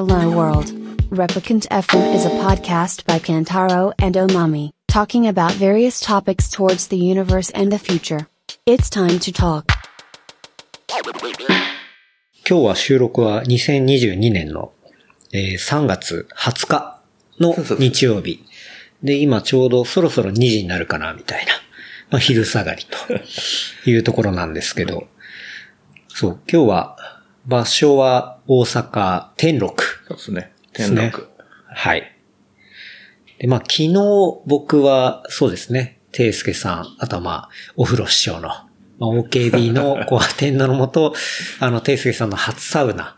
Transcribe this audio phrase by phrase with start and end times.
[0.00, 0.72] Hello World.
[1.10, 6.96] Replicant FM is a podcast by Kantaro and Omami, talking about various topics towards the
[6.96, 8.26] universe and the future.
[8.64, 9.66] It's time to talk.
[12.48, 14.72] 今日は収録は2022年の、
[15.34, 17.02] えー3月20日
[17.38, 18.42] の日曜日。
[19.02, 21.52] で、今ちょうどそろそろ2時になるかな、みたいな。
[22.08, 22.86] まあ、昼下がり
[23.84, 25.08] というところなんですけど。
[26.08, 26.96] そう、今日は
[27.50, 30.52] 場所は大阪天禄そうですね。
[30.72, 31.28] 天禄。。
[31.66, 32.16] はい。
[33.38, 33.94] で、まあ、昨日
[34.46, 38.66] 僕は、そうですね、ていすけさん、あとはまあ、お風呂師匠の、ま
[39.00, 41.14] あ、OKB のごアテンドのもと、
[41.58, 43.16] あの、ていすけさんの初サウナ。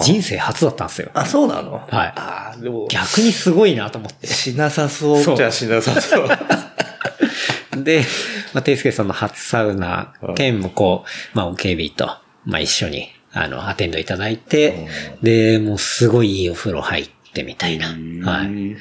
[0.00, 1.10] 人生初だったんですよ。
[1.14, 1.74] あ、そうなの？
[1.74, 4.26] はいああ、でも、逆にすごいなと思って。
[4.26, 6.28] しなさそうじゃしなさそう。
[7.82, 8.04] で、
[8.52, 11.04] まあ、ていすけさんの初サウナ、兼もこ
[11.34, 12.06] う、まあ、OKB と、
[12.44, 14.88] まあ、一緒に、あの、アテンドいただいて、
[15.22, 17.88] で、もうすごいいいお風呂入ってみたいな。
[17.88, 18.76] はい。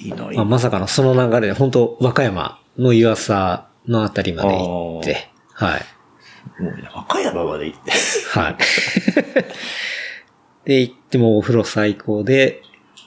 [0.00, 0.08] い。
[0.08, 0.44] いまあ、な。
[0.44, 5.82] まさかのその流れで、本当和歌山の湯浅のあたりまで行って、はい。
[6.62, 7.92] もうね和歌山まで行って。
[8.30, 8.56] はい。
[10.64, 12.62] で、行ってもお風呂最高で、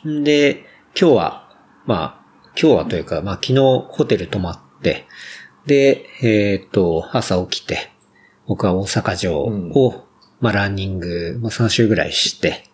[0.07, 0.65] んで、
[0.99, 1.49] 今日は、
[1.85, 2.25] まあ、
[2.59, 3.55] 今日はというか、まあ昨日
[3.89, 5.07] ホテル泊まって、
[5.65, 7.91] で、えっ、と、朝起きて、
[8.45, 10.04] 僕は大阪城を、
[10.45, 12.65] まあランニング、まあ3周ぐらいして、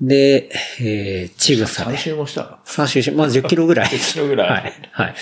[0.00, 3.88] で、えー、ちぐさで3、周もしたの？3周し、まあ10キロぐらい。
[3.92, 4.72] 10キロぐらいはい。
[4.92, 5.14] はい。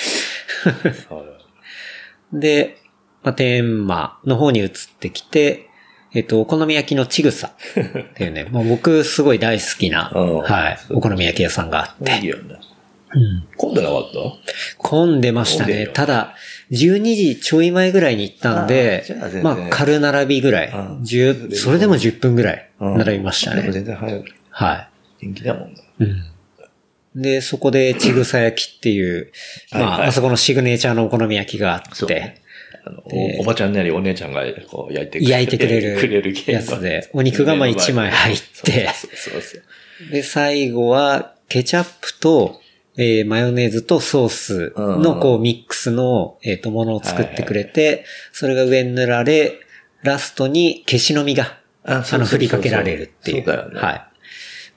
[2.33, 2.79] で、
[3.25, 4.71] まあ、天満の方に移っ
[5.01, 5.69] てきて、
[6.15, 12.61] えっと、お好み焼きのちぐさっていうね、もう僕すごい大好きな、うんはい、お好み焼き屋さんがあって、いいよね。
[13.13, 14.03] うん混んでなかっ
[14.79, 15.89] 混んでましたね。
[15.89, 16.37] ただ、
[16.71, 23.71] 12時ちょい前ぐらいに行ったんであまあ、軽並びぐらい、うん10それでも10分ぐらいた並びましたね。
[23.71, 24.25] 全然早い。
[24.51, 24.89] はい。
[25.21, 25.81] 元気だもんな。
[25.99, 27.23] うん。
[27.23, 29.33] で、そこでちぐさ焼きっていう、
[29.73, 32.41] まあ、はいはいあそこのシグネチャーのお好み焼きがあって
[32.85, 38.89] あのおおばちゃんなりお姉ちゃんがこう焼いて焼いてくれくれるるやつで、お肉がまあ1枚入って。
[40.11, 42.61] で、最後は、ケチャップと、
[42.97, 49.61] えーマヨネーズとソースのうんこうミックスの、えっ、と、ものを作ってくれて、それが上に塗られ、
[50.03, 53.45] ラストに消しの実が、あの、振りかけられるっていう。
[53.45, 53.81] そうだよね。
[53.81, 54.07] はい。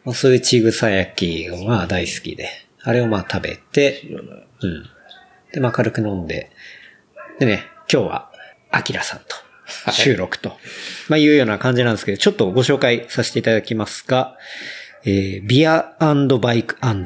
[0.06, 2.50] まあ、そういうちぐさ焼きがまあ大好きで、
[2.81, 4.01] あれをまあ食べて、
[4.62, 4.85] うん。
[5.51, 6.51] で、まあ軽く飲んで、
[7.40, 8.31] でね、今日は、
[8.72, 10.57] アキラさんと収録と、
[11.09, 14.38] まあいうような感じなんですけど、ちょっとご紹介させていただきますが、
[15.06, 17.03] えー、ビアバイクラン、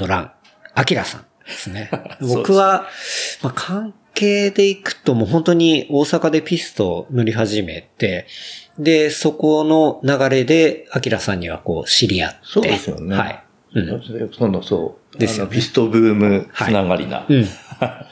[0.77, 1.89] アキラさんですね。
[2.21, 2.85] 僕は、
[3.41, 8.27] まあ関係で行くともう本当に大阪でピストを乗り始めて、
[8.77, 12.37] で、そこの流れで、アキラさんにはこう知り合って。
[12.43, 13.17] そうですよね。
[13.17, 13.43] はい。
[13.73, 14.01] うん。
[14.37, 15.17] その、そう。
[15.17, 17.25] ですよねピストブームつながりな。
[17.27, 17.41] うん。
[17.41, 18.07] なんか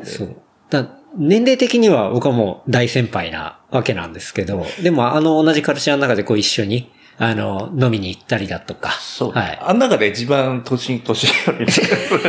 [0.00, 0.36] でそう。
[0.70, 8.92] だ年齢的には僕はもう大先輩なわけなんですけど、でもあの同じカルチャーの中でこう一緒に、あの、飲みに行ったりだとか。
[8.92, 9.32] そう。
[9.32, 9.58] はい。
[9.60, 11.52] あん中で一番年、年寄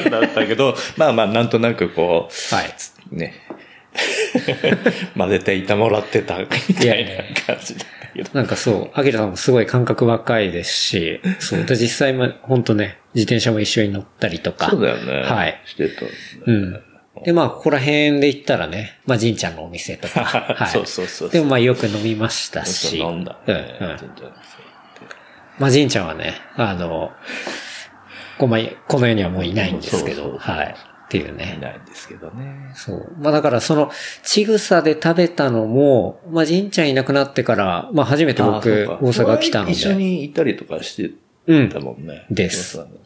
[0.03, 2.75] りだったけど、 まあまあ、なんとなくこはい。
[3.11, 3.33] う、ね、
[5.17, 8.29] 混ぜていてもらってたみたいな感じだけど。
[8.33, 11.63] なんかそう、アキラさんもすごい感覚若いですし、そう。
[11.65, 14.69] で、実際も本当ね、自転車も一緒に乗ったりとか。
[14.69, 15.23] そうだよね。
[15.23, 15.61] はい。
[15.65, 16.05] してた。
[16.45, 16.83] うん。
[17.23, 20.21] で、まあ、ここら辺で行ったらね、まあ、じんちゃんのお店とか。
[20.57, 20.69] はい。
[20.69, 22.99] そうそうそうでもまあ、よく飲みましたし。
[22.99, 23.37] 飲んだ。
[23.45, 23.97] うん、ねうん。
[25.59, 27.11] まあ、じんちゃんはね、あの、
[28.37, 30.75] こまこの世にはもういないんですけど、そうそうはい。
[30.75, 31.59] っていういね。
[31.61, 32.71] ないんですけどね。
[32.75, 33.15] そう。
[33.19, 33.91] まあだからその、
[34.23, 39.71] ちぐさで食べたのも、まあじんちゃんいなくなってから、まあ初めて僕、大阪来たので。
[39.73, 41.11] 一緒に行ったりとかして
[41.45, 42.25] うんたもんね。
[42.31, 42.99] ですそうそう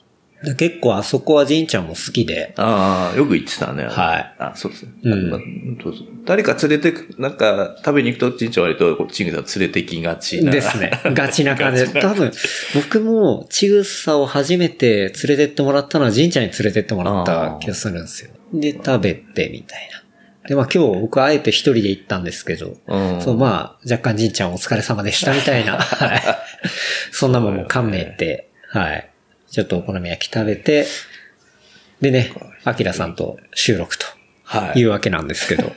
[0.58, 3.86] 結構あそこはじんちゃんも好きで、ああ、よく言ってたね。
[3.86, 4.36] はい。
[4.38, 4.92] あ、そうですね。
[5.04, 5.40] うんまあ
[5.82, 10.52] そうそう誰か連れてく、なんか、食べに行くと、ちんちゃん割と、こうチングさん連れてきがちな。
[10.52, 10.92] ですね。
[11.06, 12.02] ガチな感じ で。
[12.02, 12.32] 多分、
[12.76, 18.32] 僕もちぐさを初めて連れてってもらったのはじんちゃんに連れてってもらった気がするんですよ。
[18.54, 20.04] で、食べてみたいな。
[20.50, 26.22] で、まあ今日僕あえて一人で行ったんですけど、うんそう、まあ、若干じんちゃんお疲れ様でしたみたいな、 はい。
[27.12, 29.10] そんなもんも噛めて、はい。
[29.50, 30.86] ちょっとお好み焼き食べて、
[32.02, 32.32] でね、
[32.64, 34.06] アキラさんと収録と
[34.44, 35.72] はいいうわけなんですけど、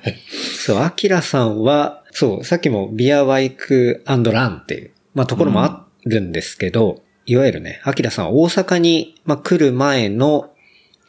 [0.65, 10.51] そう、アキラさんは、そう、さっきもビアバイクランっていう、まあところもあるんですけど、いわゆるね、アキラさんは大阪に、まあ、来る前の、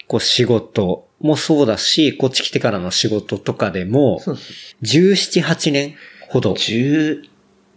[0.08, 4.76] こう仕事もそうだし、こっち来てからの仕事とかでも、そうです。
[4.84, 5.96] 17、8年
[6.30, 6.54] ほど。
[6.56, 7.24] 十、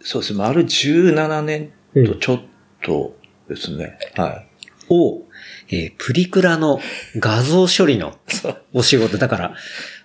[0.01, 0.35] そうです。
[0.35, 2.43] 丸17年とちょっ
[2.83, 3.17] と
[3.49, 3.99] でですね。
[4.17, 4.47] はい。
[4.89, 5.23] を、
[5.69, 6.81] えープリクラの
[7.17, 8.15] 画像処理の
[8.73, 9.19] お仕事。
[9.19, 9.55] だから、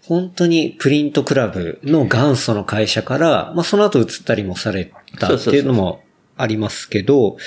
[0.03, 6.01] 本当にプリントクラブの元祖の会社から、まあその後移ったりもされたっていうのも
[6.35, 7.37] ありますけど、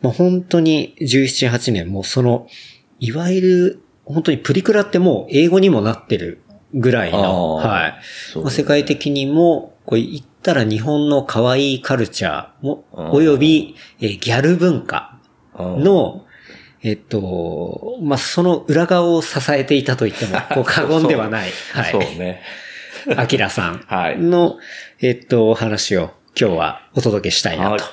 [0.00, 2.46] まあ本当に17、8年もうその、
[3.00, 6.42] いわゆる、本当にプリクラってもう英語にもなってる
[6.74, 7.94] ぐらいの、はい。
[8.36, 13.10] まあ世界的にも、こう言ったら日本の可愛いカルチャーも、うん。
[13.10, 15.18] および、えーギャル文化
[15.58, 15.84] うん。
[15.84, 16.25] の、
[16.82, 21.92] えっと、まあ、その裏側を支えていたと言っても、 こう過言ではない、はい。
[21.92, 22.42] そうね。
[23.16, 24.58] アキラさんはいの、
[25.00, 27.84] えっと、お話を今日はお届けしたいなはいと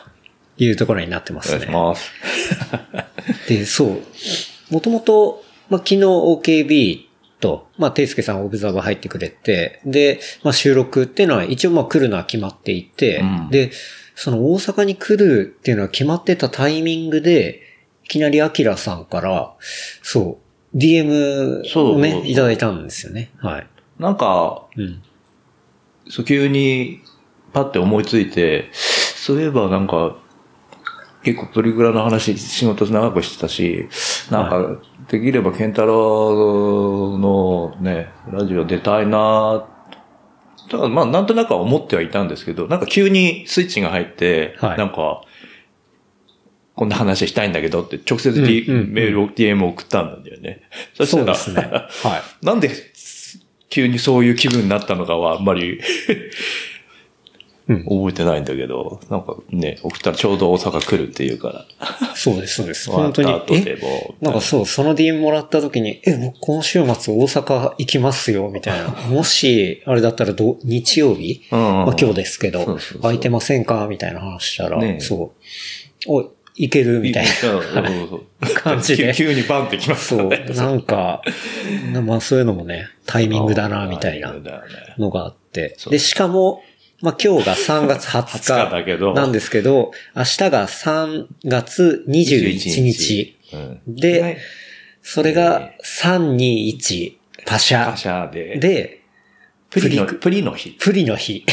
[0.58, 1.74] いうところになってまお願いしすね。
[1.74, 2.12] ます。
[3.48, 4.74] で、そう。
[4.74, 7.02] もともと、まあ、昨日 OKB
[7.40, 13.72] と、まあ、ていすけさんオブザーバー入ってくれて、で、まあ、収録っていうのは一応まあ来るのは決まっていて、うんで、
[14.16, 17.73] その大阪に来るっていうのは決まってたタイミングで、
[18.06, 19.54] いきなりアキラさんから、
[20.02, 20.40] そ
[20.74, 23.32] う、DM をね、いただいたんですよね。
[23.38, 23.68] はい。
[24.00, 25.02] なんか、うん。
[26.10, 27.02] そう急に
[27.54, 30.18] パッて思いついて、そういえばなんか、
[31.24, 33.88] 結構プリクラの話、仕事長くしてたし、
[34.30, 39.66] なんか、できればケンタロウのね、ラジオ出たいな
[40.70, 45.22] ただまあなんとなくは思ってはいたんですけど、なんか急にスイッチが入って、はいなんか、
[46.76, 50.62] こんな話したいんだけどって直接、メールを DM を送ったんだよね。
[50.96, 51.72] そしたら、そうですね。
[51.72, 52.22] はい。
[52.46, 52.72] なんで
[53.70, 55.80] 急にそういう気分になったのかはあんまり
[57.70, 62.16] うん覚えてないんだけど、なんかね、送ったらちょうど大阪来るっていうから。
[62.16, 62.90] そうです、そうです。
[62.92, 68.90] 本当に後でえもうなんかそう、その DM もらった時に、え、僕今週末大阪行きますよ、みたいな。
[69.10, 71.42] もし、あれだったらど、日曜日？
[71.52, 73.88] うんまあ今日ですけど、空いてませんか？
[73.90, 75.48] みたいな話したら、ねえそう。
[76.08, 77.32] おい、行けるみたいな。
[78.56, 80.46] 感じで急 急にバンってきましたそうね。。
[80.56, 81.22] なんか、
[81.92, 84.34] なまあそういうのもね、タイミングだな、みたいな
[84.98, 85.78] のがあって。
[85.90, 86.64] で、しかも、
[87.02, 93.38] まあ今日が3月 20 20日なんですけど、明日が3月21日。
[93.54, 93.82] うん。
[93.88, 94.38] で、
[95.02, 97.14] それが321
[97.46, 99.03] パシパャシャで、で、
[99.74, 100.70] プリの、プリプリの日。
[100.80, 101.44] プリの日。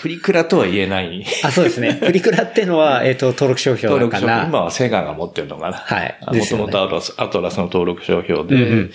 [0.00, 1.24] プリクラとは言えない。
[1.44, 1.94] あ、そうですね。
[2.02, 4.32] プリクラってのは、えっ、と、登録商標登録商標。
[4.32, 4.48] だから。
[4.48, 5.76] 今はセガが持ってるのかな。
[5.76, 8.90] はいもともとアトラスアトラスの登録商標で、うんうんうん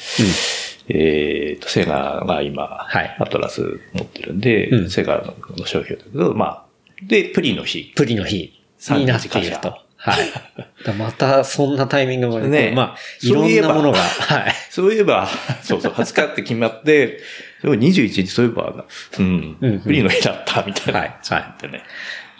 [0.87, 3.61] えっと、セガが今、はいアトラス
[3.93, 6.63] 持ってるんで、うんセガの商標だけど、まあ、
[7.03, 7.93] で、プリの日。
[7.95, 8.51] プリの日
[8.91, 9.85] になっていると。
[9.97, 10.25] はい。
[10.85, 14.53] だまた、そんなタイミングまで、ねまあ、いろんなものが、はい。
[14.69, 15.27] そういえば、
[15.63, 17.19] そうそう、20日って決まって、
[17.65, 18.85] でも21日そういえば、
[19.17, 20.99] うん、うんうんプリの日だった、みたいな。
[20.99, 21.81] はいはいってね。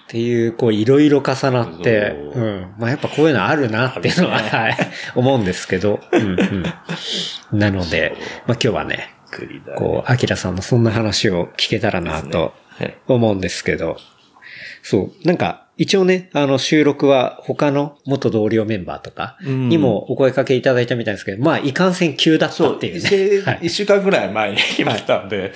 [0.03, 2.73] っていう、こう、いろいろ重なって、そううん。
[2.77, 4.77] まあ、やっぱこういうのあるなっていうのは、はい。
[5.15, 6.39] 思うんですけど、うん
[7.51, 7.59] うん。
[7.59, 9.15] なので、まあ今日はね。
[9.77, 13.97] こう、アキラさんのそんな話を聞けたらなとはい思うんですけど、
[14.87, 23.41] そう、なんか、一応ね、あの、収録は他の元同僚メンバーとかにもお声かけいただいたみたいですけど、まあ、いかんせん急だったっていうでね。
[23.41, 23.59] はい。
[23.63, 25.53] 一週間ぐらい前に決まったんで、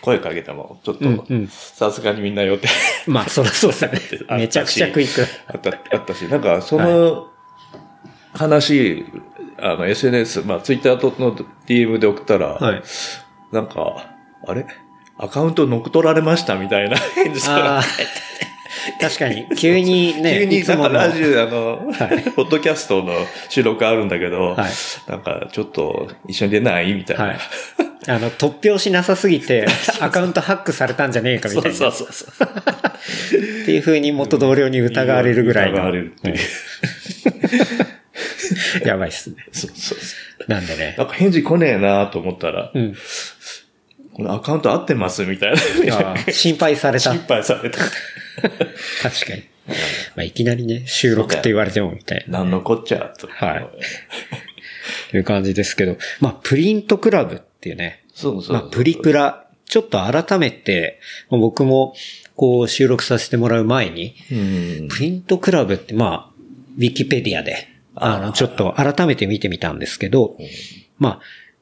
[0.00, 2.68] 声かけても、ちょっとん、さすがにみんな予定。
[3.06, 4.00] まあ、そりゃそうですよね。
[4.40, 5.26] めちゃくちゃクイック。
[5.46, 7.26] あった、あったし、なんか、その
[8.32, 9.04] 話、
[9.58, 12.82] あの、SNS、まあ、ツイッターとの DM で送ったら、はい。
[13.52, 14.06] なんか、
[14.48, 14.64] あれ？
[15.22, 17.82] アカウント乗っ取られましたみたいな返事がああ、
[19.00, 21.92] 確かに、急にね、 急になんかラジオ、あの、
[22.36, 24.70] ポッドキャストの収録あるんだけど、はい
[25.08, 27.24] なんかちょっと一緒に出ないみたいな。
[27.24, 27.38] はい。
[28.06, 29.66] あの、突拍子なさすぎて、
[30.00, 31.76] アカウントハックされたんじゃねえかみたいな。
[31.76, 32.48] そうそうそうそう。
[33.62, 35.90] っていう風に元同僚に疑われるぐらいの疑わ。
[35.90, 36.36] れるっていう。
[38.86, 39.36] やばいっすね。
[39.52, 40.14] そうそうそ
[40.46, 40.50] う。
[40.50, 41.04] なんでねな。
[41.04, 42.96] んか返事来ねえなと思ったら、うん。
[44.14, 45.54] このアカウント合ってますみたい
[45.86, 46.16] な。
[46.32, 47.12] 心配された。
[47.12, 47.78] 心配された。
[49.02, 49.42] 確かに。
[50.16, 52.40] まあ、いきなりね、収録って言われてもみたいな。
[52.40, 53.28] なんのこっちゃ、と。
[53.28, 53.66] はい
[55.10, 55.96] という感じですけど。
[56.20, 58.04] まあ、プリントクラブっていうね。
[58.14, 58.52] そうそう。
[58.52, 59.46] まあ、プリクラ。
[59.66, 60.98] ちょっと改めて、
[61.30, 61.94] まあ僕も、
[62.34, 64.34] こう、収録させてもらう前に、う
[64.84, 64.88] ん。
[64.88, 66.40] プリントクラブって、まあ、
[66.76, 70.36] ウィキペディアで、あの、ちょっと改めて見てみたんですけど、
[70.98, 71.20] まあ、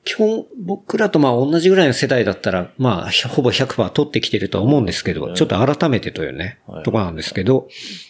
[0.08, 7.68] 基本、僕らとまあ同じぐらいの世代だったら、まあ、ひほぼ100%取ってきてるとは思うんですけど、ちょっと改めてというねはい、とこなんですけど、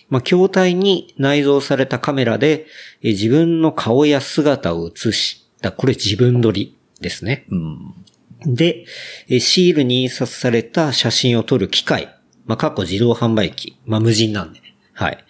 [0.08, 2.66] まあ、筐体に内蔵されたカメラで、
[3.02, 7.46] え自分の顔や姿を映した、これ自分撮りですね。
[7.50, 8.54] うん。
[8.54, 8.84] で、
[9.28, 12.14] えシールに印刷された写真を撮る機械。
[12.46, 13.76] まあ、過去自動販売機。
[13.86, 14.76] まあ、無人なんでね。
[14.92, 15.24] はい。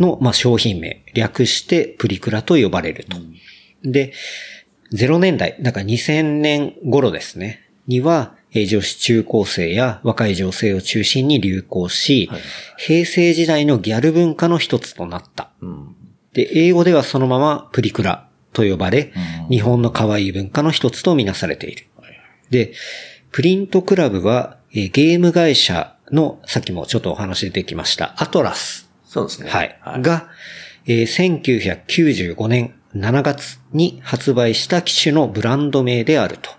[0.00, 3.16] の、まあ、商品名、略してプリクラと呼ばれると。
[3.84, 4.12] で、
[4.92, 12.30] 0年代、だから2000年頃ですね、には、えー女子中高生や若い女性を中心に流行し、
[12.78, 15.50] 平成時代のギャル文化の一つとなった。
[15.60, 15.94] うん。
[16.32, 19.12] で、英語ではそのままプリクラと呼ばれ、
[19.50, 21.86] 日本の可愛い文化の一つとみなされている。
[22.50, 22.72] で、
[23.32, 28.88] プリントクラブは、えーゲーム会社の、さっきもちょっとお話出てきました、アトラス。
[29.04, 29.50] そうですね。
[29.50, 29.78] はい。
[30.00, 30.28] が、
[30.86, 31.42] えー
[31.86, 36.50] 1995年7月に発売した機種のブランド名であると。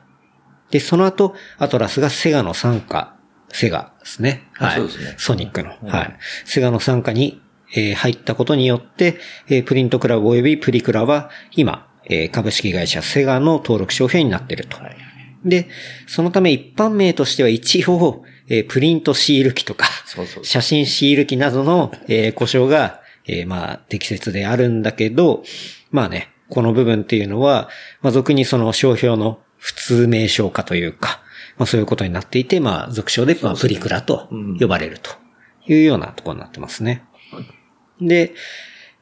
[0.72, 3.16] で、その後、アトラスがセガの傘下、
[3.52, 4.48] セガですね。
[4.54, 4.72] はい。
[4.74, 5.72] あそうですねソニックの。
[5.88, 6.18] はい。
[6.46, 7.42] セガの傘下に、
[7.76, 9.18] えー入ったことによって、
[9.48, 14.78] えープリントクラブ及びプリクラは、今、えー株式会社セガの登録商標になっていると。
[14.78, 14.96] はい。
[15.44, 15.68] で、
[16.08, 25.44] そのため一般名としては一応、えープリントシール機とか、そうそう写真シール機などの、えー故障が、えーまあ、適切であるんだけど、
[25.91, 27.69] まあね、この部分っていうのは、
[28.01, 31.22] まあ、俗にその商標の普通名称化というか、
[31.58, 34.29] まあそういうことになっていて、まあ、俗称で、まあ、プリクラと
[34.60, 35.12] 呼ばれると
[35.67, 37.03] いうようなところになってますね。
[38.01, 38.34] で、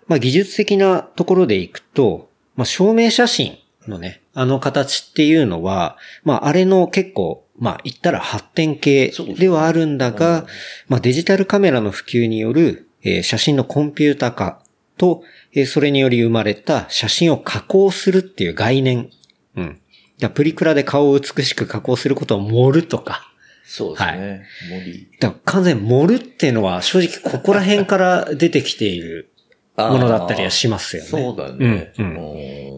[0.07, 10.45] まあ技術的なところでいくと、まあ証明写真のね、あの形っていうのは、まああれの結構、まあ言ったら発展系ではあるんだが、
[10.87, 14.61] まあデジタルカメラの普及による、えー写真のコンピュータ化
[14.97, 19.09] と、えーそれにより生まれた写真を加工するっていう概念。
[19.55, 19.81] うん。
[20.19, 23.31] だプリクラで顔を美しく加工することを盛るとか、
[23.65, 24.45] そうですね。
[24.71, 25.09] 森。
[25.19, 29.29] だから完全に盛るっていうのは正直ここら辺から出てきている
[29.75, 31.09] ものだったりはしますよね。
[31.09, 31.93] そうだね。
[31.97, 32.77] うんうんうん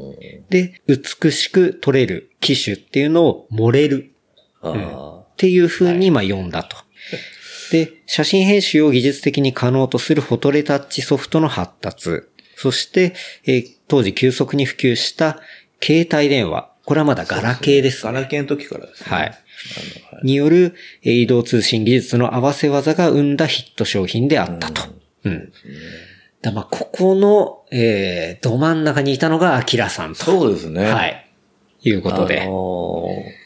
[0.49, 4.15] で、美しく撮れる機種っていうのを盛れる
[4.61, 6.75] あっていう風にまあ読んだと。
[7.71, 12.23] で、写真編集を技術的に可能とするフォトレタッチソフトの発達。
[12.61, 13.13] そして、
[13.45, 15.39] えー当時急速に普及した
[15.81, 16.69] 携帯電話。
[16.85, 18.13] これはまだガラケーですね。
[18.13, 19.09] ガラケーの時からですね。
[19.09, 19.21] はい。
[19.21, 19.37] はい
[20.23, 24.83] によるえー移動通信技術の合わせ技が生んだヒット商品であったと。
[25.23, 25.51] うん。
[26.41, 30.19] だまあ、ここの、えー、ど真ん中にいたのがアキラさんと。
[30.25, 30.85] そうですね。
[30.91, 31.25] はい。
[31.81, 32.41] いうことで。
[32.41, 33.39] あのー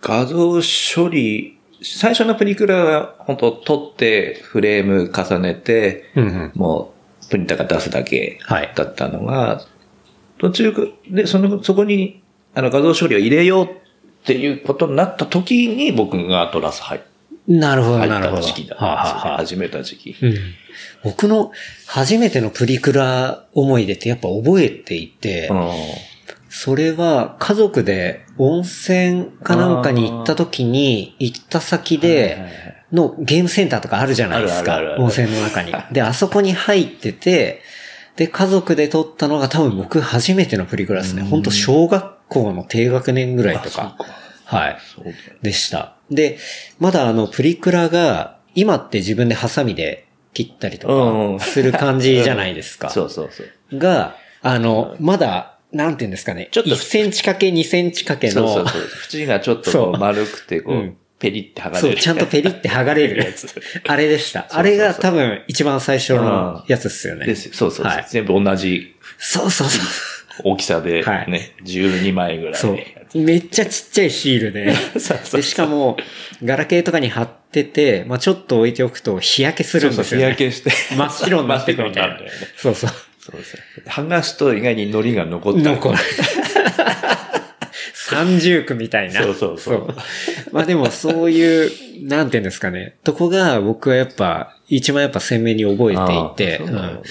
[0.00, 6.52] 画像処理、最初のプリクラは本当撮ってフレーム重ねて、うんうん。
[6.54, 6.97] もう
[7.30, 8.72] プリンターが出すだけはい。
[8.74, 9.62] だったのが、
[10.38, 12.22] 途中で、その、そこに
[12.54, 13.68] あの画像処理を入れようっ
[14.24, 17.00] ていうことになった時に僕がトラス入っ
[17.48, 18.42] なるほど、入なるほど。
[18.42, 19.36] 時期だははあはあ。
[19.38, 20.16] 始めた時期。
[20.20, 20.34] うん。
[21.02, 21.50] 僕の
[21.86, 25.70] 初めてのプリクラ思い出ってやっぱ覚えていて、うん。
[26.50, 32.38] それは家族で温泉かなんかに行った時に行った先で
[32.92, 35.72] のゲームセンターとかあるじゃないですか温泉の中に。
[35.92, 37.62] で、あそこに入ってて、
[38.16, 41.22] で、家族で撮ったのが多分僕初めてのプリクラですね。
[41.22, 43.96] 本当小学校の低学年ぐらいとか。
[44.44, 44.78] はい。
[45.42, 45.94] でした。
[46.10, 46.38] で、
[46.78, 52.88] まだあの、プリクラが、今って自分でハサミで切ったりとうんか、する感じじゃないですか。
[52.90, 53.78] そうそうそう。
[53.78, 56.48] が、あの、まだ、なんていうんですかね。
[56.50, 59.20] ちょっと1センチかけ2センチかけの、そうそうそう。
[59.20, 62.02] 縁がちょっと丸くて、こう、うんペリって剥がそう、れる。
[62.02, 63.48] ちゃんとペリって剥がれるやつ。
[63.86, 64.46] あれでした。
[64.50, 67.26] あれが多分一番最初のやつっすよね。
[67.26, 69.86] ですよそうそうそう、はい全部同じそうそうそう。
[70.44, 72.54] 大きさでね、はい12枚ぐらい。
[72.54, 72.78] そう。
[73.18, 74.72] めっちゃちっちゃいシールで。
[74.98, 75.96] そうそうで、しかも、
[76.44, 80.26] ガラケーとかに貼ってて、まあちょっと置いておくと日焼けするんですよ、ね。
[80.26, 80.70] 日焼けして。
[80.94, 82.46] 真っ白になってくみたいな真っ白になるんだよね。
[82.56, 82.90] そうそう。
[83.18, 83.88] そうそう。
[83.88, 85.64] 剥がすと意外に海苔が残ったり。
[85.64, 85.98] 残る。
[88.10, 89.22] 三重苦みたいな。
[89.22, 89.94] そうそうそう。
[90.52, 91.66] まあでもそうい
[92.02, 92.96] う、なんていうんですかね。
[93.04, 95.96] とこが僕はやっぱ、一番やっぱ鮮明に覚え
[96.36, 96.86] ていて、ねうん。
[96.96, 97.02] っ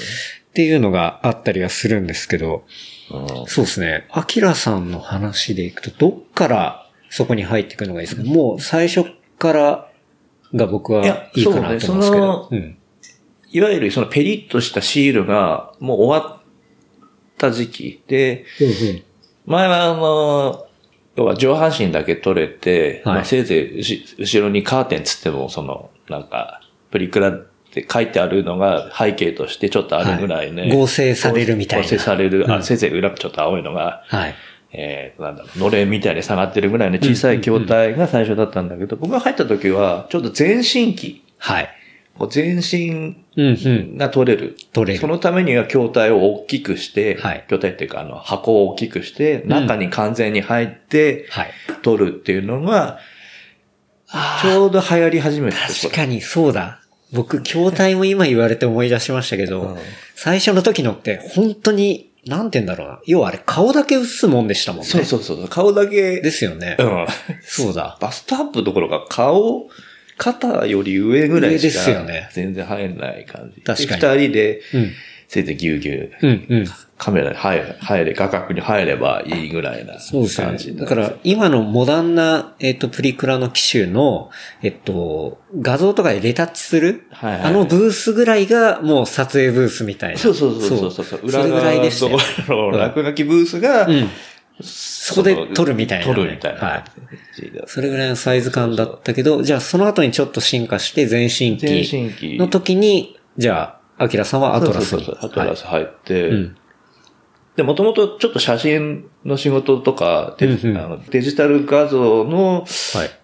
[0.53, 2.65] ていうのがあったりはするんですけど、
[3.11, 3.45] うん。
[3.47, 4.07] そうですね。
[4.11, 8.23] アキラさんの話でいくと、どっからそこに入っていくのがいいですか？
[8.23, 9.89] もう最初から
[10.53, 12.47] が僕はいやいいかなと思うんですけど。
[12.49, 12.75] そう
[13.49, 16.43] いわゆるそのペリッとしたシールがもう終わっ
[17.37, 19.03] た時期で、うん。
[19.45, 20.66] 前はあの、
[21.17, 30.61] 要は上半身だけ取れて、はいまあ、せいぜい後後ろにカーテンつっても、その、なんか、プリクラって書いてあるのが背景としてちょっとあるぐらいね。
[30.61, 34.35] はい合成されるみたいな合成される、あ、うんせいぜい裏ちょっと青いのが、はい。
[34.73, 41.69] えー、なんだろう、のれんみたいに下がってるぐらいの小さい筐体が最初だったんだけど、僕が入った時は、ちょっと全身機、はい。
[42.17, 43.97] こう全身うんうん。
[43.97, 44.57] が取れる。
[44.73, 51.51] 取れるそのためには筐体を大きくして、はい筐体っていうかあの箱を大きくして、中に完全に入ってはい。
[51.81, 52.99] 取るっていうのが、
[54.09, 56.81] あちょうど流行り始めて確かにそうだ。
[57.13, 59.77] 僕、筐体も今言われて思い出しましたけど、うん
[60.19, 62.99] 最初の時のって本当に、なんて言うんだろうな。
[63.05, 64.87] 要はあれ顔だけ映すもんでしたもんね。
[64.87, 65.47] そうそうそう。
[65.47, 66.75] 顔だけ、ですよね。
[66.79, 67.05] うん。
[67.43, 67.99] そうだ。
[68.01, 69.69] バストアップどころか顔、
[70.17, 73.61] 肩より上ぐらいし上ですよかね全然入んない感じ。
[73.61, 74.91] 確かにで二人で、うん。
[75.27, 76.65] せいぜいぎゅうぎゅう、うん、うん。
[76.97, 80.75] カメラに入れ、入れ、画角に入ればいいぐらいなそうですよね感じ。
[80.75, 84.31] だから、今のモダンな、えっ、と、プリクラの機種の、
[84.63, 90.17] えっと、画像とかでレタッチする、はいはいあのブースぐらいがもう撮影ブースみたいな。
[90.17, 91.05] そうそうそうそうそう。
[91.05, 92.17] そ裏れぐらいでしたよ。
[92.47, 94.09] 側の落書きブースが、うん。
[94.61, 96.13] そこで撮るみたいなね。
[96.13, 96.59] 撮るみたいな。
[96.59, 96.83] はい。
[97.67, 101.83] それぐらいのサイズ感だったけど、じゃあその後にちょっと進化して全身全
[102.13, 105.03] 機の時に、じゃあ、アキラさんはアトラスに。
[105.05, 105.29] そうそうそう。
[105.31, 106.57] アトラス入って、はいうん。
[107.55, 110.77] で、もともとちょっと写真の仕事とか、デうんうん。
[110.77, 112.67] あのデジタル画像の、はい。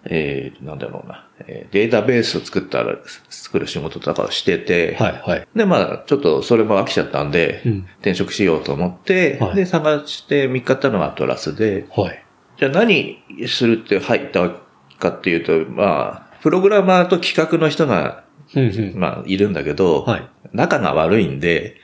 [0.04, 2.96] えー、なんだろうな、えーデータベースを作ったら、
[3.28, 5.48] 作る仕事とかをしてて、はい、はい。
[5.54, 12.22] で、まあ、ちょっとそれも飽きちゃったんで、うん転職しようと思って、はいで、探して見つかったのがアトラスで、はい。
[12.58, 14.50] じゃあ何するって入った
[14.98, 18.24] かっていうと、まあ、プログラマーと企画の人が、
[18.54, 18.98] うん、うん。
[18.98, 21.76] まあ、いるんだけど、はい仲が悪いんで、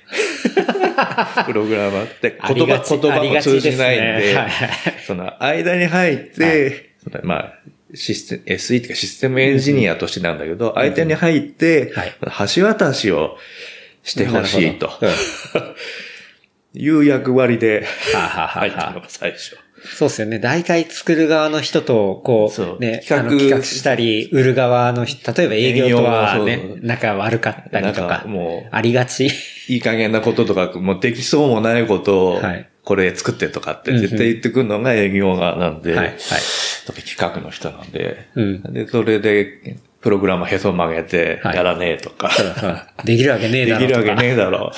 [1.45, 4.50] プログラマーって言葉、言葉も通じないんで、ですねはい
[5.04, 7.52] その間に入って、そのまあ、
[7.94, 12.14] システム、SE っていうかシステムエンジニアとしてなんだけど、間に入ってはい、
[12.54, 13.37] 橋渡しを
[14.02, 14.90] してほしいと。
[16.73, 19.56] いう役割で入ったのが最初。
[19.82, 20.38] そうですよね。
[20.38, 22.76] 大体作る側の人と、こそう。
[22.76, 29.30] う、ね、企画したり、売る側の人、例えば営業とはね仲悪かったりとかかもう、ありがち。
[29.68, 36.16] いい加減なこととか、もうできそうもないことをはい、これ作ってとかって絶対言ってくるのが営業側なんで、はいはい
[36.87, 38.63] 企画の人なんで、うん。
[38.73, 41.57] で、それで、プログラムへそ曲げて、はい。
[41.57, 42.31] やらねえとか、
[42.99, 43.87] う んできるわけねえでだろとか。
[43.87, 44.73] きるわけねえだろ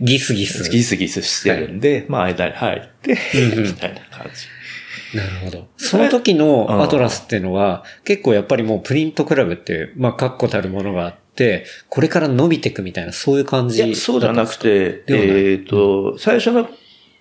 [0.00, 0.68] ギスギス。
[0.70, 3.62] ギスギスしてるんで、まあ間に入って、うんうん。
[3.64, 5.16] みたいな感じ。
[5.16, 5.68] なるほど。
[5.76, 16.68] その時のアトラスっていうのは、結構やっぱりもうプリントクラブっていう、まあ、確固たるものがあって、これから伸びていくみたいな、そういう感じいや、そうじゃなくて、えっ、と、最初の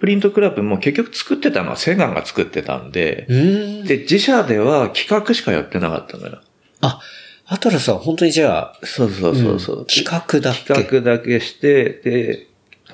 [0.04, 3.86] プリントクラブも結局作ってたのはセガンが作ってたんで、ん。
[3.86, 6.42] で、自社では企画しかやってなかったのよ。
[6.82, 7.00] あ、
[7.46, 9.80] アトラスは本当にじゃあ、そうそうそうそう。
[9.80, 10.74] うん企画だけ？
[10.74, 12.48] 企画だけして、で、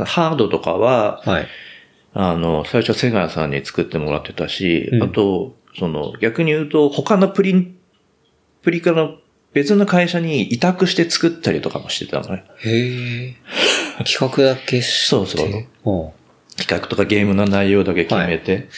[0.06, 1.48] ハードとかは、はい。
[2.13, 7.76] あの、最初セガンさんに作ってもらってたし、うんあと、その、逆に言うと、他のプリン、
[8.62, 9.15] プリカの
[9.54, 12.43] 別の会社に委託して作ったりとかもしてたのね。
[12.60, 13.36] へえ。
[14.06, 14.80] 企画だけ？
[14.84, 15.08] して。
[15.08, 16.18] そうそう
[16.60, 18.69] 企画とかゲームの内容だけ決めて。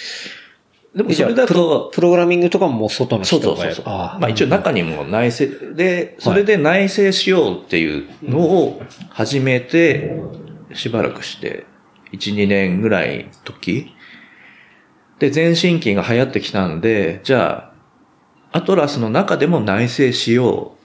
[0.95, 3.43] でもえじゃあそれだプロと、プログラミングとかももう外の人が。
[3.43, 3.85] そうそうそう。
[3.87, 10.19] あまあ一応中にも内製で、それで内製しようっていうのを始めて、
[10.73, 11.65] しばらくして、
[12.13, 13.93] 1、2年ぐらいの時。
[15.19, 17.71] で、全身機が流行ってきたんで、じゃ
[18.51, 20.75] あ、アトラスの中でも内製しよ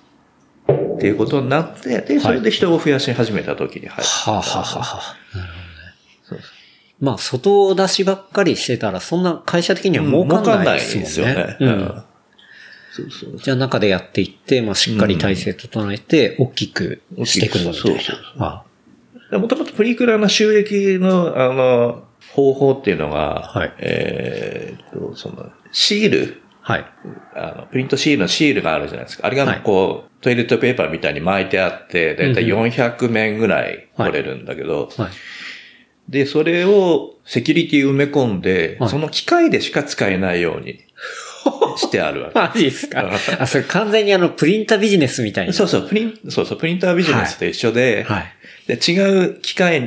[0.68, 4.30] うっていうことになって、で、それで人を増やし始めた時に入った。
[4.30, 5.00] はあ、はあはあは
[5.34, 5.44] あ、な
[7.00, 11.56] まあ、外出しばっかりしてたら、そんな会社的には儲かんないですもんね。
[11.60, 12.02] うんうん
[12.96, 13.38] そうそう。
[13.38, 17.92] じゃあ中でやっていって、まあ、しっかり体制整えて、大きくしていくぞみたいな。
[17.92, 18.62] そうそうそうあ
[19.32, 26.86] もともとプリクラの収益の、あの、方法っていうのが、はいえーっと、その、シール、はい。
[27.34, 29.26] あの、プリントシールのシールがあるじゃないですか。
[29.26, 35.10] あれはいがこう、トイレットペーパーみたいに巻いてあって、だいたいうん400面ぐらい取れるんだけど、はい。
[36.08, 38.90] で、それをセキュリティ埋め込んで、はい。
[38.90, 40.80] その機械でしか使えないように
[41.78, 42.38] してあるわけ。
[42.38, 43.10] マジですか？
[43.40, 45.52] あ、それ完全にあの、プリンタービジネスみたいな。
[45.52, 48.24] そうそう、プリン、そうそう、プリンタービジネスと一緒で、はい。
[48.68, 49.82] で、違う機械、違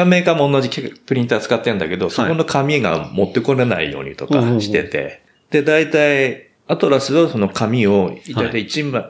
[0.00, 0.68] うメーカーも同じ
[1.06, 5.20] プリンター使ってるんだけど、そこの紙が持ってこれないようにとかしてて、
[5.50, 9.04] で、大体、アトラスはその紙を、大体1枚、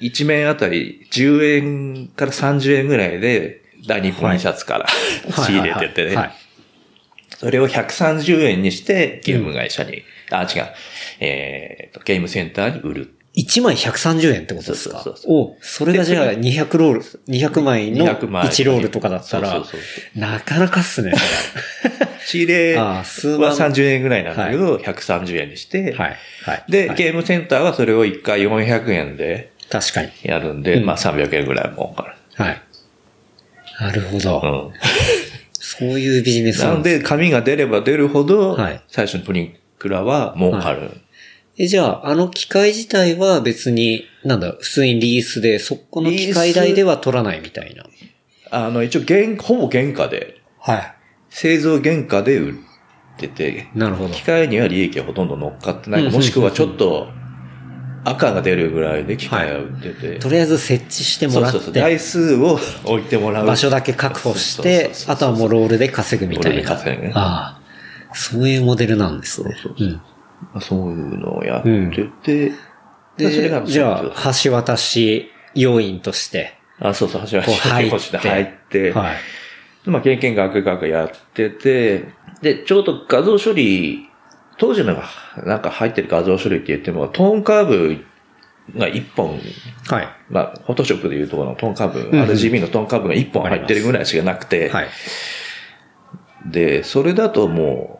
[0.00, 1.44] 一面あたり10
[2.04, 4.86] 円から30円ぐらいで、大日本印刷から
[5.44, 6.30] 仕入れててね、はい。
[7.38, 10.66] それを130円にしてゲーム会社に、あ、違う、
[11.20, 13.14] えーと、ゲームセンターに売る。
[13.36, 15.00] 1枚130円ってことですか？
[15.02, 19.78] そうそうそうおそれがじゃあ200ロール、200枚の200枚1ロールとかだったらそうそうそ
[20.16, 21.12] う、なかなかっすね、
[22.26, 25.92] 仕入れあはあ数万30円ぐらいなんだけど、130円にして。
[25.92, 26.16] はい。
[26.42, 26.64] はい。
[26.68, 30.10] で、はいゲームセンターはそれを1回400円で確かに。
[30.24, 32.02] やるんで、うんまあ300円ぐらい儲か
[32.36, 32.42] る。
[32.44, 32.60] はい。
[33.80, 34.40] なるほど。
[34.42, 34.72] うん。
[35.52, 40.90] そういうビジネスなんで紙が出れば出るほど、はい最初のプリンクラは儲かる。
[41.56, 47.84] え、じゃあ、あの機械自体は別に、なんだ、普通にリースで、そこの機械代では取らないみたいな。
[48.50, 50.94] あの、一応原、ほぼ原価で、はい。
[51.28, 52.54] 製造原価で売っ
[53.18, 54.22] てて、なるほど機。
[54.22, 56.04] 械には利益はほとんど乗っかってない。
[56.04, 57.08] うんもしくはちょっと
[58.04, 60.18] 赤が出るぐらいで機械は売ってて。
[60.18, 61.74] とりあえず設置してもらっそうそうそう。
[61.74, 63.46] て、台数を置いてもらう。
[63.46, 66.62] 場所だけ確保しそうてそう、そうあとはもうロールで稼ぐみたいな。
[66.62, 68.14] ロールで稼ぐねああ。
[68.14, 69.56] そういうモデルなんですね。
[69.62, 70.00] そうそううん
[70.60, 72.52] そういうのをやってて、
[73.16, 79.16] で、それがじゃあ、橋渡し要員として、あ、そうそう、橋はこう入って入って、はい。
[79.84, 82.08] まあ、経験学学やってて、
[82.42, 84.08] で、ちょうど画像処理、
[84.60, 84.94] 当時の
[85.46, 88.04] なんか入ってる画像処理って言っても、トーンカーブ
[88.78, 89.40] が1本、
[89.88, 90.08] はい。
[90.28, 94.88] まあ、フォトショップでいうところのトーンカーブ、うんうん RGB のトーンカーブが1本入ってるぐらいしかなくて、はい。
[96.44, 97.99] で、それだとも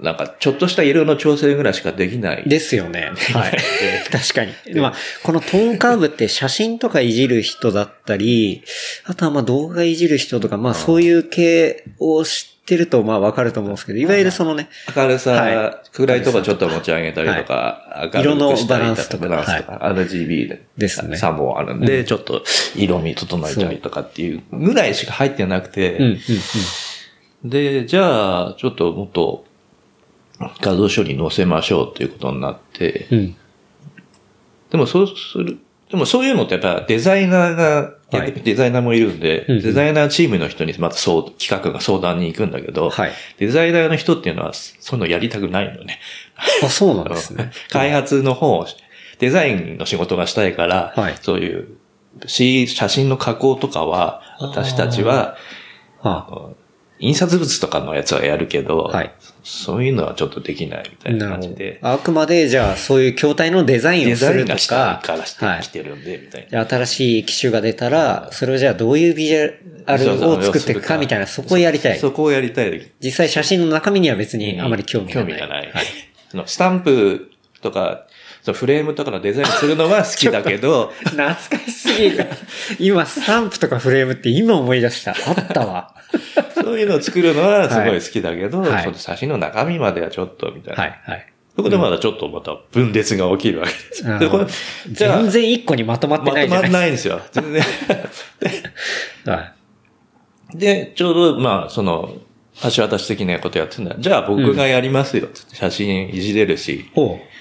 [0.00, 2.48] なんか、ちょっとした色の調整ぐらいしかできない。
[2.48, 3.10] ですよね。
[3.34, 3.58] はい。
[4.10, 4.80] 確かに。
[4.80, 8.62] まあ、このトーンカーブって写真とかいじる人だったり、
[9.04, 19.26] あとはまあ動画いじる人とか、まあそういう系を知ってるとまあわかると思うんですけど、いわゆるそのね、明るさ、は暗いとこちょっと持ち上げたりとか、色のバランスとか。
[19.26, 21.16] バランスとか、RGB でですね。
[21.16, 22.44] 3本あるんで、ちょっと
[22.76, 26.18] 色味整えたりとかっていうぐらいしか入ってなくて。
[27.44, 29.44] で、じゃあ、ちょっともっと
[30.38, 33.36] 画像処理載せましょうっていうことになって、うん。
[34.70, 35.58] でもそうする、
[35.90, 45.98] でもそういうのってやっぱデザイナーが、はいデザイナーもいるんで、うんうんデザイナーチームの人にまずそう、企画が相談に行くんだけど、はいデザイナーの人っていうのはそういうのやりたくないのね。
[46.62, 47.50] あ、そうなんですね。
[47.70, 48.66] 開発の方、
[49.18, 51.68] デザインの仕事がしたいから、はいそういう、
[52.26, 55.36] し写真の加工とかは、私たちは、
[56.00, 56.52] は
[57.00, 59.12] 印刷物とかのやつはやるけど、はい
[59.48, 61.78] そういうのはちょっとできないみたあ、いな感じで。。
[61.80, 65.68] あくまで、じゃあ、そういう筐体のデザインデをするとザインがしたかい、からしてはいき。
[65.68, 66.64] てるんで、みたいな。
[66.66, 69.54] で新しい機種が出たら、それをじゃあどういうビジュ
[69.86, 71.98] アルを作っていくかみたいな、そこをやりたい。
[71.98, 72.92] そこをやりたい。
[73.02, 75.30] 実際写真の中身には別にあまり興味がない。
[75.30, 75.70] 興味がない。
[75.72, 75.84] はい。
[76.44, 77.30] スタンプ
[77.62, 78.06] とか、
[78.52, 82.26] フレームとかのデザインするのは好きだけど、 懐かしすぎる。
[82.78, 85.12] 今、スタンプとかフレームって今思い出した。
[85.12, 85.94] あったわ。
[86.54, 90.82] そういうのを作るのはすごい好きだけど、はいその写真の中身まではちょっと、みたいな。
[90.82, 91.26] はい、はい。
[91.56, 94.46] そこでまだちょっとまた分裂が起きるわけですで、これ、
[94.88, 97.20] じゃあ、全然一個にまとまってまとないじゃないまんないんですよ。
[97.32, 97.54] 全然。
[97.54, 97.62] で
[98.48, 98.64] す
[99.24, 99.54] か。
[100.54, 102.14] で、ちょうど、まあ、その、
[102.62, 103.96] 橋渡し的なことやってんだ。
[103.98, 105.28] じゃあ僕がやりますよ。
[105.32, 106.90] つって写真いじれるし。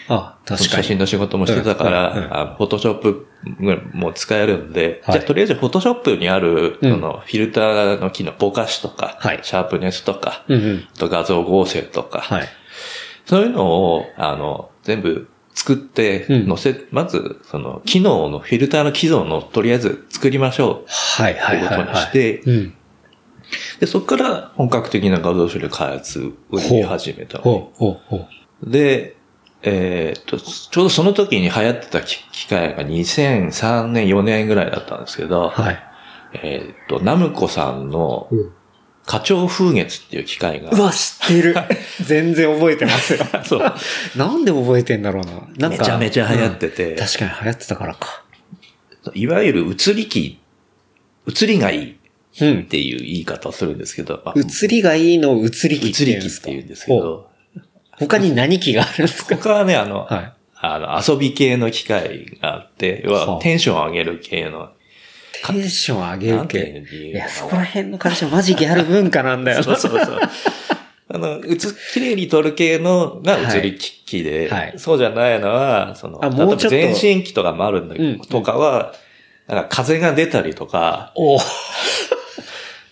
[0.10, 0.70] あ、確かに。
[0.70, 3.28] 写真の仕事もしてたから、フォトショップ
[3.94, 10.88] も使えるんで、はいじゃあとりあえずフォトショップにある、うんそのフィルターの機能、ぼかしとか、はいシャープネスとか、うんうん。
[10.94, 12.48] あと画像合成とか、はい。
[13.26, 21.38] そういうのを、あの、全部作って、うん載せ、まず、その、機能の、フィルターの機能の、とりあえず作りましょはい、う。
[21.38, 21.68] はい、はい。
[21.68, 22.74] ということにして、うん。
[23.80, 27.44] で、そこから本格的な画像処理開発をやり始めたの。
[27.44, 28.28] ほう、ほう、ほ
[28.64, 28.70] う。
[28.70, 29.17] で、
[29.64, 35.84] えーっと、ちょうどその時に流行ってた機機械が2003年、4年ぐらいだったんですけど、はい。
[36.44, 38.30] えーっと、ナムコさんの
[39.06, 41.56] 花鳥風月っていう機械が、うわ、知ってる。
[42.06, 43.20] 全然覚えてますよ。
[43.46, 43.74] そう。
[44.16, 45.70] なんで覚えてんだろうな。
[45.70, 45.84] なんか。
[45.84, 48.24] めちゃめちゃ流行ってて、うん確かに流行ってたからか。
[49.14, 50.38] いわゆる映り機、
[51.28, 51.96] 映りがいいっ
[52.42, 52.64] うん。
[52.66, 56.46] ていう言い方をするんですけど、まあ映りがいいのを映り機って映り機っ言うんですか？
[56.46, 57.28] て言うんですけど、
[58.00, 59.36] 他に何機があるんですか？
[59.38, 60.34] 他はね、あの、はい。
[60.60, 64.70] あの、遊び系の機械があって、要はテンション上げる系の、
[65.46, 66.84] テンション上げる系。
[66.92, 69.64] いや、そこら辺の会社マジギャル文化なんだよな。
[69.64, 70.20] そうそうそう。
[71.14, 74.74] あの、うつ、綺麗に撮る系のが映り機で、はい。
[74.78, 76.70] そうじゃないのは、その、あもうちょっと。
[76.70, 78.20] 全身機とかもあるんだけど、うん。
[78.20, 78.94] とかは、
[79.48, 81.38] なんか風が出たりとか、お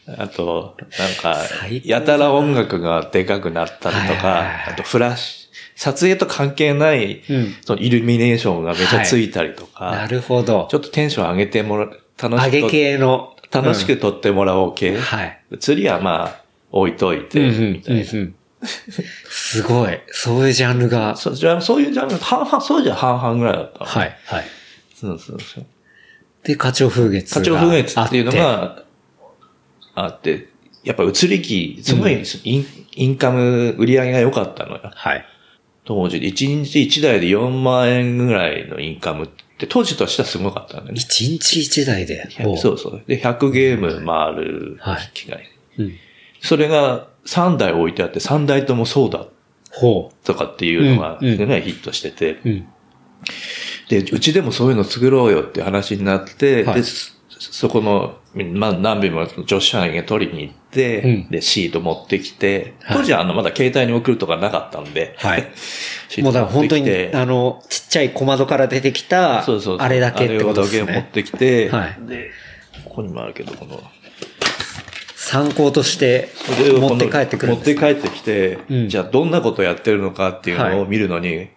[0.08, 1.44] あと、なんか
[1.84, 10.76] やたら音楽がでかくなったりとはいはいかはい、あとフラッシュ、撮影と関係ない、うんそのイルミネーションがめちゃついたりとか、なるほどち。
[10.76, 11.90] ょっとテンション上げてもら、
[12.22, 13.32] 楽上げしく系の。
[13.52, 14.92] 楽しく撮ってもらおう系。
[14.92, 15.40] うんはい。
[15.60, 16.42] 釣りはまあ、
[16.72, 18.12] 置いといて、みたいな。
[18.12, 20.00] うんすごい。
[20.08, 21.16] そういうジャンルが。
[21.16, 23.86] そう、じゃあ、そういうジャンル、半々、そうじゃ半々ぐらいだったの。
[23.86, 24.18] はい。
[24.26, 24.46] はい。
[24.96, 25.66] そうそうそう。
[26.44, 28.84] で、花鳥風月が花鳥風月っていうのあが
[29.96, 30.50] あって、
[30.84, 34.92] やっぱ移り気、すごいイン,、インカム、売り上げが良かったのよ。
[34.94, 35.26] はい。
[35.84, 39.28] 当時で、1日1台で4万円ぐらいのインカムっ
[39.58, 40.94] て、当時としてはすごかったのね。
[40.96, 42.30] 一日一台で。
[42.58, 43.04] そうそう。
[43.08, 45.50] で、100ゲーム回るはい機械。
[45.80, 45.94] うん。
[46.42, 49.30] それが3台置いてあって、3台ともそうだっ
[49.76, 52.40] ほとかっていうのが、うんうんね、ヒットしてて、う。
[52.46, 52.68] うん。
[53.90, 56.88] で、うちでもそういうの作ろうよって話になって、はいで、
[57.40, 61.30] そそこの、まあ、何便も女子社員が取りに行って、うん。
[61.30, 62.98] で、シート持ってきて、はい。
[62.98, 65.42] 当時はあの、まだ携帯に送るとかなかったんで、はい。
[66.22, 71.10] もうトだから本当に、あの、ちっちゃい小窓から出てきた、そうそうあれだけってことですあれだけ持っね。
[71.12, 71.98] てきて、はい。
[72.08, 72.32] で、
[72.86, 73.84] ここにもあるけど、この、
[75.16, 76.30] 参考として
[76.80, 78.90] 持って帰ってくる持って帰ってきて、うん。
[78.90, 81.48] じゃあどんなことやってるのかっていうのを見るのに、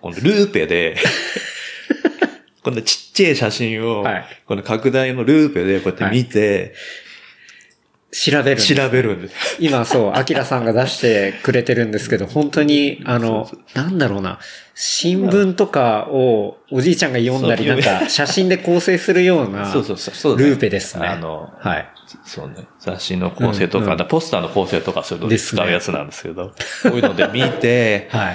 [0.00, 0.96] このルーペで、
[2.68, 6.74] このちっちゃい写真を、はいこの拡大のルーペでこうやって見て、
[8.10, 8.62] 調べる。
[8.62, 9.56] 調べるんです。
[9.58, 14.38] 今そう、アキラさんが出してくれてるんですけど、 本当に、あのそう、なんだろうな、
[14.74, 21.06] 新聞とかをおじいちゃんが読んだり、なんか写真で構成するような、そうそうそうルーペですね。
[21.06, 21.88] あの、はい。
[22.24, 22.66] そうね。
[22.80, 28.32] 雑誌の構成とか、うんうんポスターの構成とかそういうので使うやつなんですけど、こういうので見て、 は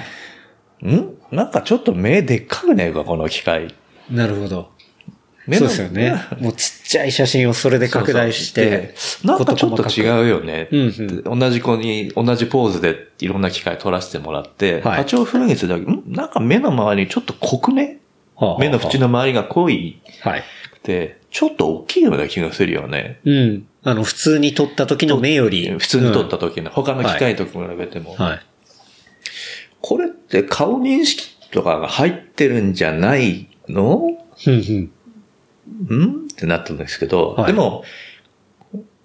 [0.82, 0.94] い。
[0.94, 1.14] ん？
[1.32, 2.88] なんかちょっと目でっかくね？
[2.88, 3.74] えか、この機械。
[4.10, 4.72] なるほど。
[5.46, 6.14] 目のそうですよね。
[6.40, 10.68] もうちっちゃい写真をそれで拡大して、そうそうでなんかちょっと違うよね。
[10.70, 10.80] うん
[11.24, 16.02] うん同じ子に、同じポーズでいろんな機械撮らせてもらって、はい波長風月だけ、ん？
[16.06, 17.98] なんか目の周りちょっと濃くね？
[18.36, 20.40] はあはあ目の縁の周りが濃いはい。
[20.40, 20.42] っ
[20.82, 23.20] て、ちょっと大きいような気がするよね。
[23.24, 23.66] うん。
[23.82, 25.70] あの、普通に撮った時の目より。
[25.78, 28.12] 普通に撮った時の、他の機械と比べても。
[28.18, 28.40] うんはい。
[29.80, 34.10] これって顔認識とかが入ってるんじゃないの？
[34.36, 37.84] ふんってなったんですけど、はいでも、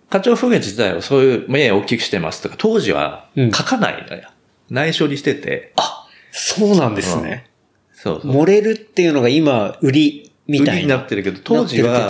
[0.09, 4.29] 課長風月自体はそういう目を大きくしてますとか、当時はうん書かないのよ。
[4.69, 5.73] 内緒にしてて。
[5.77, 7.49] あ、そうなんですね。
[7.93, 8.31] そうそう。
[8.31, 10.73] 漏れるっていうのが今、売りみたいな。
[10.73, 12.07] 売りになってるけど、当時は、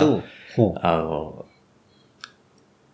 [0.82, 1.46] あの、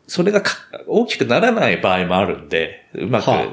[0.06, 0.52] それがか
[0.86, 3.46] 大きくならない場合もあるんで、うまく、は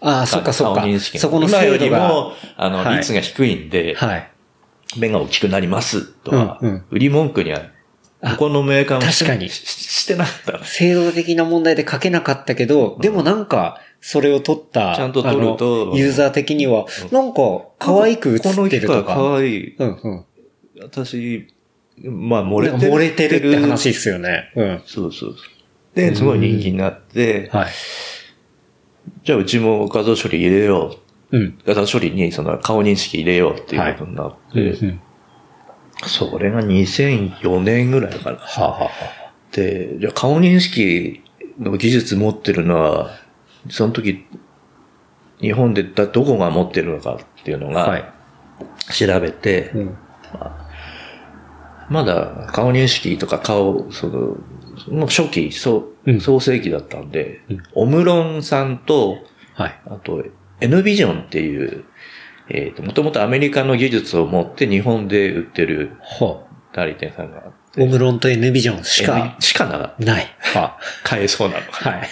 [0.00, 1.18] ああ、そっかそっか顔認識。
[1.18, 1.90] がそこの今より。
[1.90, 4.30] も、あの、はい率が低いんで、はい。
[4.96, 7.62] 目が大きくなりますとか、うんうん売り文句には、
[8.22, 17.40] あここのメーカーも確かにししてなかったの制度的な問題で書けなかったけど、でもなんか、それを取った、ちゃんと取るとユーザー的には、なんか、
[17.78, 19.36] 可愛く映ってると機械可か。
[19.36, 19.76] 愛い。
[19.76, 20.24] うんうん。
[20.82, 21.46] 私、
[22.02, 22.80] まあ漏れてる。
[22.90, 24.52] か漏れてるって話ですよね。
[24.56, 24.82] うん。
[24.86, 25.36] そうそうそう。
[25.94, 27.68] で、すごい人気になって、はい。
[29.24, 30.96] じゃあうちも画像処理入れよ
[31.32, 31.38] う。
[31.38, 31.58] うん。
[31.66, 34.98] 画像処理にその顔認識入れようっていうことになって。
[36.06, 38.38] それが2004年ぐらいかな。
[38.38, 38.90] はあ、はあは
[39.52, 41.22] で、じゃあ顔認識
[41.58, 43.10] の技術持ってるのは、
[43.68, 44.24] その時、
[45.40, 48.04] 日本でだどこが持ってるのかっていうのがい。
[48.92, 49.96] 調べて、うん。
[51.88, 54.36] まだ顔認識とか顔、その、
[54.88, 59.18] もう初期、そうう、ん創世期だったんで、うんオムロンさんと、
[59.54, 59.80] はい。
[59.86, 60.22] あと、
[60.60, 61.84] N ビジョンっていう、
[62.48, 67.60] えっ、と、もともとアメリカの技術を持って日本で売ってるは代理店さんがあっあ。
[67.78, 70.26] オムロンと N ビジョンしかしかならない。
[70.54, 71.60] は買えそうなの。
[71.60, 71.90] あ。
[71.90, 72.08] はい。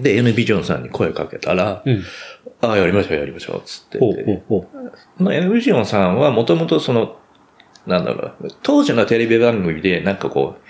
[0.02, 2.02] で、N ビジョンさんに声かけたら、うん。
[2.60, 3.98] ああ、やりましょう、やりましょう、つって。
[3.98, 4.68] ほうほうほ
[5.18, 5.22] う。
[5.22, 7.18] まあ、N ビジョンさんはもともとその、
[7.86, 10.62] なんだろう、当時のテレビ番組で、なんかこう、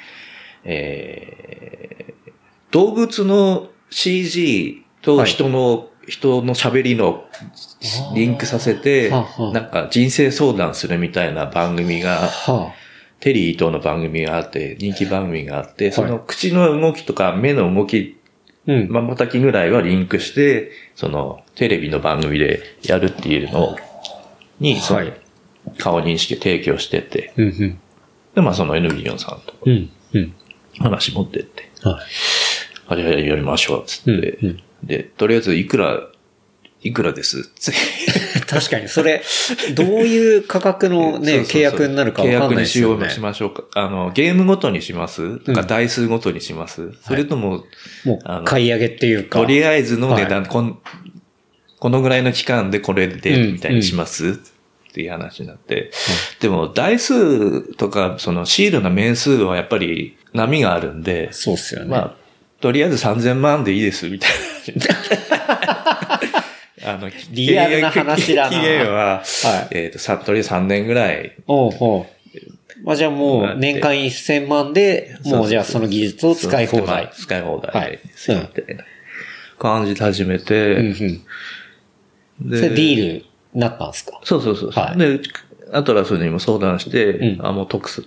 [0.64, 2.32] えー、
[2.72, 7.24] 動物の CG と人の、人の喋りの
[8.14, 12.72] リンクさせて、はあはあなんか人生相談するみたいな番組が、は
[13.20, 18.18] テリー伊藤の番組があって、人気番組があって、その口の動きとか目の動き。
[18.88, 23.76] まばたきぐらいはリンクして、そのテレビの番組でやるっていうの
[24.58, 24.80] に、
[25.78, 27.32] 顔認識提供してて。
[28.34, 29.54] で、まあその N ビジョンさんと。
[30.78, 32.04] 話持ってって、はい。
[32.88, 36.00] あれやりましょう、つって、うんうんで、とりあえずいくら、
[36.82, 37.50] いくらです？
[38.46, 39.22] 確かに、それ、
[39.74, 43.10] どういう価格のね、そうそうそう契約になるかわかんないですよね契約にしよう。
[43.10, 43.64] しましょうか。
[43.74, 45.38] あの、ゲームごとにします？
[45.38, 47.64] とか、うん台数ごとにします、それとも、
[48.04, 49.40] もう、買い上げっていうか。
[49.40, 50.78] とりあえずの値段、はこん、
[51.78, 55.90] このぐらいの期間でこれで、うんみたいにします、っていう話になって。
[56.40, 61.88] でも、台数とか、そのシールの面数はやっぱり波があるんで、そうっすよね。
[61.88, 62.14] まあ、
[62.64, 64.30] とりあえず3000万でいいです、みたい
[64.78, 66.20] な。
[66.94, 71.32] あの、リアルな話だな期限は、はいえっ、と、さ、とりあえず3年ぐらい。
[71.46, 72.06] おうおう。
[72.82, 77.10] まあじゃあもう、年間1000万で、もうじゃあその技術を使い放題。
[77.14, 78.84] 使い放は題いですよ、みたいな
[79.58, 80.88] 感じで始めうんて、うん。
[82.48, 84.18] でそれディールになったんですか？
[84.24, 84.84] そうそうそうそう。
[84.84, 85.20] はいで、
[85.70, 88.04] アトラスにも相談して、うんあ、もう特す、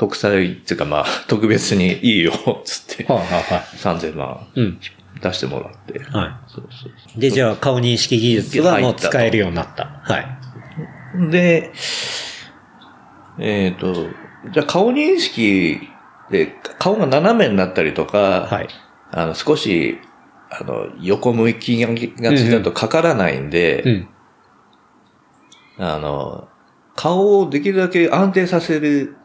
[0.00, 2.32] 特裁っていうかまあ、 特別にいいよ、
[2.64, 3.60] つって、はいはいはい。
[3.76, 4.80] 3000万うん。
[5.20, 5.98] 出してもらって。
[6.04, 7.20] はそうそうい。
[7.20, 10.00] で、じゃあ顔認識技術はもう使えるようになった。
[10.02, 11.30] はい。
[11.30, 11.72] で、
[13.38, 13.92] えっ、と、
[14.50, 15.86] じゃあ顔認識
[16.30, 16.46] で
[16.78, 18.68] 顔が斜めになったりとか、はい。
[19.10, 19.98] あの少し、
[20.48, 21.88] あの、横向きが
[22.30, 23.82] がちだとかからないんで、
[25.76, 25.84] うん。
[25.84, 26.48] あの、
[26.96, 29.16] 顔をできるだけ安定させる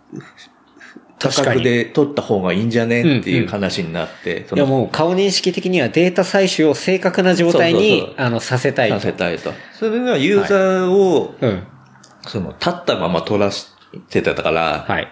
[1.20, 8.96] 価格で取った方がいいんじゃねっていう話になって、そのいやもう顔認識的にはデータ採取を正確な状態にあのさせたいと。
[8.96, 9.54] させたいと。
[9.74, 11.64] それがユーザーを、うん。
[12.28, 13.68] その、立ったまま取らせ
[14.10, 15.12] てたから、はい。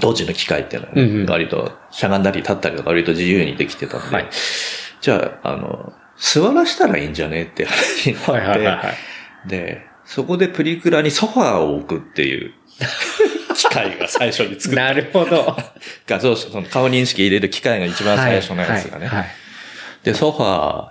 [0.00, 4.28] 当時の機械っていうのは、うんうん割としゃがんだり立ったりとか割と自由にできてたんで、はい
[5.00, 8.82] じゃあ、あの、座らしたらいいんじゃねって話になって、はいはいはいは
[9.46, 9.48] い。
[9.48, 12.52] で、そこでプリクラにソファーを置くっていう
[13.60, 14.84] 機械が最初に作った。
[14.84, 15.56] なるほど。
[16.06, 19.06] 画像、その顔認識入れる機械が一番最初のやつがね。
[19.06, 19.26] はいはい
[20.02, 20.90] で、ソファー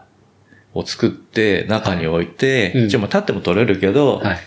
[0.73, 4.25] を作って中に置いて、うん一応まあ立っても撮れるけど、はい。
[4.27, 4.39] はい。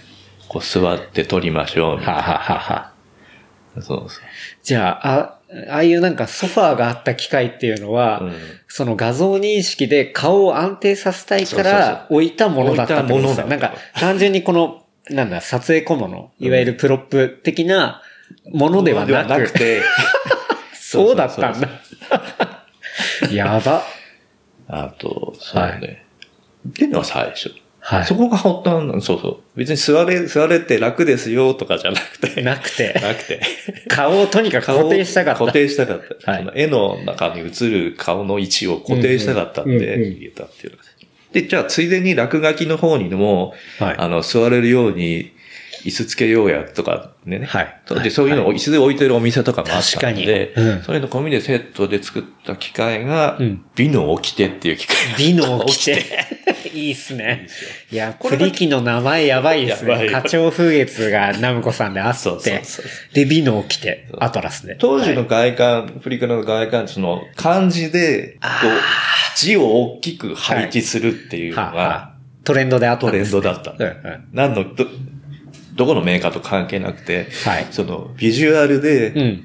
[0.48, 2.92] こう座って撮りましょうみたいはははは。
[3.74, 3.82] な。
[3.82, 4.22] そうそう。
[4.62, 5.38] じゃあ、あ、
[5.70, 8.32] ああいうなんかソファーがあった機械っていうのは、うん
[8.68, 13.46] その画像認識で顔を安定させたいから置いたものだったってことですよ。
[13.46, 18.01] なんか単純にこの、なんだ、撮影小物、いわゆるプロップ的な
[18.52, 19.82] ものではなく、て、
[20.74, 21.68] そうだったんだ。
[23.32, 23.82] やば。
[24.68, 25.68] あと、そうね。
[25.68, 26.02] はい
[26.68, 27.50] っていうのは最初。
[27.80, 29.00] はいそこが発端なの。
[29.00, 29.38] そうそう。
[29.56, 32.40] 別に座れ、座れて楽ですよとかじゃなくて。
[32.40, 33.40] なくて、なくて。
[33.88, 35.40] 顔をとにかく固定したかった。
[35.40, 36.30] 固定したかった。
[36.30, 40.78] はい絵の中に映る顔の位置を固定したかったんで、うんうんうんうん入れたっていう
[41.32, 45.32] で、じゃあ、ついでに落書きの方にも、はいあの、座れるように、
[45.84, 47.44] 椅子つけようやとかね。
[47.44, 54.96] はいそうで、はいそういうのを椅子で置いてるお店とかもあったんで、確かにうんそういうの込みでセットで作った機械が、うん美の掟っていう機械。
[55.18, 56.02] 美の起きて。
[56.74, 57.48] いいっすね。
[57.90, 60.08] いや、プリキの名前やばいですね。
[60.10, 62.18] 花鳥風月がナムコさんであって。
[62.18, 64.76] そうそうそうで、美の起きて、アトラスで。
[64.76, 68.70] 当時の外観、プリクラの外観、その漢字で、こう、
[69.36, 72.12] 字を大きく配置するっていうのはあはが、あ
[72.44, 73.42] トレンドであったんです、ね。
[73.42, 74.64] トレンドだったうんうん何の、
[75.74, 79.44] ど、どこのメーカーと関係なくて、はいその、ビジュアルで、うん。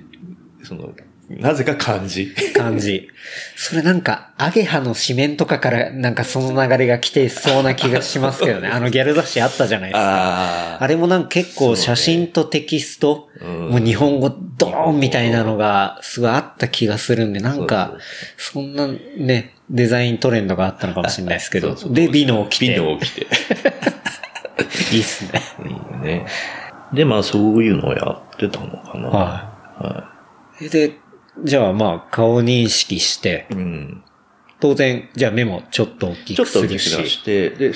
[0.63, 0.93] その、
[1.29, 2.33] なぜか漢字。
[2.53, 3.09] 感じ。
[3.57, 8.69] それなんか、アゲハの紙面とかからなんかその流れが来てそうな気がしますけどね。
[8.71, 10.75] あのギャル雑誌あったじゃないですか。
[10.75, 17.97] ああれもなんか結構写真とテキスト、うんもう日本語ドーンみたいなのがすごいあった気がするんで、なんか、
[18.37, 22.73] そんなね、デザイントレンドがあったのかもしれないですけど、そうそうで、美の起きて。
[22.73, 23.27] 美の起きて。
[24.95, 25.41] いいっすね。
[25.65, 25.75] いい
[26.07, 26.25] ね。
[26.91, 29.09] で、まあそういうのをやってたのかな。
[29.09, 29.53] は。
[29.77, 30.09] は
[30.59, 30.97] いで、
[31.43, 34.03] じゃあまあ、顔認識してい。、うん。
[34.59, 37.73] 当然、じゃあ目もちょっと大きちょっくすると大きく出し、して、で、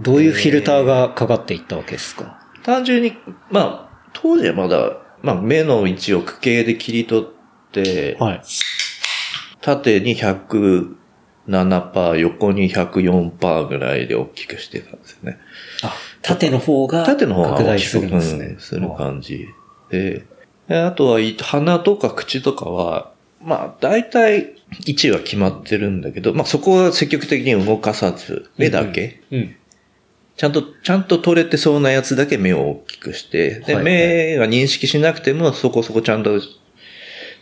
[0.00, 2.38] どういうフィルターがかかっていったわけですか？
[2.62, 3.14] 単純に、
[3.50, 7.28] まあ、当時はまだ、まあ目の位置を区形で切り取っ
[7.72, 8.42] て、はい。
[9.60, 15.40] 縦に107%、横に104%ぐらいで大きくしてたんですよね。
[15.82, 15.92] あ、
[16.24, 18.46] 縦の方が縦の方が拡大するんですね。
[18.46, 19.46] うんする感じ
[19.90, 20.24] で。
[20.68, 24.54] であとはい鼻とか口とかは、まあ大体
[24.86, 29.56] 位置は決まってるんだけど、まあそこは積極的に動かさず、目だけ、うん。
[30.36, 36.40] ちゃんと、ちゃんと取れてそうなやつだけ目を大きくして、で、はい目が認識しなくてもそこそこちゃんと、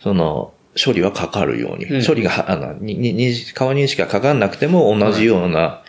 [0.01, 5.82] その、処理はかかるように、うん処理がは、あの、に、に、に顔認識がかかんなくても同じような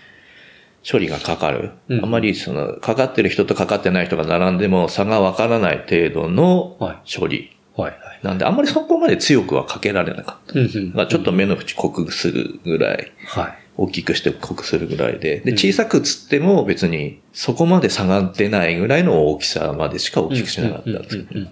[0.89, 1.73] 処理がかかる。
[1.89, 7.51] うんあまりその、かかってる人とかかってない人が並んでも差がわからない程度のはい処理。
[7.77, 8.21] はいはい。
[8.23, 10.59] なんで、あんまりそこまで強くはかけられなかった。
[10.59, 13.13] うんうんだからちょっと目の縁濃くするぐらい。
[13.27, 13.59] はい。
[13.77, 21.51] 大きくして濃くするぐらいで、で、小さくつっても別にそこまで差が出ないぐらいの大きさまでしか大きくしなかったんですけど。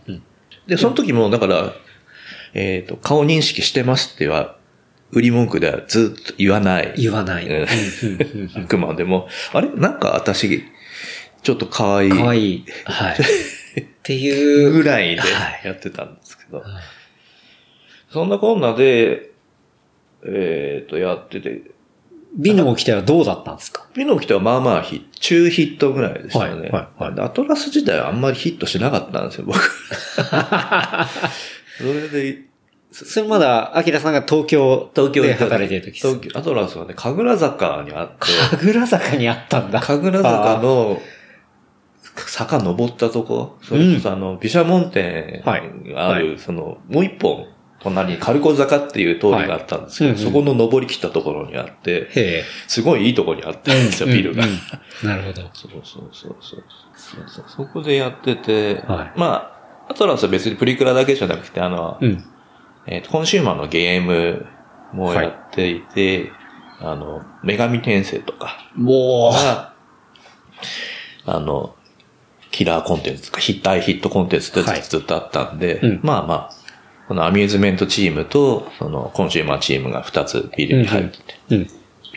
[0.68, 1.73] で、その時もだから、
[2.55, 4.57] えっ、と、顔認識してますっては、
[5.12, 6.94] 売り文句ではずっと言わない。
[6.96, 7.46] 言わない。
[7.46, 7.66] うん
[8.57, 9.68] あくまでも、あれ？
[9.70, 10.64] なんか私、
[11.43, 12.64] ちょっと可愛いかわいい。
[12.84, 13.16] はい。
[13.80, 14.72] っていう。
[14.72, 16.64] ぐらいではいやってたんですけど。
[18.11, 19.30] そんなこんなで、
[20.26, 21.62] えっ、と、やってて、
[22.34, 23.86] 美の起きてはどうだったんですか？
[23.95, 26.53] ピノキとはまあまあヒ中ヒットぐらいでしたね。
[26.55, 26.66] はいは
[26.99, 29.59] いはいでアトラス自体はあんまりヒットしなかったんですよ、僕。
[31.78, 32.39] それで、
[32.93, 36.07] それまだ、アキラさんが東京で働いてる時です。
[36.07, 39.80] 東京アトラスはね、神楽坂にあって、神楽坂にあったんだ。
[39.80, 41.01] 神楽坂の
[42.26, 47.47] 坂登ったとこ、それこそあの、毘沙門天はいがある、はその、もう一本
[47.82, 52.45] 隣にカルコ坂っていう通りがあったんですけど、はいうんうんそこの登り切ったところにあって、へえ。
[52.68, 54.45] すごいいいところにあったんですよ、ビルが。
[54.45, 55.43] うんうんなるほど。
[55.53, 56.64] そうそうそうそう
[56.95, 57.45] そうそう。
[57.49, 59.53] そこでやってて、はいま
[59.88, 62.24] あ、アトラスは別にプリクラだけじゃなくて、あの、うん。
[62.87, 64.47] えっ、と、コンシューマーのゲーム
[64.93, 66.33] もやっていて、
[66.80, 69.33] あの、女神転生とかもう。
[69.33, 69.72] が、
[71.26, 71.74] あの、
[72.51, 76.51] キラーコンテンツとか、ヒッ大ヒットコンテンツってはいずっとあったんで、うんまあまあ、
[77.09, 81.66] このアミューズメントチームと、そのコンシューマーチームが2つビルに入ってて、うん。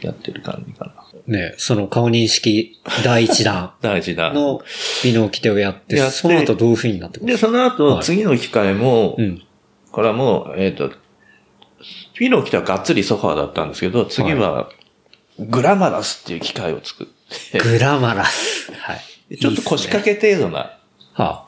[0.01, 0.93] やってる感じかな。
[1.27, 4.31] ねその顔認識第一弾大事な。
[4.31, 4.61] の
[5.03, 9.41] 美濃規定をやって、その後どういう風になってくるで、その後、はい次の機会も、うん。
[9.95, 10.91] これはもう、えっ、と、
[12.15, 14.69] ピノ来たらがっつりソファーだったんですけど、次は、
[15.39, 17.07] グラマラスっていう機械を作っ
[17.53, 18.73] て、グラマラス。
[18.73, 18.97] は
[19.29, 19.37] い。
[19.37, 20.77] ちょっと腰掛け程度な、
[21.13, 21.47] は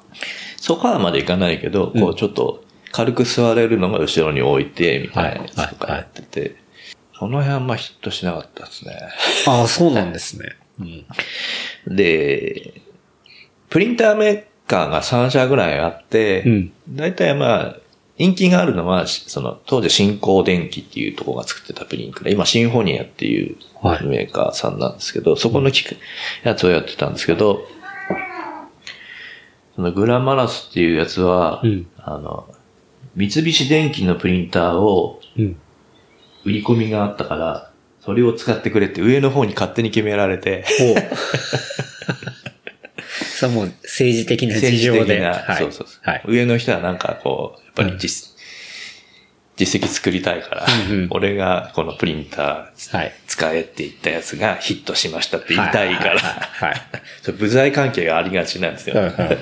[0.55, 6.55] ソファーまでいかないけど、うんこうちょっと軽く座れるのが後ろに置いて、みたいなやつとかやってて、
[7.19, 8.97] この辺あんまヒットしなかったですね。
[9.45, 9.51] あ。
[9.51, 10.55] ああ、そうなんですね。
[10.79, 11.95] うん。
[11.97, 12.75] で、
[13.69, 17.75] プリンターメーカーが3社ぐらいあって、うん大体まあ、
[18.17, 25.71] 人気があるのは、しその、当時新光電機っていうところが作ってたプリンクラ、今シンフォニアっていうはいメーカーさんなんですけど、そこの
[26.43, 27.67] やつをやってたんですけど、
[29.75, 31.87] そのグラマラスっていうやつは、うん。
[31.97, 32.47] あの、
[33.15, 35.55] 三菱電機のプリンターをうん。
[36.45, 40.63] 売り込みがあったから、それを使ってくれって上の方に勝手に決められて、
[43.19, 43.25] ほう。
[43.25, 45.19] さあもう政治的な事情で。
[45.19, 45.57] な、はい。
[45.57, 46.23] そうそうそう、はい。
[46.27, 48.35] 上の人はなんかこう、やっぱり実、
[49.55, 53.13] 実績作りたいから、うんうん俺がこのプリンターはい。
[53.27, 56.81] 使えって言ったやつがヒットしましたって言いたいから、はい。
[57.37, 58.97] 部材関係がありがちなんですよ。
[58.97, 59.37] はいはい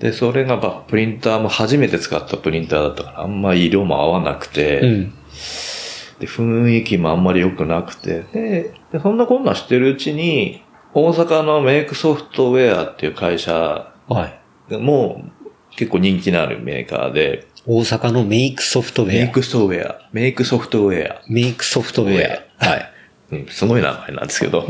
[0.00, 5.14] で、それがまあプリンターも初めて使ったプリンターだったから、あんまり色も合わなくて、うん。
[6.20, 10.62] で、雰囲気もあんまり良くなくて、で、でそんなこんなしてるうちに、
[10.94, 14.28] 大阪のメイクソフトウェアっていう会社は
[14.70, 14.76] い。
[14.76, 15.22] も
[15.76, 19.12] 結構人気のあるメーカーで、大阪のメイクソフトウェア。
[19.12, 22.66] メイクソフトウェア、メイクソフトウェア、メイクソフトウェア。
[22.66, 22.92] はい。
[23.30, 24.66] うん、すごい名前なんですけど。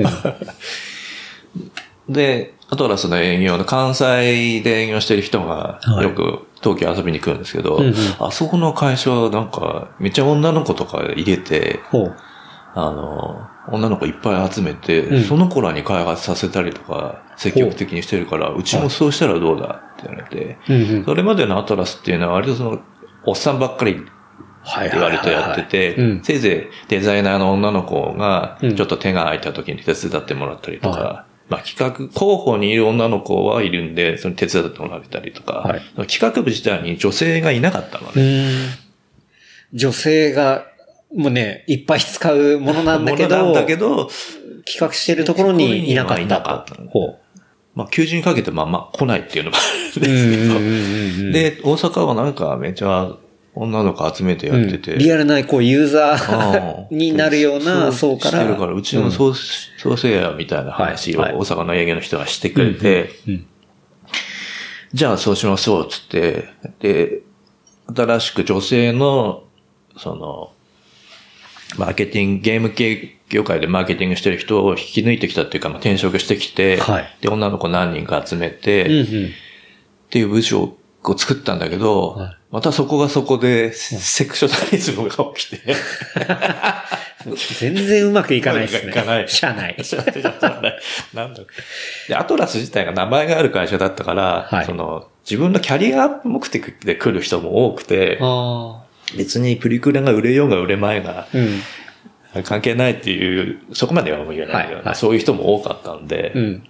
[2.08, 12.16] で、アトラスの営業の関西で営業してる人がはいよく東京遊びに来るんですけど、うんうんあそこの会社はなんかめっちゃ女の子とか入れて、ほう。
[12.80, 15.24] あの、女の子いっぱい集めて、うん。
[15.24, 18.62] その子らに開発させたりとか積極的にしてるから、う。
[18.62, 21.04] ちもそうしたらどうだって言われて、うんうん。
[21.04, 22.80] それまでのアトラスっていうのは割とその、
[23.24, 24.06] おっさんばっかり
[24.62, 36.06] はいって割とやっててうん、せいぜいデザイナーの女の子がうん、ちょっと手が空いた時に手伝ってもらったりとはか、まあ企画、候補にいる女の子はいるんで、その手伝ってもらったりとか、はい。
[36.06, 38.46] 企画部自体に女性がいなかったのうね。
[38.46, 38.68] ん。
[39.72, 40.66] 女性が、
[41.14, 44.11] もうね、いっぱい使うものなんだけど、だけど、
[44.66, 46.22] 企画してるところにいなかった。
[46.22, 47.18] いなかったほ
[47.74, 49.61] まあ求人かけてまあまあ来ないっていうのもあ
[50.00, 50.09] るんう。
[50.09, 53.16] ですけど、うんうんうんうん、で、大阪はなんかめちゃ
[53.54, 54.98] 女の子集めてやってて、うん。
[54.98, 58.40] リアルな、こう、ユーザあーあ になるような層から。
[58.40, 63.46] してるから、うちもそう、そうせや、みたいな話を大阪の営業の人がしてくれて、うんうん
[64.94, 66.48] じゃあそうしましょう、つって、
[66.80, 67.20] で、
[67.94, 69.44] 新しく女性の、
[69.98, 70.52] その、
[71.76, 77.16] マーケティング、ゲーム系業界でマーケティングしてる人を引き抜いてきたっていうか、まあ、転職してきて、はい。
[77.20, 79.26] で、女の子何人か集めて、うんうん。
[79.26, 79.30] っ
[80.10, 82.36] ていう部署を作ったんだけど、はい。
[82.50, 85.60] またそこがそこで、セクショナリズムが起きて、
[87.60, 88.90] 全然うまくいかないですね。
[88.90, 89.28] いかない。
[89.28, 89.76] 社内。
[91.12, 91.42] なんだ
[92.08, 94.64] で、アトラス自体が名前がある会社だったから、はい。
[94.64, 98.82] その、自分のキャリアアップ目的で来る人も多くて、あ
[99.16, 101.28] 別にプリクラが売れようが売れまいがあ。
[101.32, 101.40] う
[102.40, 102.42] ん。
[102.44, 106.62] 関係ないっていう、そこまではもう言えないけど、はいはいそういう人も多かったんでう、ん。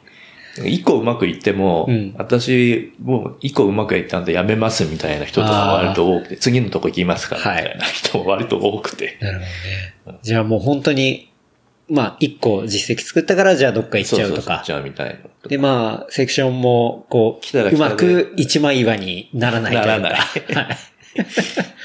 [0.65, 9.19] 一個うまくいっても、うん私、もう一個うまくいったんでやめますみたいな人とか割と多くて、次のとこ行きますからみたいな人も割と多くて。
[9.21, 9.45] なるほ
[10.07, 10.19] どね。
[10.23, 11.31] じゃあもう本当に、
[11.89, 14.65] まあ、一個実績作ったから、じゃあどっか行っちゃうとかそうそうそう行っ。
[14.65, 15.49] ちゃうみたいな。
[15.49, 19.87] で、まあ、セクションも、こう、うまく一枚岩にならないというか。
[19.87, 20.77] ならないはい。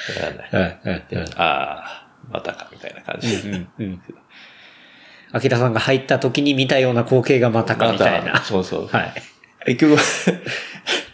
[0.07, 0.91] だからねうん。
[0.91, 1.21] うん。
[1.21, 1.29] うん。
[1.35, 3.49] ああ、またかみたいな感じで。
[3.49, 3.67] うん。
[3.79, 4.01] うん。
[5.31, 5.73] アキラさん。
[5.73, 8.41] が入った時に見たような光景がまたかみたいな。
[8.41, 8.87] そうそう。
[8.87, 9.13] はい。
[9.65, 10.01] 結局、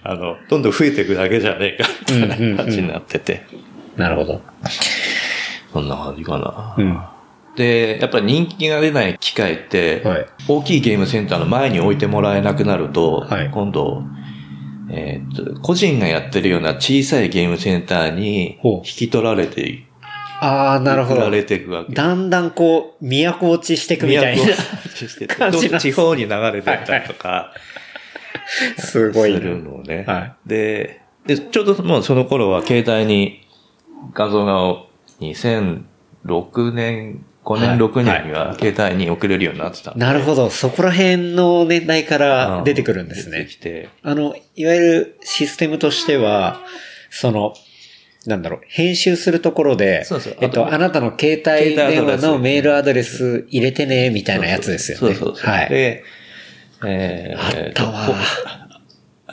[0.04, 0.62] あの、どん。
[0.62, 0.72] どん。
[0.72, 3.46] 増えていくだけじゃねえか、みたいな感じになってて。
[3.96, 4.42] なるほど。
[5.72, 5.88] そん。
[5.88, 6.76] な感じかな。
[6.78, 7.00] うん。
[7.56, 14.04] で、やっぱり人気が出ない機械って、はい大きいゲームセンターの前に置いてもらえなくなると、はい今度、
[14.92, 19.86] えっと、個人がやってるような小さいゲームセンターに引き取られてい
[20.42, 21.30] ああ、なるほど送ら。
[21.32, 21.94] れていくわけ。
[21.94, 24.44] だんだんこう、都落ちしていくみたいな。
[24.44, 27.54] 都落ちしてて 感じ地方に流れてったりとか、
[28.78, 29.40] すごいな。
[29.40, 30.06] するのね。
[30.08, 33.46] はで、で、ちょうどもうその頃は携帯に
[34.14, 34.82] 画像が
[35.20, 40.52] 2006年、5はい年、6年には携帯に送れるようになってたなるほど。
[40.52, 43.52] そこら辺の年代から出てくるんですね出て。
[43.52, 43.90] きて。
[44.04, 46.62] あの、いわゆるシステムとしては、
[47.10, 47.56] その、
[48.28, 55.16] なんだろう、編集するところで、そうそうえっと、あなたの携帯電話のメールアドレス入れてね、みたいなやつですよね。
[55.16, 55.50] そうそうそう。
[55.50, 55.70] はい。
[55.70, 56.04] で、
[56.86, 58.14] えー、あったわこ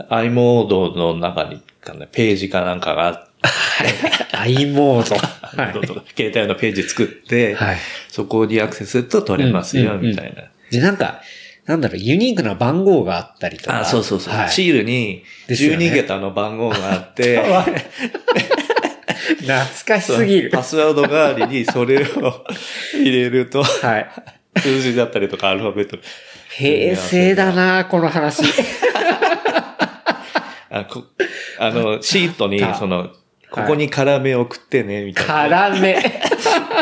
[0.09, 5.17] i モードの中にかな、ページかなんかがあって、i モード。
[5.17, 5.73] はい。
[6.17, 7.77] 携帯のページ作って、はい
[8.09, 10.45] そこにアクセスすると取れますよ、うんうんうんみたいな。
[10.71, 11.21] で、なんか、
[11.67, 13.81] なんだろう、ユニークな番号があったりとか。
[13.81, 14.35] あ、そうそうそう。
[14.35, 14.51] はい。
[14.51, 17.43] シールにですよね12桁の番号があって、
[19.41, 20.51] 懐かしすぎる。
[20.51, 22.45] パスワード代わりにそれを
[22.95, 24.09] 入れると、はい。
[24.61, 25.99] 数字だったりとかアルファベット。
[26.57, 28.43] 平成だなこの話。
[30.71, 31.05] あこ
[31.59, 33.11] あの、シートにあ、その、
[33.51, 35.71] ここに辛め送ってね、みたいな。
[35.71, 35.95] 絡め。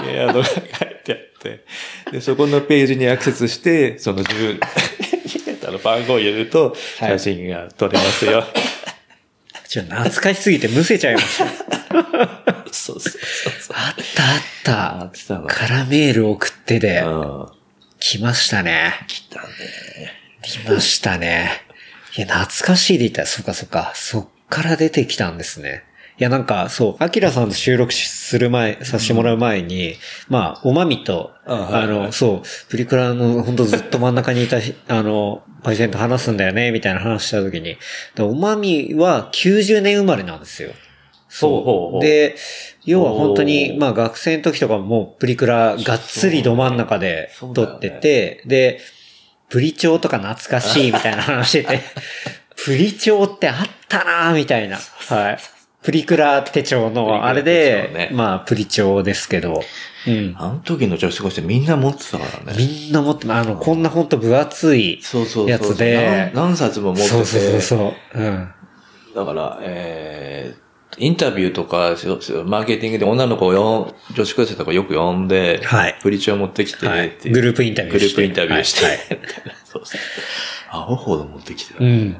[0.06, 1.64] メアドが書いてあって、
[2.10, 4.60] で、そこのページにアクセスして、その10、
[5.68, 8.44] あの番号を入れると、はい写真が撮れますよ。
[9.68, 11.46] ちょ、懐かしすぎてむせちゃいました。
[12.72, 13.12] そうそう
[13.60, 13.76] そう。
[13.76, 14.40] あったあっ。
[14.64, 15.40] あった。
[15.46, 17.46] カラメール送ってで、うん。
[18.00, 18.94] 来ましたね。
[19.06, 19.48] 来たね。
[20.42, 21.62] 来ましたね。
[22.16, 23.92] いや、懐かしいで言ったら、そっかそっか。
[23.94, 25.84] そっから出てきたんですね。
[26.16, 29.96] いや、なんか、そう、アキラさんと収録する前、させてもらう前に、
[30.28, 37.76] まあ、おまみと、あの、そう、プリクラの本当ずっと真ん中にいたし、 あの、パイセンと話すんだよね、みたいな話した時に、
[38.14, 40.70] でおまみは90年生まれなんですよ。
[41.28, 42.04] そう。
[42.04, 42.36] で、
[42.84, 48.80] 要は本当おに、ーまあ学生の時とかもプリクラがっつりど真ん中で撮ってて、で、
[49.48, 51.80] プリ帳とか懐かしいみたいな話してて、
[52.64, 53.56] プリ帳ってあっ
[53.88, 54.78] たなぁみたいな。
[55.08, 55.38] はい。
[55.84, 59.62] プリクラ手帳のあれで、ねまあプリ帳ですけど、
[60.06, 60.34] うん。
[60.38, 62.58] あの時の女子高生みんな持ってたからね。
[62.58, 65.50] みんな持って、あの、こんなほんと分厚いそうそうそう。
[65.50, 67.08] やつで、何何冊も持ってて。
[67.08, 68.18] そうそうそうそう。
[68.18, 68.48] うん。
[69.14, 71.96] だから、えー、インタビューとか、
[72.46, 78.98] マーケティングで女の子を女子高生とかよく呼んで、はいプリチを持ってきて、はいグループインタビューしてグループインタビューして、はい
[79.64, 80.00] そうそう。
[80.70, 81.84] アホほど持ってきてた。
[81.84, 82.16] うん。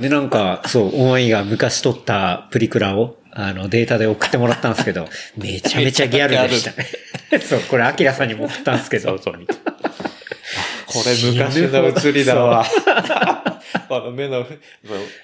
[0.00, 6.88] で、なんか、そう、お前が昔撮ったプリクラを、あの、データで送ってもらったんですけど、 めちゃめちゃギャルでしたね。
[7.40, 9.10] そう、これ、アキラさんにも送ったんですけど。
[9.10, 9.34] そうそう。
[10.86, 12.64] これ昔の写りだわ。
[13.92, 14.44] あの目の、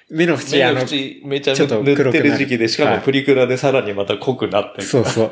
[0.08, 4.86] 目の縁、目あの、の縁めちゃちょっと塗ってる時期で、しかはいもプリクラでさらにまた濃くなってる。
[4.86, 5.30] そうそう、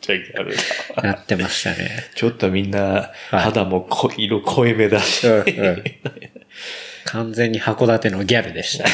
[0.00, 0.54] ちゃギャル
[1.02, 1.90] なってましたね。
[2.14, 5.26] ちょっとみんな、はい肌も濃い色濃いめだし。
[5.26, 5.84] うんうん
[7.06, 8.90] 完全に函館のギャルでしたね。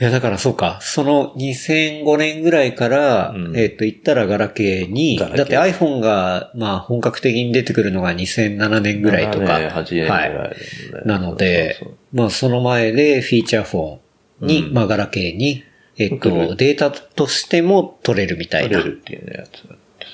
[0.00, 0.78] いや、だからそうか。
[0.80, 9.44] その2005年ぐらいから、うんえっ、と、行ったらガラケーに、だって iPhone が、まあ、本格的に出てくるのが2007年ぐらいとか。
[9.44, 10.56] 7年8年ぐらいだはい。
[11.04, 13.98] なのでそうそう、まあ、その前でフィーチャーフォ
[14.42, 15.64] ンに、うんまあ、ガラケーに、
[15.96, 19.50] えっ、と、送るデータとしても取れるみたいな取れるっていうねやつ。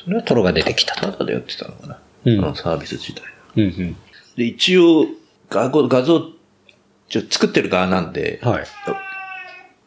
[0.04, 1.12] それはところが出てきたと。
[1.12, 1.98] ただでやってたのかな。
[2.24, 3.22] うんあのサービス自体。
[3.56, 3.96] うん
[4.36, 5.06] で、一応、
[5.54, 6.30] 画像、画像、
[7.08, 8.50] ちょ作ってる側なんで、うん。
[8.50, 8.64] はい。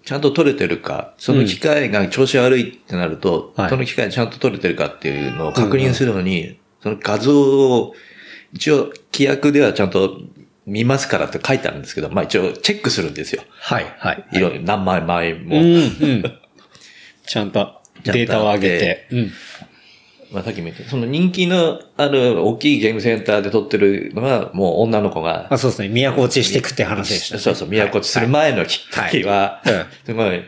[0.05, 7.93] ちゃんと撮れてるか、その機械が調子悪いってなると、はいその機械ちゃんと撮れてるかっていうのを確認するのに、その画像を、
[8.53, 10.21] 一応、規約ではちゃんと
[10.65, 13.43] 見ますからって書いてあるんですけど、まあ一応チェックするんですよ。
[13.49, 14.25] はい、はい。
[14.31, 15.57] いろいろ何枚前も。
[15.57, 16.23] うん、うん。
[17.25, 19.07] ちゃんとデータを上げて。
[19.11, 19.31] うん。
[20.31, 25.89] まあさっきも言った、その人気のある大きいゲームセンターで撮ってるのは、もう女の子が、あ、そうですね。
[25.89, 27.41] 都落ちしていくって話でした、ね。
[27.41, 30.43] そうそう、都落ちする前の時ははいはいうん、すごい、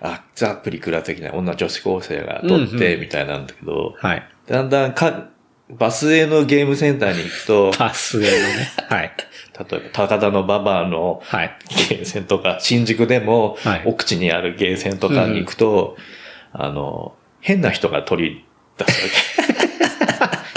[0.00, 4.22] あ、ザ・プリクラ的な女女子高生が撮って、みたいなんだけど、はい。
[4.48, 5.28] だんだんか、
[5.70, 7.22] バスへのゲームセンターに。
[7.22, 8.72] 行くと、パスへのね。
[8.88, 9.12] はい。
[9.70, 11.56] 例えば高田の馬場のはい。
[11.88, 14.32] ゲーセンとか、新宿でもはい、奥地に。
[14.32, 15.38] あるゲーセンとかに。
[15.38, 15.96] 行くと、
[16.52, 18.44] あの、変な人が取り
[18.78, 19.08] 出すわ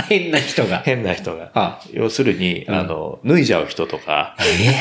[0.07, 0.09] け。
[0.19, 0.79] 変な人が。
[0.79, 1.51] 変な人が。
[1.53, 4.71] あ要するに、うんあの、脱いじゃう人とかいや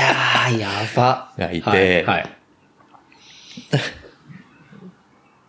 [0.51, 1.33] ー、やば。
[1.39, 2.05] がいて、はい。
[2.05, 2.27] はい。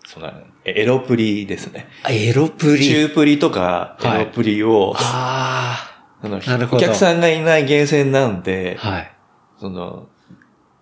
[0.05, 0.31] その
[0.63, 1.87] エロプリですね。
[2.09, 2.87] エロプリ。
[2.87, 8.89] 中プリとかエロプリを、ああのなるほどお客さんがいないゲーセンなんで、あ。
[8.89, 9.11] はい。
[9.59, 10.07] その、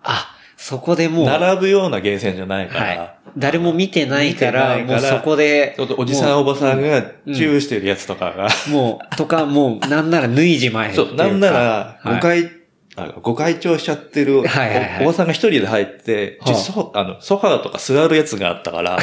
[0.03, 0.32] あ、
[0.63, 3.15] そこでもう、並ぶようなゲーセンじゃないから、はい。
[3.37, 12.15] 誰も見てないから、からもうそこでちょっと、おじさんおばさんがチューしてるやつとかが、もう、とか、もう、なんなら脱いじまえそう、なんなら、はい。
[12.15, 12.51] 誤解、
[12.95, 15.03] あご会長しちゃってるお、はいはいはい。
[15.03, 18.97] おばさんが一人で入って、はあソあの、ソファーとか座るやつがあったから、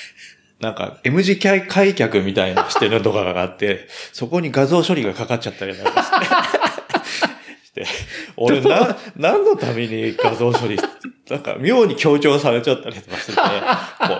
[0.60, 10.78] なんか、M 字開開脚みたいなしてるとかがあって、そこに画像処理がかかっちゃったりなんかして、 して俺な、何のために画像処理
[11.30, 13.38] なんか妙に強調されちゃったりとかしてて、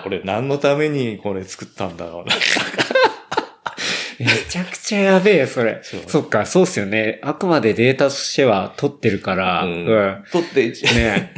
[0.07, 2.35] 俺何のためにこれ作ったんだろうな。
[4.19, 5.81] めちゃくちゃやべえ、それ。
[6.07, 7.19] そっか、そうっすよね。
[7.23, 10.25] あくまでデータとしては取ってるから、ううんん。
[10.31, 11.33] 撮って、ね。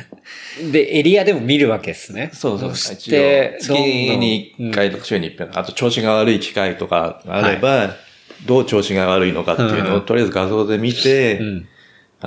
[0.70, 2.31] で、エリアでも見るわけですね。
[2.33, 2.70] そうそう。
[2.77, 3.72] そし一て応、月
[4.18, 7.97] に1回とか週に1回、あと調子が悪い機会とかあれば、
[8.45, 11.68] どう調子が悪いのかっていうのを、うんとりあえず画像で見て、うん。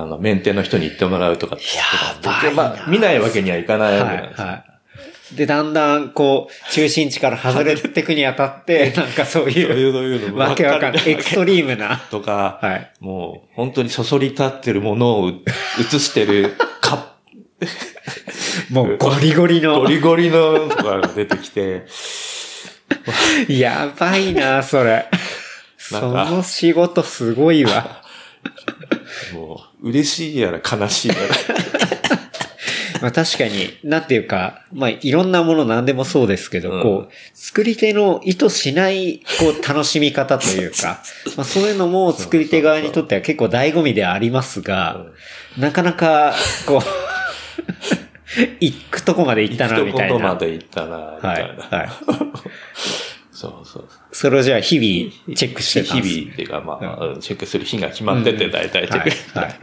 [0.02, 1.66] あの、メンテの人に言ってもらうとかって。
[1.78, 1.84] や
[2.24, 4.48] ばいなまあ、見ないわけにはいかないわけなんはい、ですよ。
[4.48, 5.36] はい。
[5.36, 11.10] で、だんだん、こう、中心地から外れていくにあたって、 なんかそうい、そういううのいうのわけわかんない。
[11.10, 11.98] エクストリームな。
[12.10, 12.92] とか、はい。
[13.00, 17.14] もう、本当にそそり立ってるものを映してるカ
[18.72, 19.88] もうゴリゴリのゴ。
[19.88, 21.86] リゴリのとかが出てきて、
[23.48, 25.06] やばいな、それ。
[25.78, 28.04] その仕事すごいわ。
[29.34, 31.22] もう、嬉しいやら悲しいやら。
[33.02, 41.02] まあ確かに、なんていうか、まあいろんなもの何でもそうですけど、うんこう、作り手の意図しない、こう、楽しみ方というか、
[41.38, 45.06] まあそういうのも作り手側にとっては結構醍醐味ではありますが、
[45.58, 46.34] なかなか、
[46.66, 46.82] こう、
[48.60, 50.36] 行くとこまで行ったな、みたい一言まな。
[50.36, 51.78] で行ったな、みたはいいな。。
[51.78, 51.90] はい。
[53.40, 53.88] そうそう。
[54.12, 59.58] それをじゃあ日々チェックしてたんです日々っていうか、まあ、うんチェックする日が決まってて、うん大体チェック、はいはい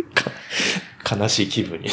[1.04, 1.90] か 悲しい気分に。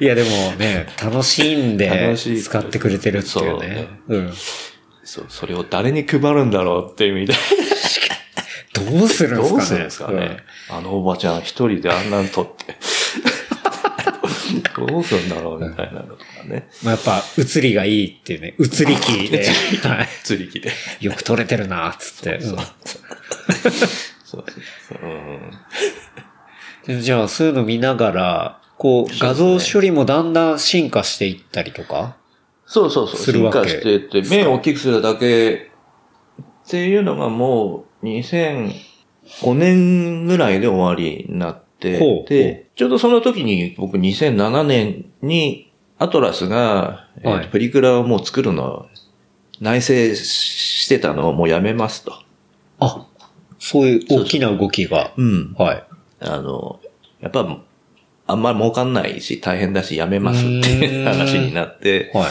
[0.00, 3.88] いやでもね、楽しんで楽しい使ってくれてるっていうね。
[4.06, 4.32] うん。
[5.02, 7.34] そう、それを誰に配るんだろうっていう意味で。
[8.72, 10.44] どうするんですかねどうするんですかね。
[10.68, 12.76] あのおばちゃん一人であんなん撮って。
[14.86, 16.68] どうするんだろうみたいなのとかね。
[16.82, 19.46] まあ、やっぱ、映りがいいっていうね、映り機で、
[19.88, 20.08] はい。
[20.24, 20.70] 釣り機で。
[21.00, 22.36] よく撮れてるな、つって。
[22.36, 22.40] うん。
[22.40, 22.58] そう
[24.24, 24.44] そう。
[25.02, 25.50] うん
[26.86, 32.16] でじゃあ、そういうの見ながら、こう、画像処理もだんだん進化していったりとか？
[32.66, 33.16] そうそうそう。
[33.16, 33.60] 進するわけ。
[33.60, 35.70] 化してって、目を大きくするだけ
[36.66, 38.72] っていうのがもう2005
[39.54, 48.86] 年ぐらいで終わりになってで、ちょうどその時に僕2007年にアトラスが、えーとはいプリクラをもう作るのを
[49.60, 52.14] 内製してたのをもうやめますと。
[52.78, 53.06] あ、
[53.58, 55.12] そういう大きな動きが。
[55.16, 55.54] うん。
[55.58, 55.84] はい。
[56.20, 56.80] あの、
[57.20, 57.58] やっぱ、
[58.26, 62.30] あんまり儲かんないし大変だしやめますっていう話になって、はい。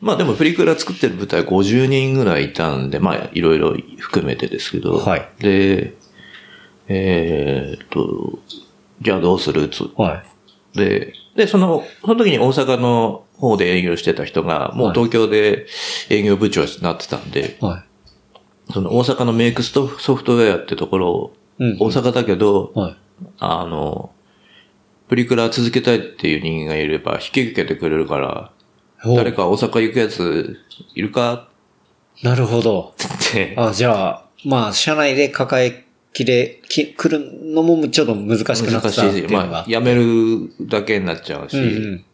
[0.00, 5.94] まあでもプリクラ作ってる部隊50人ぐらいいたんで、まあいろいろ含めてですけど、はいで、
[6.88, 8.38] えーっと、
[9.00, 9.68] じゃあどうする？
[9.68, 10.22] つは
[10.74, 10.78] い。
[10.78, 15.66] で、で、その、その時に大阪の方で営業してた人が、もう東京で
[16.10, 17.84] 営業部長になってたんで、は
[18.72, 21.64] その大阪のメイクストソフトウェアってところを、い。
[21.64, 21.76] うん。
[21.80, 22.96] 大阪だけど、はい。
[23.38, 24.12] あの、
[25.08, 28.52] プリクラ続けたいっていう人間がいれば引き受けてくれるから、
[29.04, 30.58] お誰か大阪行くやつ
[30.94, 31.48] いるか？
[32.22, 32.94] なるほど。
[33.28, 33.54] って。
[33.56, 39.46] あ、じゃあ、まあ、社内で抱えきれ、き、来るのもちょっと難しくなってた難ってしいうのが。
[39.46, 41.56] まあ、辞めるだけになっちゃうし。
[41.56, 42.04] うんうん。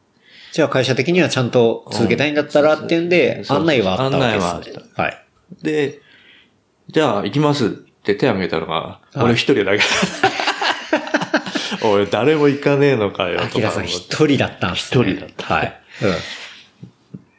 [0.52, 4.48] じゃあ会社的にはちゃんと続けたいんだったらっていうんで、案内はあったわけです、ね。
[4.48, 5.24] 案内はあっはい。
[5.62, 6.00] で、
[6.88, 9.84] じゃあ行きますって手を挙げたのが、俺一人だけ。
[11.84, 13.54] 俺誰も行かねえのかよ、アとか思って。
[13.56, 15.04] キラさん一人だったんですね。
[15.04, 15.80] 一人だったはい。
[16.02, 16.14] うん。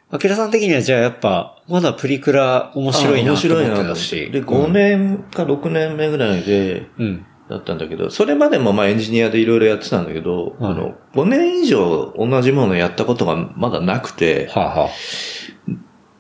[0.09, 4.31] アキラさん的にはじゃあやっぱ、まだプリクラ面白いな面と思ってたし。
[4.31, 7.25] で、5年か6年目ぐらいで、うん。
[7.49, 14.89] だったんだけど、それまでもまあエンジニアでいろいろやってたんだけど、はいあの、5年以上同じものやったことがまだなくて、はあ、は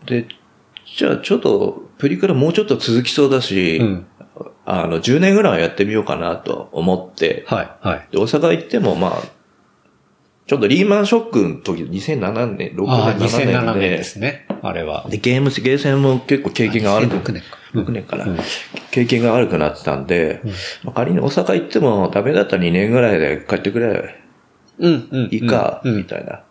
[0.05, 0.27] で、
[0.97, 4.05] じゃあちょっと、プリクラもうちょっと続きそうだし、あ、うん。
[4.65, 8.07] あの、10年ぐらいはやってみようかなと思って、はい、はい。
[8.11, 9.36] で大阪行ってもまあ、
[10.47, 14.45] ちょっとリーマンショックの時、2007年、6ああ、年、7 2007年年で、ですね。
[14.61, 15.05] あれは。
[15.09, 17.57] で、ゲーム、ゲーセンも結構経験が悪く、2006年か。
[17.73, 18.39] 6年から、うん
[18.89, 20.41] 経験が悪くなってたんで、
[20.83, 24.15] まあ、仮に大阪行ってもダメだったら2年ぐらいで帰ってくれ、
[24.79, 25.29] うん、うん。
[25.31, 25.97] いいか、うん。
[25.97, 26.41] みたいな。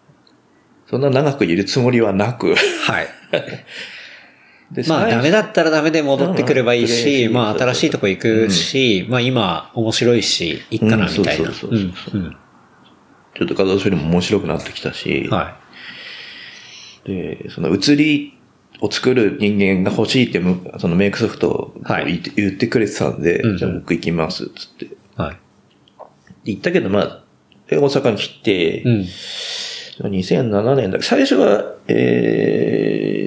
[0.89, 3.09] そんな長くいるつもりはなく、はい。
[4.71, 11.53] でまあダメだったらダメで戻ってくればいいうんし、うんまあ新しいとこ行くし、まあ今面白いし、いっかなうんみたいな。
[11.53, 12.37] そうそうそうそううん
[13.37, 15.57] ちょっと画像処理も面白くなってきたし、は
[17.05, 18.39] で、その写り
[18.81, 21.75] を作る人間が欲しいってむ、そのメイクソフト
[22.07, 24.85] 言って,、言ってくれてたんで、うんじゃあ僕行きます、つって。
[24.87, 24.89] い。
[25.17, 25.37] はい。
[26.45, 27.23] 行ったけど、まあ、
[27.69, 29.07] で大阪に来て、うん。
[29.99, 33.21] 2007年だ最初は、え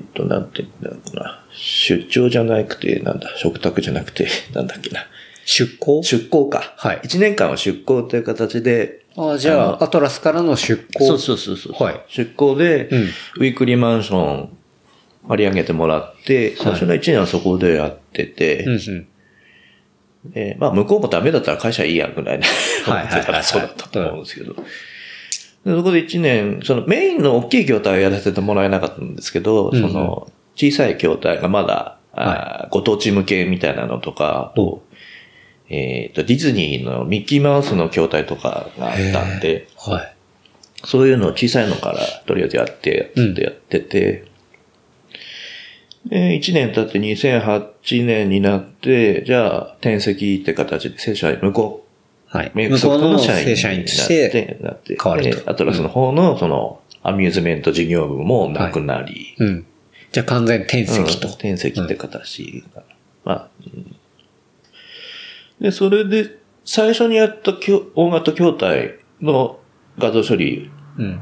[0.00, 1.44] ーっと、なんて言うんだろうな。
[1.52, 5.06] 出張じゃなくて、なんだ、食卓じゃなくて、 なんだっけな。
[5.44, 6.02] 出向？
[6.02, 6.74] 出向か。
[6.76, 11.06] はい1年間は出向という形で、ああ、じゃあ、アトラスからの出向。
[11.06, 11.82] そうそうそうそう。
[11.82, 14.48] はい出向で、うんウィークリーマンション
[15.26, 19.06] 割り上げてもらって、最初の1年はそこでやってて、うんうん。
[20.32, 22.46] でまあ向こうもダメだったら会社いいや、ぐらいな。
[22.46, 24.54] はいそうだったと思うんですけど。
[24.54, 24.62] で
[25.74, 34.80] そこで1年、そのメインの大きい筐体をやらせてもらえなかったんですけど、うんうんその小さい筐体がまだ、あーご当地向けみたいなのとか、お
[35.70, 40.14] えっ、と、ディズニーのミッキーマウスの筐体とかがあったんで、はい。
[40.84, 44.24] そういうのを小さいのからとりあえずやって、うんずっとやってて、
[46.06, 51.86] で、1年経って2008年になって、じゃあ転籍って形で正社員、向こ
[52.26, 52.46] はい。
[52.48, 59.66] う、メイクソフトの社員正社員として、なって、変わるとでアトラスの方のその、アミューズメント事業部もなくなり、うん。
[60.12, 61.28] じゃあ完全転うん籍と。
[61.28, 62.82] 転籍って形が、
[63.24, 63.96] まあ、うん
[65.60, 69.58] で、それで、最初にやったきょ大型筐体の
[69.98, 71.20] 画像処理うん。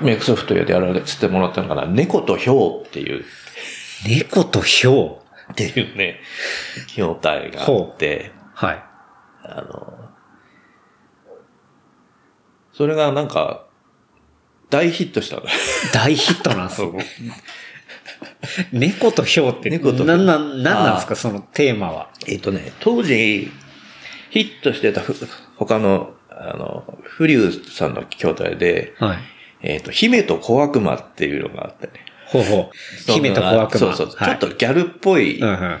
[0.00, 3.24] メイクソフトでやらせてもらったのかな、猫とヒョウっていう、
[4.06, 5.28] 猫とヒョウ。
[5.52, 6.20] っていうね、
[6.88, 8.84] 筐体があって、はい。
[9.44, 9.98] あの、
[12.72, 13.66] それがなんか、
[14.70, 15.42] 大ヒットしたの。
[15.94, 16.94] 大ヒットなんすよ。
[18.72, 22.08] 猫とヒョウって、猫とヒョウなんなん、なんなんですか、そのテーマは？
[22.26, 23.50] えっとね、当時、
[24.30, 25.14] ヒットしてたふ
[25.56, 29.18] 他の、あの、フリューさんの筐体で、はい。
[29.62, 31.92] えっ、と、姫と小悪魔っていうのがあってね。
[32.26, 33.12] ほうほう。
[33.12, 33.78] 姫と小悪魔。
[33.78, 35.80] そうそう、はいちょっとギャルっぽい、うんうん。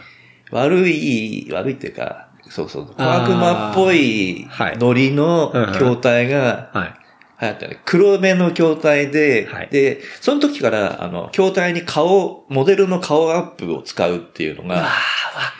[0.50, 4.48] 悪い、悪いっていうか、そうそう、小悪魔っぽい
[4.80, 6.94] ノリの筐体がはい。
[7.40, 7.80] 流行ったね。
[7.84, 14.86] 黒目の筐体で、はいで、その時から、あの、筐体に顔、モデルの顔アップを使うっていうのああ、わ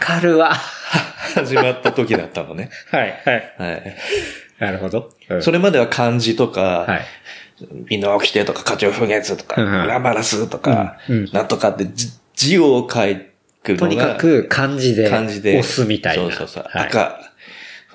[0.01, 0.53] がかるわ。
[1.35, 2.71] 始まった時だったのね。
[2.91, 3.55] はい、はい。
[3.59, 3.97] はい。
[4.59, 5.11] なるほど。
[5.31, 7.07] うんそれまでは漢字とか、はい。
[7.89, 13.01] 美濃来てとか、花鳥風月とか、うんラマラスとか、うんうんなんとかって字字を書
[13.63, 16.23] くのが、とにかく漢字で漢字で押すみたいな。
[16.25, 16.65] そうそうそう。
[16.69, 17.28] はい、赤、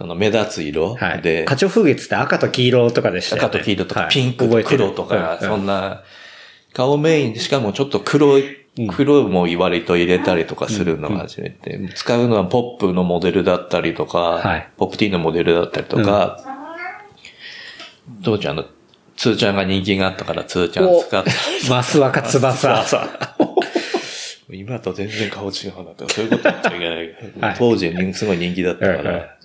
[0.03, 1.21] その目立つ色はい。
[1.21, 3.45] で、花鳥風月って赤と黄色とかでしたよね。
[3.47, 4.09] 赤と黄色とか、はい。
[4.11, 6.03] ピンクと黒とか、うんそんな、
[6.73, 8.87] 顔メインで、しかもちょっと黒い、うん。
[8.89, 14.69] 黒も割と入れたりとかするのが初めて、使うのはポップのモデルだったりとか、はい。
[14.75, 16.37] ポップティーのモデルだったりとか、
[18.25, 18.65] 当時あの、
[19.15, 21.31] つーちゃんが人気があったから、つーちゃん使って、
[21.69, 22.85] マスワカ翼。
[24.51, 26.97] 今と全然顔違うなって、そういうこと言っちゃいけない。
[27.39, 29.37] はい当時すごい人気だったうんから、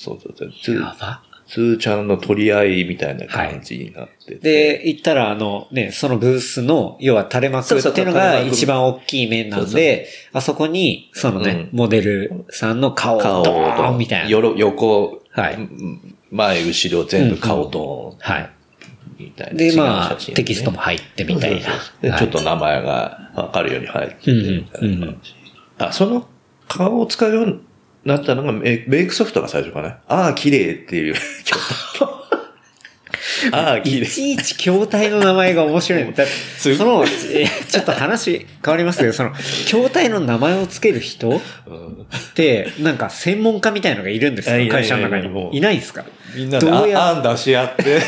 [0.00, 0.50] そうそうそう。
[1.50, 13.92] つーちゃんの取り合いみたいな感じになってて、で、行ったら、あの、ね、そのブースの、要は垂れ幕っていうのが一番大きい面なんで、あそこに、そのね、うモデルさんの顔を顔ドーと。
[13.92, 14.30] ンみたいな。
[14.30, 15.54] よろ横、はい。
[15.54, 18.18] うん前、後ろ全部顔ドーン。
[18.20, 18.50] はい。
[19.18, 19.54] みたいな。
[19.54, 21.62] で、まあテキストも入ってみたいな。
[21.62, 22.02] そうそうそう。
[22.02, 25.34] で、はいちょっと名前がわかるように入ってて、みたいな感じ。
[25.78, 26.28] あ、その
[26.68, 27.60] 顔を使うように
[28.04, 29.98] なったのがメメイクソフトが最初かな？
[30.08, 31.14] ああ、綺麗っていう。
[33.52, 34.06] ああ、綺い麗。
[34.06, 36.14] ちいち筐体の名前が面白い
[36.76, 45.50] その、えちょっと話変わりますけど、その、筐体の名前をつける人っうんて、なんか専門家みたいのがいるんですよ、会社の中にも。
[45.52, 46.04] ういないですか？
[46.34, 48.00] みんなでどうやあ案出し合って、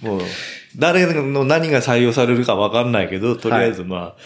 [0.02, 0.20] もう、
[0.76, 4.20] 誰の何が採用されるかわかんないけど、とりあえずまあ、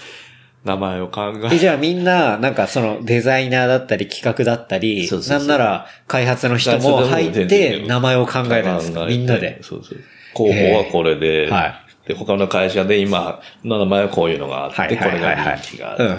[0.64, 1.54] 名前を考え。
[1.54, 5.48] え、じゃあみんな、なんかそのデザイナーだったり企画だったり、そうそうそう。
[5.48, 9.06] なんなら開発の人も入って名前を考えるんですか？
[9.06, 9.58] みんなで。
[9.62, 9.98] そうそう。
[10.34, 15.36] 候補はこれで、はで、他の会社で今の名前はこういうのがあって、はいはいはいはい。
[15.36, 16.04] これが人気があると。
[16.04, 16.14] うんう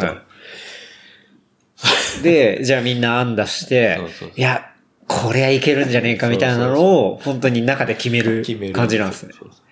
[2.20, 2.24] ん。
[2.24, 4.66] で、じゃあみんな案出してそうそうそう、いや、
[5.08, 9.34] これはいけるんじゃねえかみたいなのを、本当に中で決める感じなんですね。
[9.34, 9.69] そうそう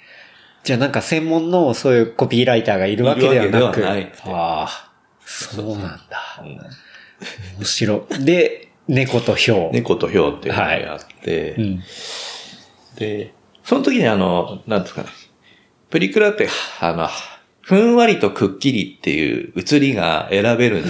[0.68, 3.80] じゃあなんか専門のそういうコピーライターがいるわけではなく。
[3.80, 4.92] ないああ、
[5.26, 6.42] そうなんだ。
[6.42, 6.60] うん
[7.58, 8.26] 面白い。
[8.26, 9.72] で、猫とヒョウ。
[9.72, 11.84] 猫とヒョウっていうのがあって、うん。
[12.98, 15.08] で、その時にあの、なんですかね、
[15.90, 16.50] プリクラって、
[16.82, 17.08] あの、
[17.62, 20.84] ふんわりとくっきりっていう写りが選べる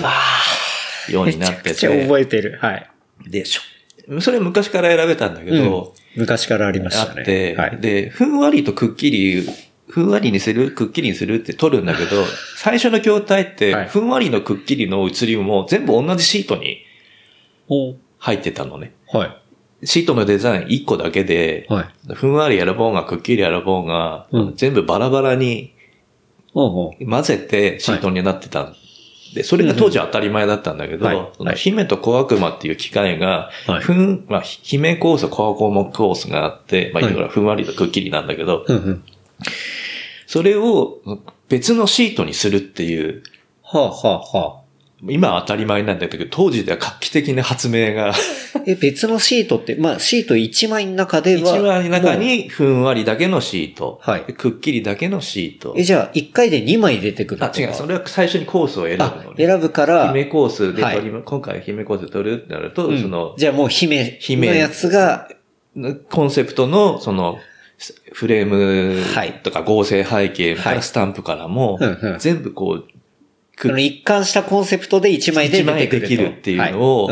[1.12, 2.02] ようになってめちゃくちゃて。
[2.02, 2.58] 覚えてる。
[2.60, 2.90] はい。
[3.28, 7.20] で、しょそれ昔から選べたんだけど、昔からありましたね。
[7.20, 7.78] あって、はい。
[7.80, 9.48] で、ふんわりとくっきり、
[9.90, 12.24] ふんわりにするくっきりにするって撮るんだけど、
[12.58, 16.80] 最初の筐体って、はいふんわりのくっきりの写りも全部同じシートに
[17.70, 18.94] お入ってたのね。
[19.12, 19.86] はい。
[19.86, 22.14] シートのデザイン1個だけで、はい。
[22.14, 25.74] ふんわりやらぼうがくっきりやらぼうが、うん全部バラバラに
[26.54, 28.74] 混ぜてシートになってた。
[29.34, 39.04] で、それが当時当たり前だったんだけど、はいそのはい姫と小悪魔っていう機械が、はいふん、まあ、姫コース、小悪魔コースがあって、まあ、はいいろいろふんわりとくっきりなんだけど、うんうん。
[40.28, 41.02] それを
[41.50, 43.24] 別のシートにするっていう、
[43.64, 44.68] はあはあはあ。
[45.04, 48.14] 今は当たり前なんだけど、当時では画期的な発明が、
[48.66, 51.42] え、別のシートって、まあ、シート1枚の中では。
[51.42, 55.76] 一番の中もにふんわりだけのシート、はいくっきりだけのシートう。。
[55.78, 59.46] え、じゃあ、1回で2枚出てくるあ、違う、それは最初にコースを選ぶあの、ね。
[59.46, 65.30] 選ぶから、姫コースではい取り、今回姫コースで取るってなると、うんその、じゃあもう姫、姫のやつが、
[66.10, 67.38] コンセプトの、その、
[68.12, 69.34] フレームはい。
[69.44, 70.76] とか合成背景かはい。
[70.78, 71.80] らスタンプからも
[72.20, 77.10] 全部こう、一貫したコンセプトで1枚で出て枚できるっていうのを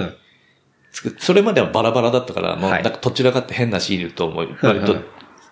[1.20, 2.82] それまではバラバラだったから、もうはない。
[2.82, 4.45] んかどちらかって変なシールと思う。
[4.45, 4.95] うん割と、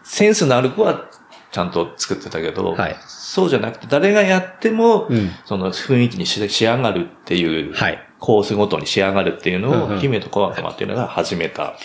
[0.04, 1.10] センスのある子は
[1.52, 2.96] ちゃんと作ってたけど、はい。
[3.08, 5.32] そうじゃなくて誰がやっても、うん。
[5.46, 8.00] その雰囲気にし仕上がるっていう、はい。
[8.20, 11.78] コースごとに仕上がるっていうのを、姫と小悪魔っていうのが始めた。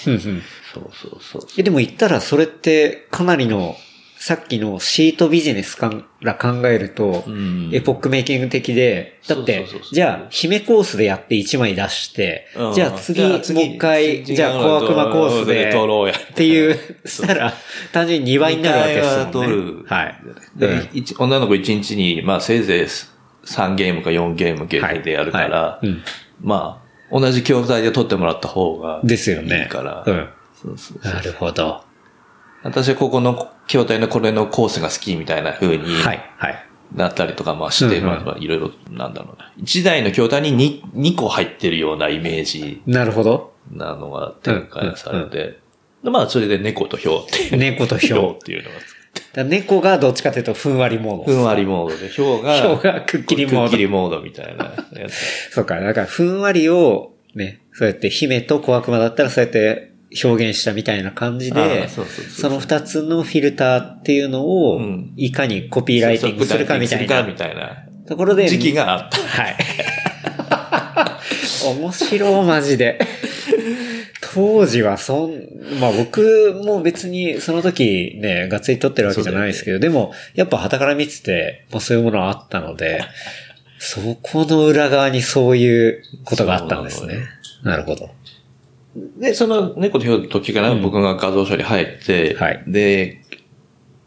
[0.74, 1.42] そうそうそう。
[1.56, 3.76] え、でも言ったらそれってかなりの、
[4.20, 5.92] さっきのシートビジネスか
[6.22, 15.70] ら考えると、うんエポックメイキング的で、だってじゃあ、姫コースでやって1枚出してう、んじゃあ次、もう一回、じゃあ、小悪魔コースで。
[15.70, 17.54] っていう、 したら、
[17.92, 19.82] 単純に2倍になるわけですもんね。
[19.86, 20.14] はい。
[20.56, 20.88] で、
[21.18, 22.86] 女の子1日に、まあせいぜい
[23.46, 25.80] 3ゲームか4ゲーム限定でやるから、
[26.40, 29.62] まあ、同じ筐体で取ってもらった方がですよね。
[29.62, 30.04] いいから。
[30.06, 30.28] うん。
[30.62, 31.84] そうそうなるほど。
[32.62, 36.64] 私はここの筐体のこれのコースが好きみたいな風にはい、はい。
[36.94, 39.52] なったりとか、まあして、うんうんまあまあいろいろ、なんだろうな。
[39.62, 43.52] 1台の筐体に 2, 2個入ってるようなイメージなるほど。
[43.70, 45.58] なのが展開されて、
[46.02, 47.56] でまあそれで猫とヒョウっていう。
[47.58, 48.76] 猫とヒョウっていうのが
[49.34, 51.32] だ猫がどっちかというと、ふんわりモード。
[51.32, 55.52] ふんわりモードで、ヒョウが、ヒョウがくっきりモードくっきりモードみたいなやつ。
[55.52, 59.87] そうか、だから、ふんわりを、ね、そうやって姫と小悪魔だったらそうやって
[60.24, 69.18] 表現したみたいな感じあでー、その二つのフィルターっていうのをうん、いかにコピーライティングするかみたいなみたいなところで、時期があった。
[69.18, 69.56] はい。
[71.76, 72.98] 面白い、マジで。
[74.32, 75.32] 当時はそん、
[75.80, 83.02] まあ僕も別にその時ね、がっつり撮ってるわけじゃないですけど、でもやっぱ旗から見てて、まあそういうものはあったので、
[83.78, 87.26] そこの裏側にそういうことがあったんですね。
[87.62, 88.10] なるほど。
[89.18, 93.24] で、その猫とヒョウの時から僕が画像処理入って、はいで、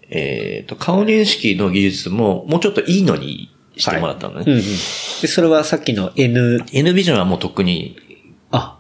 [0.10, 4.44] えっ、と、顔認識の技術ももうちょっといいのにしてもらったのね。
[4.46, 4.62] うんうん。
[4.62, 4.68] で、
[5.28, 7.98] それはさっきの N、N ビジョンはもうとっくに
[8.52, 8.78] あ、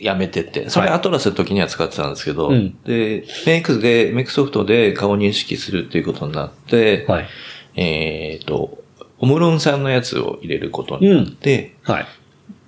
[0.00, 7.28] やめてて、それはいアトラスの時には使ってたんですけど、うんで、メイクで、メイクソフトで顔認識するっていうことになって、はい。
[7.76, 8.82] えっ、と、
[9.18, 12.06] オムロンさんのやつを入れることになって、はい。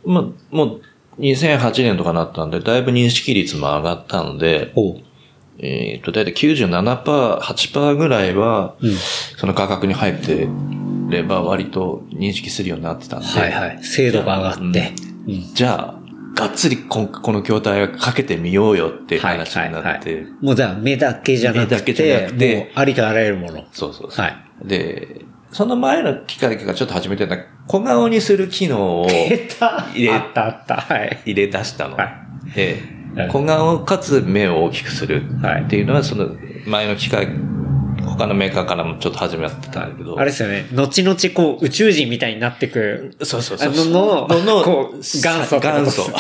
[0.05, 0.83] まあ、もう
[1.19, 4.73] 2008年とかなったんで、だいぶ認識率も上がったので。
[5.59, 8.95] えっ、と、だいたい97%、8%ぐらいは、うん。
[9.37, 10.49] その価格に入って
[11.09, 13.85] れば割と認識するようになってたんで、はいはい。
[13.85, 14.93] 精度が上がって。
[15.29, 15.55] うん。
[15.55, 16.03] じゃあ、
[16.35, 23.65] がっつりこの筐体をかけてみようよっていう話になって、もうじゃあ目だけじゃなくて、目だけじゃなくてありとあらゆるもの。
[23.73, 24.25] そうそうそう。
[24.25, 24.37] はい。
[24.65, 25.21] で、
[25.53, 27.37] その前の機械がちょっと始めてた
[27.67, 30.77] 小顔にする機能を入れあったあった。
[30.77, 31.21] はい。
[31.27, 31.97] 入れ出したの。
[31.97, 36.35] はい、小顔かつ目を大きくするはいっていうのは、その
[36.67, 37.29] 前の機械、
[38.05, 40.67] 他のメーカーからもちょっと始めてたんだけど、あれですよね。
[40.73, 43.15] 後々こう宇宙人みたいになってく。
[43.23, 43.91] そうそうあそう。
[43.91, 46.11] のの、のこう、元祖元祖。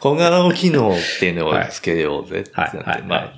[0.00, 3.32] 小顔機能っていうのをつけようぜってはいはいはいまあ、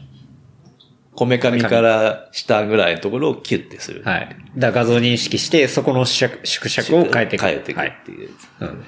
[1.16, 4.02] こめかみから下ぐらいのところをキュッてする。
[4.04, 4.36] はい。
[4.56, 7.44] だ画像認識して、そこの縮縮尺を変えていく。
[7.44, 7.88] 変えていくはい。
[7.88, 8.30] っていう。
[8.60, 8.84] うん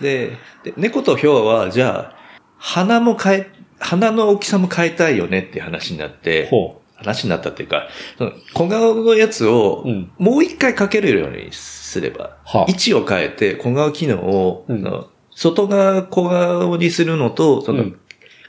[0.00, 0.32] で
[0.64, 2.16] で、猫とヒョウは、じゃあ、
[2.58, 7.88] 鼻も変え、鼻の大きさも変えたいよねっていう話になって、ほ話になったっていうか、
[8.18, 15.06] その小顔のやつをうん、もう一回かけれるようにすれば、はあ位置を変えて小顔機能を、うん
[15.36, 18.00] 外側小顔にするのと、そうのん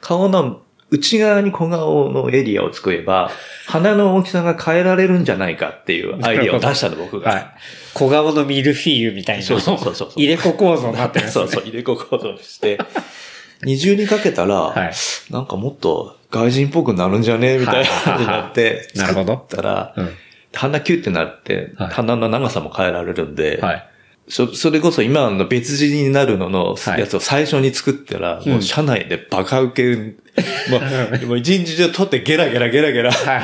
[0.01, 0.61] 顔の
[0.95, 3.29] 内側に小顔のエリアを作れば、
[3.67, 7.31] 鼻の大きさが変えられるんじゃないかっていうアイディアを出したの、僕が。
[7.31, 7.45] はい。
[7.93, 9.43] 小顔のミルフィーユみたいな。
[9.43, 11.31] そうそうそうそう 入れ子構造になってるね。
[11.31, 12.79] そうそう、入れ子構造にして、
[13.63, 14.93] 二重にかけたら、はい
[15.31, 20.09] なんかもっと外人っぽくなるんじゃねみたいな感じになって、なるほどたら、うん
[20.57, 23.89] 鼻キュッてなって、はい鼻の長さも変えられるんで、はい。
[24.28, 26.99] そそれこそ今の別人になるののはい。
[26.99, 30.15] やつを最初に作ったら、もう社内でバカ受け、
[30.69, 30.80] も
[31.23, 33.43] う、もう一日中撮ってゲラゲラゲラゲラ、はい。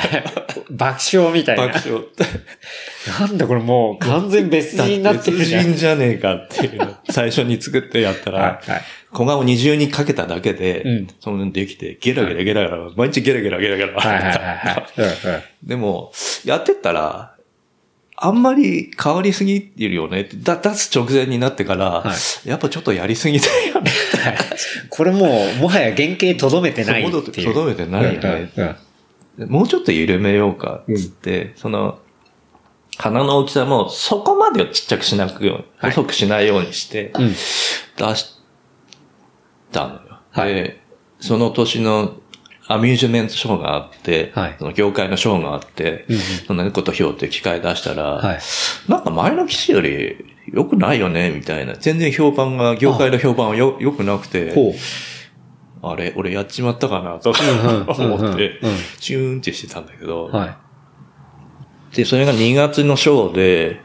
[0.71, 1.67] 爆笑みたいな。
[1.67, 2.05] 爆笑。
[3.19, 5.63] なんだこれもう完全別人になってる別じゃん。
[5.63, 6.85] 人じゃねえかっていうの。
[6.85, 8.81] を最初に作ってやったら、はいはい。
[9.11, 11.07] 小顔二重にかけただけで、うん。
[11.19, 14.83] そのできて、ゲラゲラゲラゲラ、毎日ゲラゲラゲラゲラ。
[15.63, 16.11] でも、
[16.45, 17.30] やってったら、
[18.23, 22.13] あんまり変わりすぎてるよねだ出す直前になってから、は
[22.45, 23.91] やっぱちょっとやりすぎだよね。
[24.89, 27.53] これもう、もはや原型とどめてないっていう。
[27.53, 31.97] とどめてないねうんうんもうちょっと緩めようか、つって、その、
[32.97, 37.29] 鼻の大きさもそこまでちっちゃくしなくように、はい細くしないようにして、うん。
[37.29, 37.35] 出
[38.15, 38.37] し
[39.71, 40.01] たのよ。
[40.29, 40.79] はいで、
[41.19, 42.20] その年の
[42.73, 48.39] アミューズメントショーがあって、はいその業界のショーがあって、うんうんその猫とひょうって機械出したら、はい
[48.87, 51.73] なんか前の機種より良くないよね、みたいな。
[51.73, 54.53] 全然評判が、業界の評判はよ良くなくて。
[55.83, 57.39] あれ、俺やっちまったかな、とか
[57.97, 58.59] 思って
[58.99, 60.57] チューンってしてたんだけど、は
[61.93, 63.81] で、それが2月のショーで、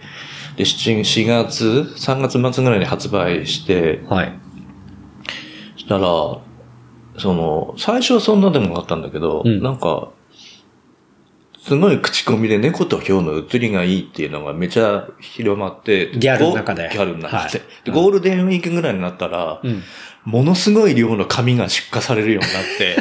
[0.56, 4.32] で、7 4月、3月末ぐらいに発売してい。、はい。
[5.74, 6.38] そしたら、
[7.18, 9.62] その、最初はそんなでもなかったんだけど、うん。
[9.62, 10.10] なんか、
[11.62, 16.88] すごい口コミで猫とヒョウの写りがいいっていうのがめちゃ広まって、ギャルの中で。
[16.88, 17.50] ゴギャルの中で、はい。
[17.84, 17.92] で。
[17.92, 19.82] ゴールデンウィークぐらいになったら、うん。
[20.24, 22.96] ものすごい量の紙が出荷されるようになって、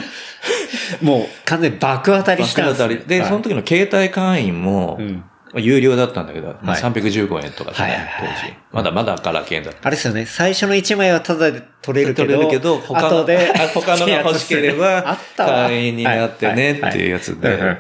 [1.02, 3.20] もう完全に爆当たりしたんですね爆当たり。
[3.20, 5.24] で、その時の携帯会員も、うん。
[5.56, 8.54] まあ有料だったんだけど、まあはい315円とかでね、はいはいはい当時。
[8.74, 9.88] まだまだガラケーだった。
[9.88, 10.26] あれですよね。
[10.26, 17.78] 最初の1枚はタダで取れるけど、取れるけど、他の、後で、 他のが欲しけれ あばっ、たわ会員になってねっていうやつで、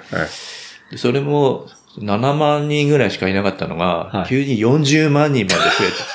[0.96, 1.68] それも
[2.00, 6.06] 7万人ぐらいしかいなかったのが、はい急に40万人まで増えた。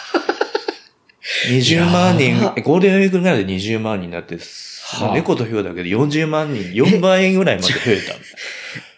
[1.52, 8.14] 20万人ゴールデンウィークぐらいで20万人になって、はあ猫とヒョウだけで40万人、4倍ぐらいまで増えた。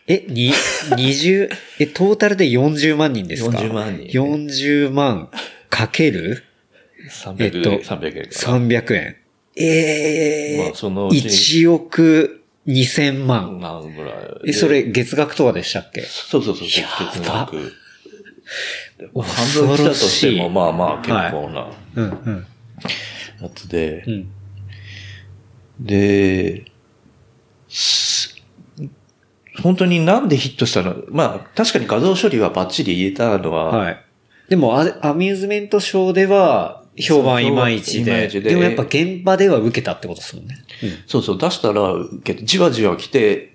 [0.08, 0.52] え、に、
[0.90, 1.48] 20、
[1.78, 5.30] え、トータルで40万人ですか？40万人40万
[5.70, 6.44] かける
[7.08, 7.58] ？300えっと
[7.94, 8.58] 300円かな。
[8.58, 9.16] 300円。
[9.54, 11.26] ええまあそのうち
[11.64, 13.60] 1億2000万。
[13.60, 14.14] 万ぐらい。
[14.48, 16.00] え、それ月額とかでしたっけ？
[16.02, 16.82] そうそうそう、月
[17.22, 17.72] 額。
[19.14, 22.46] 半恐分来たろとしても、まあまあ結構なうんうん。
[23.40, 24.28] やつでう、ん。
[25.80, 26.64] で、
[27.68, 28.01] す
[29.60, 30.96] 本当になんでヒットしたの？
[31.10, 34.04] まあ確かに画像処理はバッチリ言えたのは、はい。
[34.48, 38.28] でもア、アミューズメントショーでは、評判いまいちで。
[38.28, 40.58] ででもやっぱ現場では受けたってことですもんね。
[41.06, 43.54] そうそう、出したら受けて、じわじわ来て、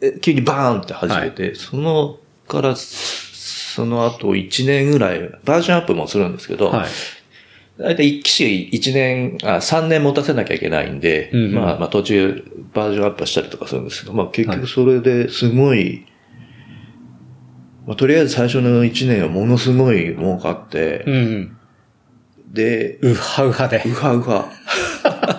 [0.00, 6.88] え急にバーンって始めて、そのから、その後1年ぐらい、バージョンアップもするんですけど、はい。
[7.80, 16.04] だいたい一機種1年、あ、3年持たせなきゃいけないんで、うんうんまあまあ途中バージョンアップしたりとかするんですけど、まあ結局それですごい、
[17.86, 21.56] まあとりあえず最初の1年はものすごい儲かって、うんうん。
[22.52, 23.82] で、うはうはで。
[23.86, 24.52] うはうは。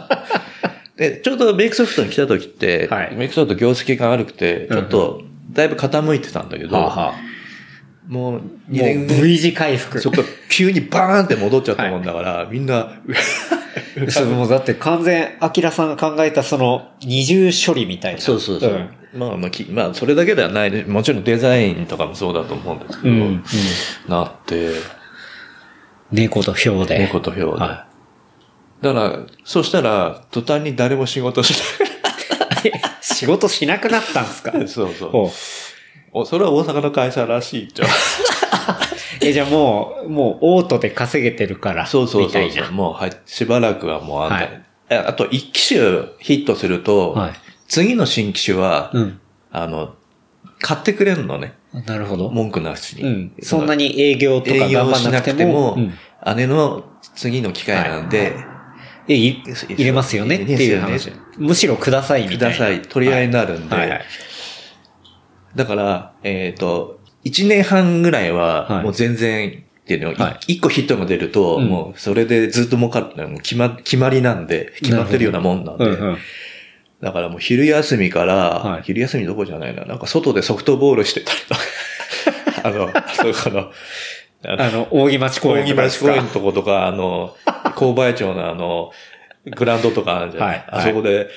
[0.97, 7.30] で、ちょうどメイクソフトに来た時って、はいメイクソフト業績が悪くて、ちょっとだいぶ傾いてたんだけど、はあはあ
[8.11, 10.01] もう2も年う V 字回復。
[10.01, 12.89] そこから急にバーンって戻っちゃったもんだから、みんな、
[14.09, 18.19] そう、もうだって完全、アキラさんが考えたその二重処理みたいな。
[18.19, 18.71] そうそうそう。
[18.71, 20.83] んまあまあき、まあ、それだけではないね。
[20.83, 23.43] もちろんデザインとかもそうだと思うんですけど、うんうん
[24.09, 24.71] なって、
[26.11, 26.99] 猫とヒョウで。
[26.99, 27.61] 猫とヒョウで。
[27.63, 27.85] は
[28.81, 31.53] だから、そしたら、途端に誰も仕事し
[33.01, 34.51] 仕事しなくなったんですか？
[34.51, 34.67] ない。
[34.67, 35.31] そうそう。
[36.13, 37.89] おそれは大阪の会社らしいじゃん。
[39.23, 41.85] え、じゃあもう、もうオートで稼げてるから。
[41.85, 42.71] そうそうそうそう。
[42.71, 45.79] もう、はい、しばらくはもうあんた、はいえあと、一機種
[46.19, 47.31] ヒットすると、はい
[47.71, 49.19] 次の新機種は、うん。
[49.49, 49.95] あの、
[50.59, 51.53] 買ってくれるのね。
[51.85, 52.29] なるほど。
[52.29, 53.03] 文句なしに。
[53.03, 53.31] うん。
[53.41, 55.93] そんなに営業とか営頑張業しなくてくても、も、うん
[56.35, 56.83] 姉の
[57.15, 58.35] 次の機会なんで、
[59.07, 61.13] え、い入れますよねっていう話。
[61.37, 62.55] むしろくださいみたいな。
[62.57, 62.81] ください。
[62.81, 63.73] 取り合いになるんで。
[63.73, 64.01] はいはい。
[65.55, 68.83] だから、えっ、と、1年半ぐらいははい。
[68.83, 70.53] もう全然、っていうの、はい。
[70.53, 71.67] 一個ヒットが出ると、うん。
[71.67, 76.17] もうそれでずっと儲かるのもう決ま、決まりなんで、決まってるようなもんなんで、うんうん。
[77.01, 78.83] だからもう昼休みから、はい。
[78.83, 81.61] 昼休みどころじゃないな、なんか外でソフトボールしてたりとか、
[82.67, 83.71] あの、そうこの、
[84.43, 86.11] あのあの、扇町公園とかですか？
[86.11, 87.35] 公園のとことか、あの、
[87.75, 88.91] 購買町のあの、
[89.45, 90.65] グラウンドとかあるじゃない、はい。
[90.67, 91.27] あそこで、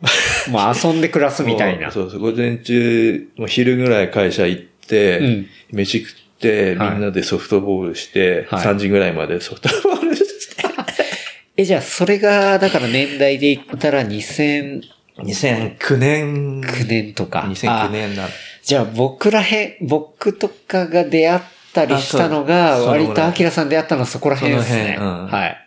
[0.48, 1.90] もう遊んで暮らすみたいな。
[1.90, 10.62] そうそう、午前中、もう昼ぐらい会社行って、うん飯食って、みはいんなでソフトボールして、はい3時ぐらいまでソフトボールして、
[11.56, 14.82] え、じゃあ、それが、だから年代で言ったら2009
[15.18, 17.46] 2009年、年とか。
[17.48, 18.28] 2009あ年な。
[18.62, 21.40] じゃあ、僕らへん、僕とかが出会っ
[21.72, 24.96] たりしたのが、割とアキラさん出会ったのはそこら辺ですね。
[24.98, 25.63] うんはい。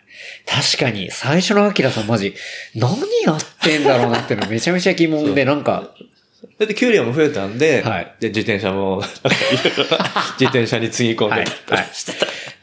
[0.47, 2.33] 確かに、最初のアキラさんマジ、
[2.73, 2.89] 何
[3.25, 5.93] やってんだろうなっていうのめちゃめちゃ疑問で、なんか、
[6.59, 8.15] だって給料も増えたんで、はい。
[8.19, 9.01] で、自転車も、
[10.39, 11.85] 自転車につぎ込んはい、ではい。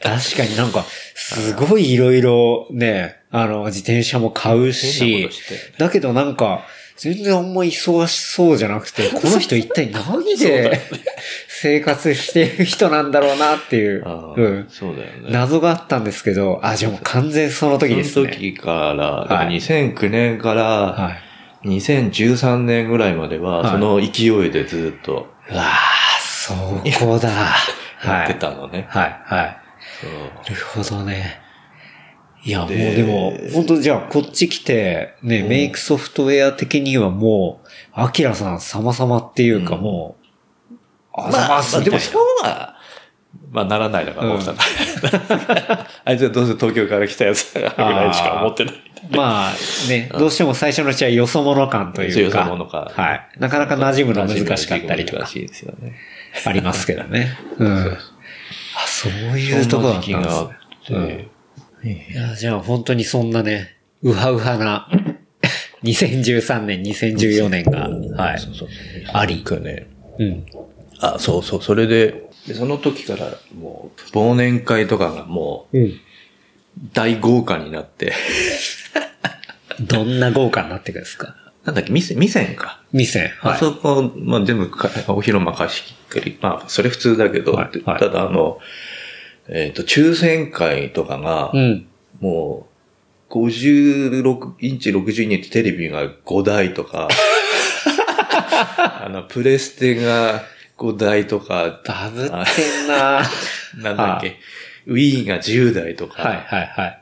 [0.01, 0.83] 確かになんか、
[1.15, 5.29] すごいいろいろね、あの、自転車も買うし
[5.77, 6.65] だけどなんか、
[6.97, 10.81] 全然あんま忙しそうじゃなくて、 この人一体何で
[11.47, 15.29] 生活してる人なんだろうなっていう、うん、そうだよね。
[15.29, 18.13] 謎があったんですけど、あ、じゃあもう完全その時ですね。
[18.13, 21.21] その時から、だからはい2009年からはい。
[21.67, 26.53] 2013年ぐらいまでは、はいその勢いでずっとうわあ、そ
[26.99, 27.29] こだ。
[28.05, 28.35] やってはい。
[28.35, 28.85] たのね。
[28.87, 29.57] はい、はい。
[30.01, 30.11] そう
[30.53, 31.44] なるほどね。
[32.45, 40.25] いや、もうででも、本当じゃあこっち来て、ね、うんメイクソフトウェア的にはもう、アキラさん様々っていうかうんもう、
[41.13, 42.75] あまあ、まあ、でもざますみたいなそうは、
[43.51, 44.41] まあ、ならないだから、うん。
[46.05, 48.75] あいつはどうせ東京から来たやつだからぐらいしか思ってない。
[49.11, 49.53] まあ
[49.89, 52.39] ね、どうしても最初のうちはよそ者感というか。
[52.39, 53.29] よそ者感はい。
[53.39, 55.95] なかなか馴染むの難しかったりとか難しいですよね。
[56.45, 57.37] ありますけどね。
[57.57, 57.87] うん。
[57.87, 57.97] あ、
[58.85, 60.29] そういうところだったんで
[60.85, 61.34] すね
[61.85, 64.89] いや、じゃあ本当にそんなね、うはうはな、
[65.83, 68.39] 2013年、2014年が、はい。
[68.39, 68.69] そうそう
[69.13, 69.87] ありね。
[70.17, 70.45] うん。
[70.99, 75.99] あ、そうそう、それで、でその時からもう、忘年会とかがもう、うん。
[76.93, 78.13] 大豪華になって、
[79.79, 81.35] どんな豪華になってくるんですか？
[81.65, 82.81] なんだっけ、店、店か。
[82.91, 83.33] 店。
[83.39, 83.53] はい。
[83.53, 86.37] あそこ、まあ、全部かお広間貸し切り。
[86.41, 88.59] まあ、それ普通だけど、はいはいただあの、
[89.47, 91.87] えっ、と、抽選会とかが、うん。
[92.19, 92.67] も
[93.29, 97.09] う、56インチ62インチテレビが5台とか、
[99.03, 100.43] あの、プレステが
[100.77, 102.33] 5台とか、バブって
[102.83, 103.21] んな
[103.77, 104.37] なんだっけ、
[104.87, 107.01] Wii が10台とか、はいはいはい。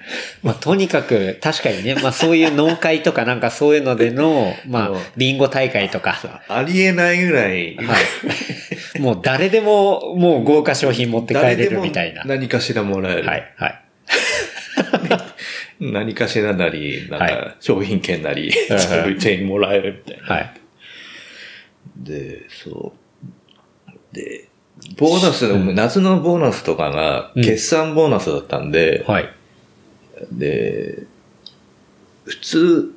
[0.42, 7.82] まあ、とにかく、確かにね、まあそういう農会とかなんかそういうのでの、 まあ、ビンゴ大会とか、ありえないぐらい、は
[8.96, 9.00] い。
[9.00, 12.24] もう誰でも、もう豪華商品持って帰れるみたいな。
[12.24, 13.28] 何かしらもらえる。
[13.28, 13.80] はい、はい。
[15.80, 20.34] 何かしらなり、なんはか商品券なり、はいそういうチェーンもらえるみたいな。
[20.34, 20.52] はい。
[21.96, 22.92] で、そ
[23.90, 24.14] う。
[24.14, 24.48] で、
[24.96, 29.28] ボーナス、夏のボーナスとかがうん決算ボーナスだったんで、はい。
[30.32, 31.04] で、
[32.24, 32.94] 普通、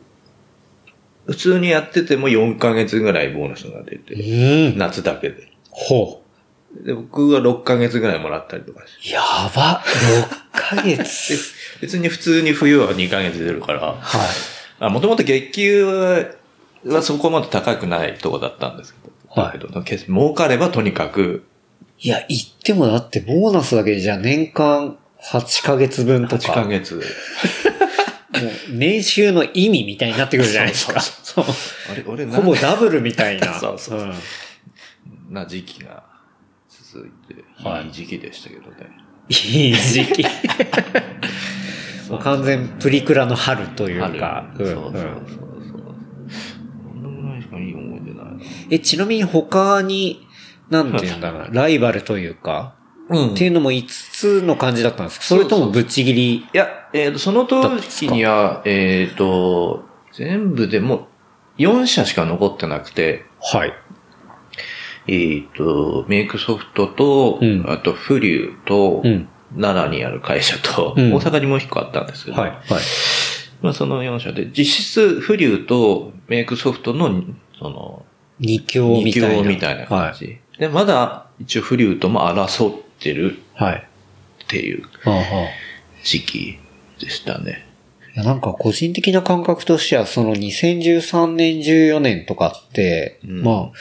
[1.26, 4.78] 普通にやってても4ヶ月ぐらいボーナスが出うて、ん。
[4.78, 5.52] 夏だけで。
[5.70, 6.22] ほ
[6.84, 9.10] で、僕は6ヶ月ぐらいもらったりとかして。
[9.10, 9.14] う。
[9.14, 9.22] や
[9.56, 9.82] ば。
[9.84, 11.38] 6ヶ月。
[11.82, 14.00] 別に普通に冬は2ヶ月出るから、はい。
[14.80, 16.26] あ、もともと月給は
[16.86, 21.46] はそこまで高くないとこだったんですけど、はいだけど、け儲かればとにかく、
[22.00, 24.98] いや、言ってもだってボーナスだけでじゃあ年間
[25.32, 26.54] 8ヶ月分とか。
[26.54, 26.96] 8ヶ月。
[26.96, 27.04] もう
[28.72, 31.00] 年収の意味みたいになってくるじゃないですか。
[31.00, 31.46] そう
[31.92, 33.54] あれ、俺ほぼダブルみたいな。
[33.60, 34.14] そうそうそうん
[35.34, 36.04] な時期が
[36.70, 38.90] 続いて、はいいい時期でしたけどね。
[39.30, 40.24] いい時期。
[42.10, 44.46] もう完全プリクラの春というか。
[44.58, 45.82] 春そうそうそううんうんそう。
[46.94, 48.38] こんなぐらいしかいい思い出ないな。
[48.70, 50.28] え、ちなみに他に、
[50.70, 52.76] なんていうんだろうな、 ライバルというか、
[53.10, 55.26] うんっていうのも5つの感じだったんですか？
[55.26, 61.08] それともぶっちぎりいや、えっ、と、その時には、えっ、と、全部でも
[61.58, 63.74] 4社しか残ってなくて、はい。
[65.08, 69.28] えっ、と、メイクソフトと、うんあと、フリューと、うん。
[69.58, 72.50] 奈良にある会社と、うん大阪にもう一個あったんですけど、はい。
[72.50, 72.62] はい。
[73.62, 77.24] まあその4社で、実質フリューとメイクソフトの、
[77.58, 78.06] その、
[78.40, 79.30] 二強み二たいな。
[79.30, 80.40] 強みたいな感じ。
[80.58, 83.40] で、まだ一応フリューとも争ってる。
[84.46, 84.84] っていう
[86.04, 86.60] 時期
[87.00, 87.66] でしたね。
[88.16, 93.72] いやなんか個人的な感覚としては、その2013年、14年とかって、うんまあ、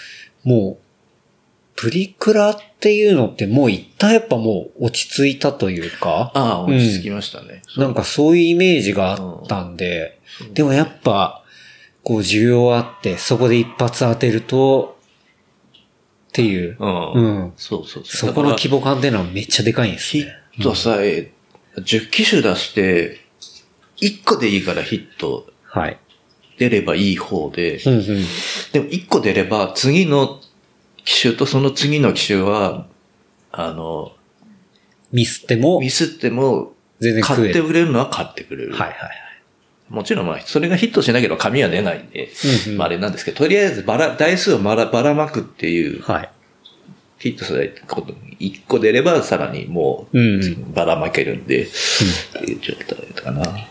[0.42, 0.84] もう、
[1.76, 7.62] プリクラっていうのってもう一旦やっぱもう落ち着いたというか、ああ、落ち着きましたね。
[7.76, 10.18] なんかそういうイメージがあったんで、
[10.52, 11.44] でもやっぱ、
[12.04, 14.93] 構需要あって、そこで一発当てると、
[16.34, 16.76] っていう。
[16.80, 17.12] うん。
[17.12, 20.32] うんそうそうそこの規模感っていうのはめっちゃでかいんですヒね。
[20.58, 21.30] ットさえ、
[21.76, 23.20] 10機種出して、
[24.00, 25.96] 1個でいいからヒットはい。
[26.58, 28.04] 出ればいい方で、うんうん。
[28.72, 30.40] でも1個出れば次の
[31.04, 32.86] 機種とその次の機種は、
[33.52, 34.12] あの、
[35.12, 37.64] ミスってもミ、スっても、買って全然食える。
[37.64, 38.72] くれるのは買ってくれる。
[38.72, 39.23] はいはいはい。
[39.94, 42.30] もちろんまあ、それがヒットしなければ紙は出ないんで、
[42.66, 46.30] うんうんまああれなんですけど、とりあえずばら、台数をばらばらまくっていう、はい。
[47.18, 51.68] ヒットされたこと、1個出ればさらにもう、うんうんばらまけるんで、っ
[52.32, 53.40] ていう状態かな。
[53.40, 53.68] な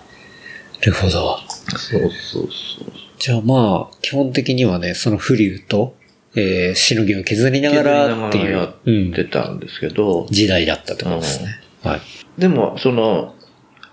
[0.81, 1.39] るほど。
[1.77, 2.91] そうそうそう。
[3.19, 5.95] じゃあまあ、基本的にはね、そのフリューと、
[6.35, 11.59] えー、しのぎを削りながらっていう、やってたんですけど、時代だったってことですね。
[11.83, 12.01] はい。
[12.37, 13.35] でも、その、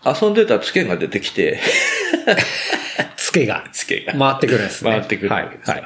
[0.04, 1.60] 遊んでたツケが出てきて、
[3.16, 4.90] ツケがツケが回ってくるんですね。
[4.90, 5.82] 回ってくるはいわけですよはい。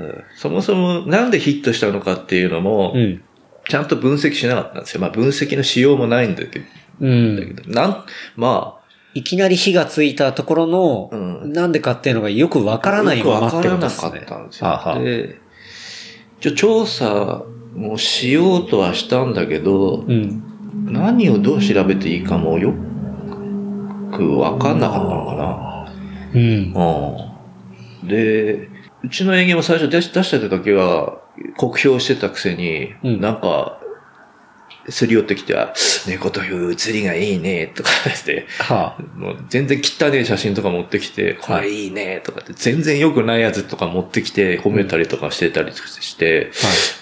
[0.00, 3.22] うんそもそもなんでヒットしたのかっていうのも、うん。
[3.68, 5.00] ちゃんと分析しなかったんですよ。
[5.00, 6.64] まあ分析のしようもないんだけど、
[7.00, 7.56] うん。
[7.66, 8.04] なん、
[8.36, 8.78] ま
[9.14, 14.20] いきなり火がついたところの、うんなんでかっていうのがよくわあ、からないままってからなかことですね。
[14.24, 15.04] ったんですはあはあよ。
[15.04, 15.40] で、
[16.40, 17.42] 一応調査
[17.74, 20.42] もしようとはしたんだけど、うん。
[20.86, 22.72] 何をどう調べていいかもよ
[24.10, 25.92] くわかんなかったのかな。
[26.34, 26.72] うん。
[28.02, 28.08] うん。
[28.08, 28.68] で、
[29.02, 31.18] うちの営業も最初出し出してた時は、
[31.56, 33.78] 酷評してたくせに、うんなんか、
[34.90, 35.74] すり寄ってきては、
[36.06, 39.02] 猫という写りがいいね、とか言って、はあ。
[39.18, 46.50] もう全然汚ねえ写真とか持ってきて、これいいね、とかって、全然良くないやつとか持ってきて、褒めたりとかしてたりして、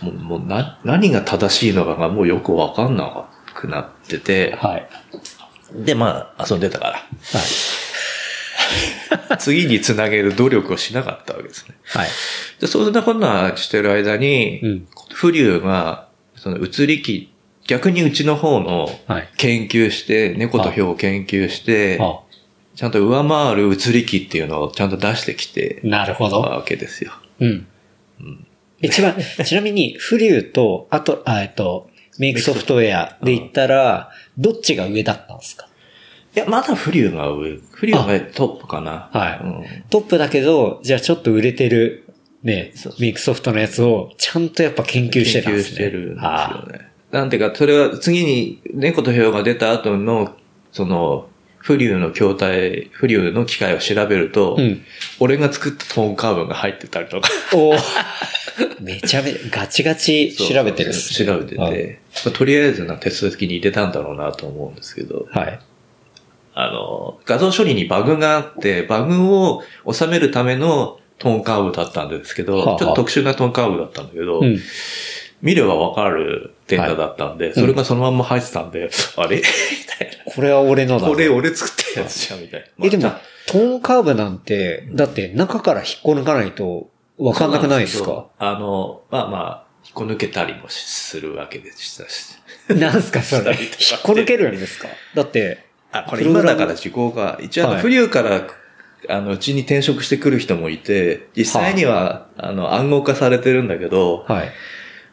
[0.02, 4.88] もうもうな何が正しいのかがもうよくわかんなくなってて、はい。
[5.72, 6.93] で、まあ、遊んでたから。
[6.93, 7.02] はい。
[9.38, 11.76] 次につなげる努力をしなかったわけですね。
[11.84, 12.09] はい。
[12.60, 17.32] で、そんなことなしてる間に、うんフリューが、その移り気、
[17.66, 19.28] 逆にうちの方のはい。
[19.38, 22.20] 研究して、猫と表を研究して、あ
[22.74, 26.40] ちゃんと上回る移り気っていうのをちゃんと出してきてなるほたど。
[26.43, 27.12] わけですよ。
[27.40, 27.66] うん。
[28.82, 31.88] 一番、 ちなみに、フリューと、あと、あえっと、
[32.18, 35.66] メイクソフトウェアで言ったら、どっちが上だったんですか？
[36.34, 37.58] いや、まだフリューが上。
[37.72, 39.08] フリューがトップかな。
[39.12, 42.04] はいうんトップだけど、じゃあちょっと売れてる、
[42.42, 45.76] ねそう、メイクソフトのやつを、ちゃんとやっぱ研究してたん研究ですね。
[45.76, 46.88] してるんですあよね。
[47.10, 50.34] なんていうか、それは次に猫と表が出た後の、
[50.72, 54.82] その、フリューの筐体、フリューの機械を調べると、うん
[55.18, 57.28] 俺が作ったトーンカーブンが入ってたりとか。
[57.52, 57.78] あおー
[58.80, 65.60] めちゃめちゃ、ガチガチ調べてる調べてて、まあとりあえずな手続きに入れたんだろうなと思うんですけど、はい。
[66.54, 69.62] あの、画像処理にバグがあって、バグを
[69.92, 74.58] 収めるためのトーンカーブだったんですけど、はあはあちょっと特殊なトーンカーブだったんだけど、うん。
[75.42, 79.36] 見ればわかるデータだったんで、それがそのまんま入ってたんで、あれ？
[79.36, 81.02] みたいこれは俺のな。
[81.02, 81.08] だ。
[81.08, 82.86] これ俺作ったやつじゃん、みたいな。
[82.86, 86.88] え、でもまあ、トーンカーブなんて、だって中から引っこ抜かないと
[87.18, 88.26] わかんなくないですか？
[88.38, 92.36] あの、まあまあ、引っこ抜けたりもするわけでしたし。
[92.68, 93.52] なんすかそれ？
[93.52, 94.88] 引っこ抜けるんですか？
[95.14, 98.47] だって、あ、これ今だから時効が、一応あの、はいフリューから、
[99.09, 104.52] あの、うちに転職してくる人もいて、実際には、あの、暗号化されてるんだけど、はい。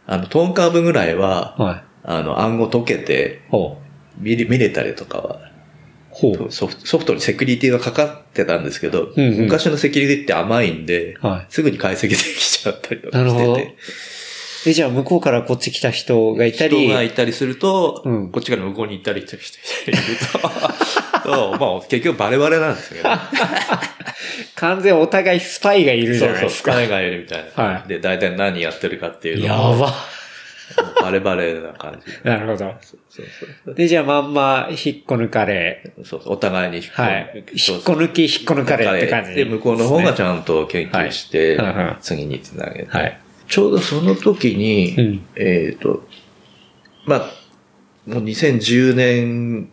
[0.07, 1.83] あの、トーンカーブぐらいは、はい。
[2.03, 3.41] あの、暗号解けて。
[4.17, 5.39] 見れ見れたりとかは。
[6.49, 11.45] ソフトソフトにセキュリティがかかってたんですけど、うんうん昔のセキュリティって甘いんで、はい。
[11.49, 13.75] すぐに解析できちゃったりとかしてて、
[14.65, 19.35] え、じゃあ向こうからこっち来た人がいたり、人がいたりすると、うんこっちから向こうに行ったりして
[19.91, 20.39] いると、
[21.29, 23.09] とまあ結局バレバレなんですけど、
[24.55, 26.71] 完全お互いスパイがいるじそうそう、ゃないですか。
[26.73, 27.63] 彼がいるみたいな。
[27.63, 29.93] はいで、大体何やってるかっていうやのも、ば。
[31.03, 32.11] バレバレな感じ。
[32.23, 32.57] なるほど。
[32.57, 33.25] そうそう
[33.65, 37.45] そうで、じゃあまんま引っこ抜かれ、そうそうお互いに引っこはい。
[37.53, 42.89] 引っこ抜き、引っこ抜かれって感じ、で、向こうの方がちゃんと研究してはい次につなげて。
[42.89, 46.07] はいちょうどその時に、うんえっ、と、
[47.05, 47.19] まあ、
[48.07, 49.69] もう2010年、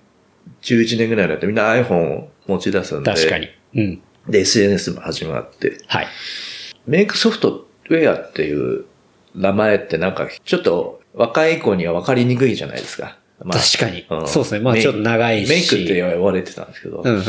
[0.63, 3.49] 11年ぐらいになってみんな iPhone を持ち出すんで、確かに。
[3.75, 4.03] うん。
[4.29, 6.07] で、SNS も始まって、はい。
[6.87, 8.85] メイクソフトウェアっていう
[9.35, 13.17] 名前ってなんか、ちょっと若い子には分かりにくいじゃないですか。
[13.43, 17.23] ま確かにんそうですねまあちょっと長いしメイクって言われてたんですけど、うんうん。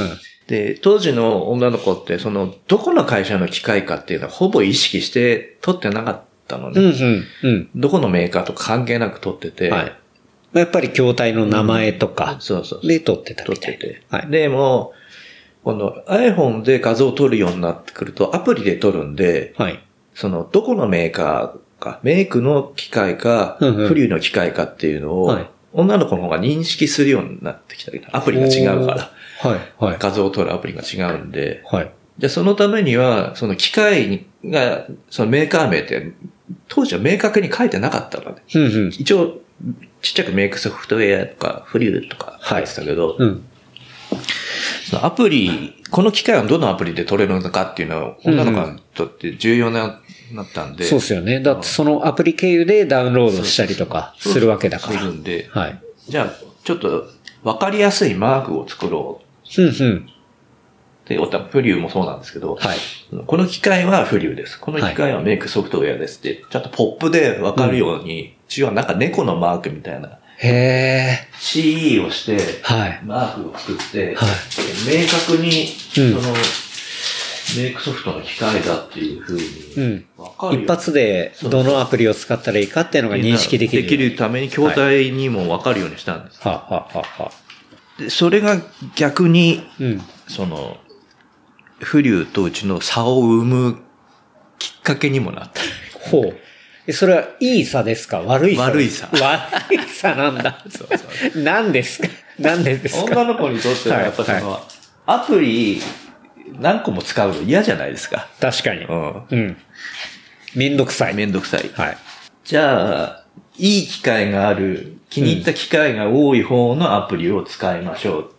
[0.48, 6.82] で、当時の女の子って、その、どこの会社の機械かっていうのはほぼ意識して取ってなかったのね。
[6.82, 7.26] うんうん。
[7.44, 7.70] うん。
[7.76, 9.86] どこのメーカーとか関係なく取ってて、はい。
[9.86, 9.92] ま
[10.56, 12.86] あやっぱり筐体の名前とか、そうそう。
[12.86, 14.04] で撮ってたみ取ったていて。
[14.10, 14.28] はい。
[14.30, 14.94] でも、
[15.64, 19.80] この iPhone で画像を撮るようになってくると、アプリで撮るんで、はい。
[20.16, 29.84] その、どこのメーカーか、メイクの機械か、うんうんフリューの機械かっていうのを、はい女の子の方が認識するようになってきたけど、アプリが違うから、はい。
[29.84, 29.98] はい。
[30.00, 31.92] 画像を撮るアプリが違うんで、はい。
[32.18, 36.12] じゃあそのためには、その機械が、そのメーカー名って、
[36.68, 38.44] 当時は明確に書いてなかったのね。
[38.54, 38.90] うんうん。
[38.90, 39.40] 一応、
[40.02, 43.44] ちっちゃくメイクソフトウェアとか、フリューとか書いてたけど、うん。
[44.90, 50.01] そのアプリ、この機械はどのアプリで撮れるのかっていうのは、女の子にとって重要な、
[50.36, 50.84] なったんで。
[50.84, 51.40] そうですよね。
[51.40, 55.00] だってそのアプリ経由でダウンロードしたりとかするわけだから。
[55.00, 55.82] するんで、はい。
[56.08, 57.08] じゃあ、ちょっと、
[57.44, 59.22] わかりやすいマークを作ろ
[59.58, 59.72] うんうん。
[59.72, 60.04] うっ
[61.06, 62.78] て、おたフリューもそうなんですけど、はい。
[63.26, 64.60] この機械はフリューです。
[64.60, 71.28] この機械はメイクソフトウェアですって、ちゃんとポップでわかるように、一応なんか猫のマークみたいな、へえ。
[71.40, 73.02] CE をして、はい。
[73.04, 74.28] マークを作って、はい
[74.88, 75.68] 明確に、
[75.98, 76.36] うんその、
[77.58, 80.06] メイクソフトの機械だっていうふううに、ん。
[80.18, 83.84] わかるよ一発でどのアプリを使ったらいいかっていうのが認識できる。
[83.84, 86.40] できるために筐体にもわかるようにしたんです。
[86.42, 87.32] はあ、はあはあは
[88.00, 88.58] あ、でそれが
[88.96, 90.02] 逆に、うん。
[90.28, 90.78] その、
[91.80, 93.78] フリューとうちの差を生む
[94.60, 95.62] きっかけにもなった。
[96.10, 96.38] ほう。
[96.88, 98.22] えそれはいい差ですか？
[98.22, 100.64] 悪い差悪い差 悪い差なんだ。
[100.70, 102.08] そうそう 何ですか？
[102.40, 103.12] 何でですか？
[103.22, 104.64] 女の子にとってはやっぱその、は
[105.06, 105.80] アプリ
[106.60, 108.28] 何個も使うの嫌じゃないですか。
[108.40, 108.86] 確かに。
[108.86, 109.24] うん。
[109.30, 109.58] うん。
[110.56, 111.14] めんどくさい。
[111.14, 111.70] めんどくさい。
[111.74, 111.98] はい。
[112.44, 113.24] じゃあ、
[113.58, 118.32] いい機械がある、気に入った機械が多い方のアプリを使いましょう。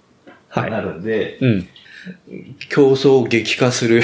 [0.49, 1.69] はいなるんで、うん。
[2.69, 4.03] 競争を激化する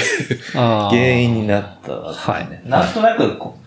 [0.53, 2.33] 原因になったわけですね。
[2.33, 3.57] はいなんとなくこ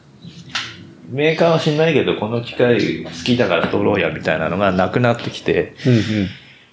[1.11, 6.03] う、メーカーは知んないけど、この機械好きだから撮ろうやみたいなのがなくなってきて、うんうん。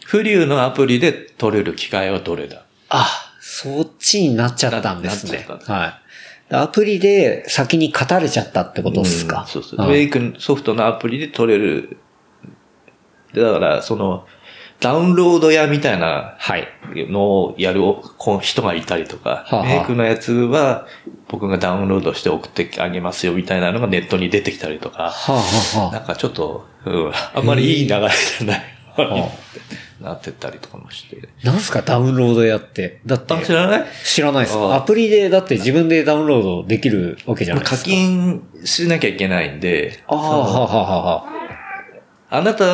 [0.06, 3.29] フリューのアプリで撮れる機械はどれだあ、
[3.62, 5.46] そっちになっちゃったんですね。
[5.66, 6.00] は
[6.50, 6.56] い。
[6.56, 9.48] アプリで先に語れちゃったってことですか、うん。
[9.48, 9.82] そうそう。
[9.82, 11.98] あメイクソフトのアプリで撮れる。
[13.34, 14.26] でだから、その、
[14.80, 16.70] ダウンロード屋みたいなはい。
[16.96, 17.82] のをやる
[18.18, 19.66] こ人がいたりとか、はあはあ。
[19.66, 20.88] メイクのやつは
[21.28, 25.42] 僕がダウンロードして送ってあげますよみたいなのがネットに出てきたりとか、はあ、は
[25.76, 28.10] あはなんかちょっと、うん、あんまりいい流れ
[28.40, 28.64] じゃない。
[28.96, 29.30] は
[30.02, 31.30] なってったりとかもして。
[31.44, 31.82] あ、なんすか？
[31.82, 33.02] ダウンロードやって。
[33.06, 33.86] だってあ、知らない？
[34.06, 34.58] 知らないです。
[34.58, 37.90] アプリでだって自分でダウンロードできるわけじゃないで課すか。
[37.90, 41.40] 金しなきゃいけないんで、ああ、はあ、はあ、はあ。
[42.32, 42.66] あなた、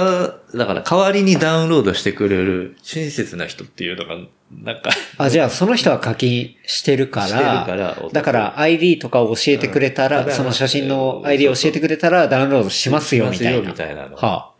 [0.57, 4.15] だから代わりにダウンロードしてくれる親切な人っていうのが、
[4.51, 13.67] なんか、あ、じゃあその人は課金してるから、からだから ID とかを教えてくれたら、うんその写真の ID を教えてくれたらダウンロードしますよみたいな。
[13.69, 14.51] みたいなのはあ。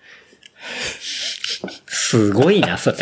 [2.16, 2.98] すごいな、それ。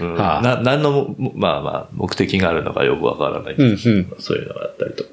[0.00, 3.54] うんはあな、何の、まあまあ、目的があるのかよくわからない。
[3.54, 3.76] うんうん。
[4.18, 5.10] そういうのがあったりとか。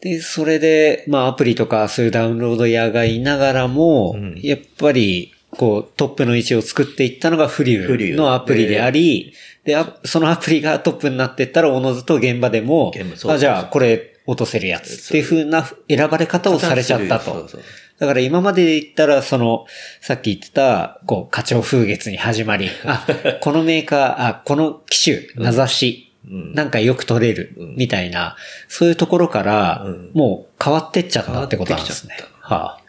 [0.00, 9.32] で、それで、まあアプリとかそういうダウンロード屋がいながらも、うんやっぱり、こう、トップの位置を作っていったのがフリューのアプリであり、
[9.64, 12.92] で、あそのアプリがトップになっていったら、おのずと現場でも
[13.28, 17.62] あ、じゃあこれ落とせるやつっていう風な選ばれ方をされちゃったとそうそう。
[17.98, 19.66] だから今までで言ったら、その、
[20.00, 23.06] さっき言ってた、こう、課長風月に始まり、あ、
[23.40, 28.36] このメーカー、あ、この機種、名指し、うんなんかよく取れる、うんみたいな、
[28.68, 32.16] そういうところからうん、もう変わってっちゃったってことなんですね。
[32.40, 32.80] はあ。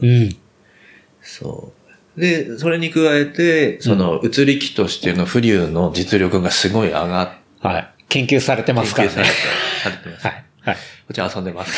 [0.00, 0.36] うん。
[1.20, 1.72] そ
[2.16, 2.20] う。
[2.20, 7.28] で、それに加えて、その、映り機としてのフリューの実力がすごい上がっ
[7.60, 7.88] はい。
[8.08, 9.26] 研究されてますからね研究。
[9.82, 10.26] されてます。
[10.26, 10.44] はい。
[10.60, 10.74] はい。
[10.76, 10.80] こ
[11.12, 11.72] っち遊んでます。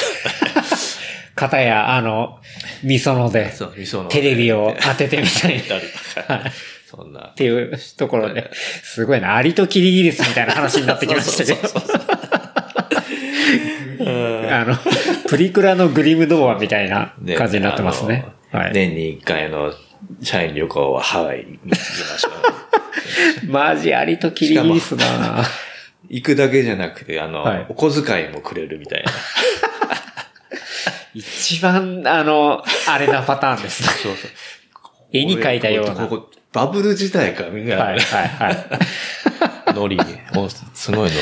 [1.39, 2.41] 片や、あの、
[2.83, 4.09] みそので、そう、味噌の。
[4.09, 5.63] テレビを当ててみたい
[6.29, 6.43] な。
[6.85, 7.35] そんなっ。
[7.35, 11.69] ていうところで、すごいな、アリとキリギリスみたいな話になってきましたけど。
[14.51, 14.77] あの、
[15.29, 18.27] プリクラのグリム童話みたいなで感じになってますね。
[18.51, 18.73] はい。
[18.73, 19.73] 年に一回の
[20.23, 22.31] 社員旅行はハワイに行きましょ
[23.47, 23.47] う。
[23.53, 25.45] マジアリとキリギリスだな
[26.09, 29.13] 行くだけじゃなくて、あの、はいお小遣いもくれるみたいな。
[31.15, 33.89] 一番、あの、あれなパターンですね。
[34.03, 34.31] そうそう。
[35.13, 36.07] 絵に描いたような。
[36.07, 37.85] ここバブル時代か、みたいな。
[37.85, 39.75] はい、はい、はい。
[39.75, 40.03] ノリに。
[40.37, 41.17] おすごいノ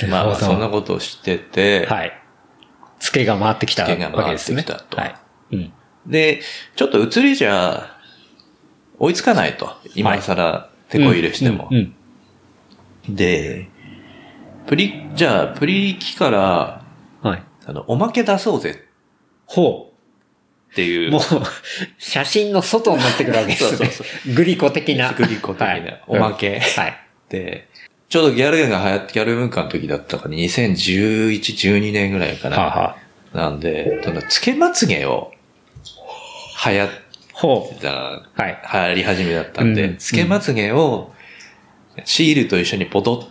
[0.00, 0.24] リな。
[0.24, 2.12] まあそんなことを知ってて、はい。
[3.00, 4.62] ツケが回ってきたわツケが回ってきたけですね。
[4.62, 5.14] とはい。
[5.52, 5.72] うん。
[6.06, 6.40] で、
[6.76, 7.96] ちょっと移りじゃ、
[8.98, 9.70] 追いつかないと。
[9.94, 11.68] 今更、手こ入れしても。
[11.70, 11.94] うんうん
[13.08, 13.68] で、
[14.66, 16.84] プリ、じゃあ、プリ機から、
[17.22, 17.42] うんはい。
[17.66, 18.84] あの、おまけ出そうぜ
[19.52, 19.92] ほ
[20.72, 21.10] っていうう。
[21.10, 21.22] もう、
[21.98, 23.76] 写真の外になってくるわけですね。
[23.76, 25.12] そうそうグリコ的な。
[25.12, 26.96] グリコ的なはいおまけはい。
[27.28, 27.68] で、
[28.08, 32.56] ちょうどギャルが流行って、ギャル文化の時だったから、2011、12年ぐらいかな。
[32.58, 32.96] はあは
[33.32, 35.32] あなんで、その、つけまつげを、
[36.64, 36.88] 流行っ
[37.34, 38.26] ほた、う。
[38.34, 38.62] はい。
[38.72, 41.12] 流行り始めだったんで、うんつけまつげを、
[42.04, 43.28] シールと一緒にポト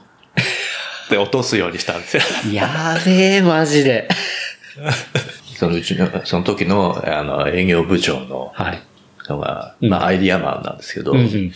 [1.06, 2.24] っ て落とすようにしたんですよ。
[2.54, 4.08] やべえ、マジで。
[5.62, 8.82] そのうちの、その時の、あの、営業部長の、はい。
[9.30, 11.52] のが、うんまあ、アイディアマンなんですけど、うんうん。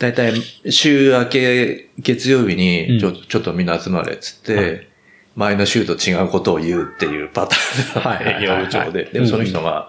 [0.00, 0.32] だいたい
[0.72, 4.88] 週明け月曜日にちょ、うんちょっとみんな集まれっつって、はい
[5.36, 9.88] 前の週と違うことを言うっていうパターンの営業部長で、でもその人が、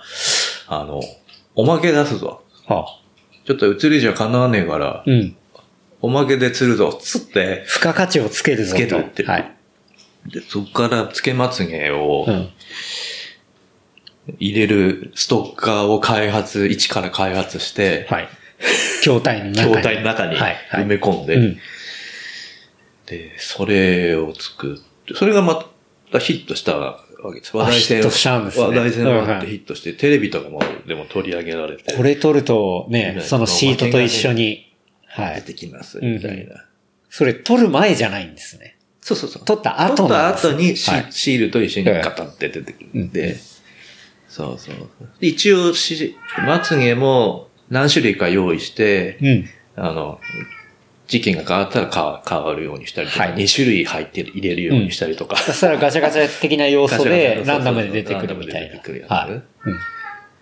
[0.67, 0.99] あの、
[1.53, 2.41] おまけ出すぞ。
[2.65, 2.99] はあ。
[3.45, 5.35] ちょっと移りじゃ叶わねえから、うん。
[6.01, 8.75] おまけで釣るぞっつって、付加価値をつけるぞと。
[8.75, 9.51] つけるってはい。
[10.25, 12.49] でそこからつけまつげをうん。
[14.39, 18.29] 入れるストッカーを開発、一から開発して、はい。
[19.01, 19.73] 筐体の中に。
[19.73, 20.55] 筐体の中にはい。
[20.69, 21.57] はい埋め込んで、うん。
[23.05, 25.65] で、それを作って、それがま
[26.11, 26.99] たヒットしたわ
[27.33, 27.55] けです。
[27.55, 31.95] 話題性ヒットしたんですね話題性があっうんはいてヒットして、テレビとかも、でも取り上げられて。
[31.95, 34.71] これ取るとね、ねそのシートと一緒に。
[35.07, 35.35] はい。
[35.35, 36.65] 出てきます、みたいな。
[37.09, 38.77] それ取る前じゃないんですね。
[38.99, 39.45] そうそうそう。
[39.45, 43.37] 取った後取ったなんです後にシ,、ールと一緒にガタって出てくるんで、
[44.35, 44.75] そうそう。
[45.21, 49.49] で一応し、まつげも何種類か用意して、うん。
[49.77, 50.19] あの、
[51.07, 55.37] 時期が変わったら変わ変わるようにしたりとか、はい2種類入ってる入れるようにしたりとか。
[55.37, 59.07] そしたらガチャガチャ的な要素で ランダムで出てくるみたいなランダムで出てくるや。
[59.07, 59.31] つはい。
[59.31, 59.41] うん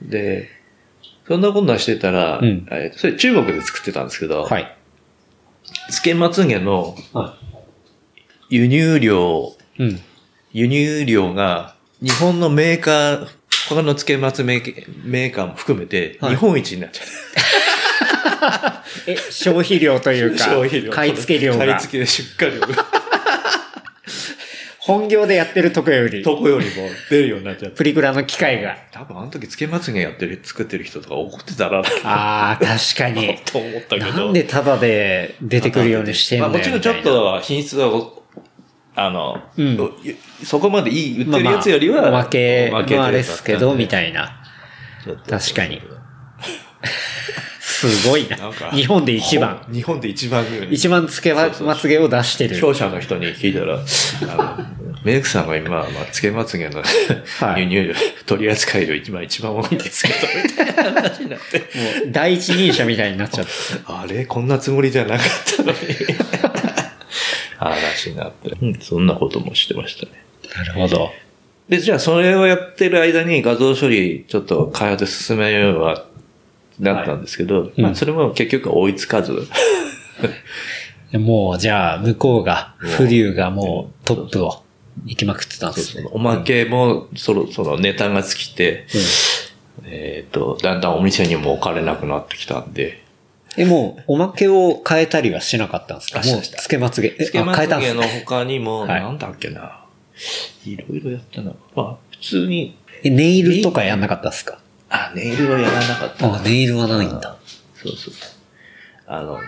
[0.09, 0.49] で、
[1.27, 4.75] そんなこんなしてたら、うんえーそれ中国で作ってたんですけど、はい。
[5.91, 7.37] つけまつげのは
[8.49, 9.83] 輸入量、い。
[9.83, 9.99] うん。
[10.51, 13.27] 輸入量が日本のメーカー、
[13.69, 17.07] 他のつけまつメーメーカーも含めてはい日本一になっちゃう。
[19.07, 22.67] え、消費量というか、消費量買い付け量が買い、付け出荷量が
[24.79, 27.77] 本業でやってるとこより、どこよりも出るようになっちゃって。
[27.77, 28.77] プリクラの機械が。
[28.91, 33.39] 多分あの時つけまつげやってる、作ってる人とか怒ってたらなああ、確かに。
[33.49, 34.11] と思ったけど。
[34.11, 37.89] なんでタダで出てくるようにしてんだよまあもちろんちょっと品質は、
[38.95, 39.77] あの、うん
[40.43, 44.39] そこまでいい、売ってるやつよりは、まあまあおまけおまけのあれですけど、みいたいな。
[45.05, 45.81] な確かに。
[47.59, 48.69] すごいななんか。
[48.71, 49.65] 日本で一番。
[49.71, 52.55] 日本で一番ぐらい一番つけまつげを出してる。
[52.55, 53.79] 商社の人に聞いたら、
[54.33, 57.93] あの、メイクさんが今、まあ、つけまつげのはい輸入量、
[58.25, 61.59] 取り扱い量今一番多いんですけど、みたいな話になって。
[61.59, 61.65] も
[62.09, 63.51] う第一人者みたいになっちゃって。
[63.85, 65.77] あれこんなつもりじゃなかったのに。
[67.57, 68.49] 話になって。
[68.61, 70.11] うん、そんなこともしてましたね。
[70.55, 71.11] なるほど。
[71.69, 76.05] で、じゃあそれをやってる間に画像処理ちょっと開発進めようは、
[76.79, 79.47] なったんですけど、いうんまあそれも結局追いつかず、
[81.13, 84.63] もう、じゃあ、向こうが、フリューがもうトップを
[85.05, 86.07] 行きまくってたんですね。
[86.11, 88.87] おまけもそろそろネタが尽きて、
[89.85, 93.02] えっ、と、だんだんお店にも置かれなくなってきたんで、
[93.57, 96.21] え、もう、おまけを変えたりはしなかったんですか？
[96.23, 97.15] もう、つけまつげ。
[97.19, 98.23] えつけまあ変えつげのたんですね。
[98.25, 99.83] 他にも、はいなんだっけな、
[100.65, 101.51] いろいろやったな。
[101.75, 104.59] まあ、普通に、えネイルとかやんなかったですか？
[104.89, 107.37] あ、ネイルはやらなかったなあ、ネイルはないんだ。
[107.75, 108.13] そうそう。
[109.07, 109.39] あの、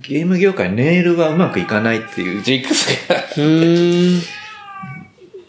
[0.00, 4.22] ゲーム業界ネイルがうまくいかないっていうジンクスがうーん。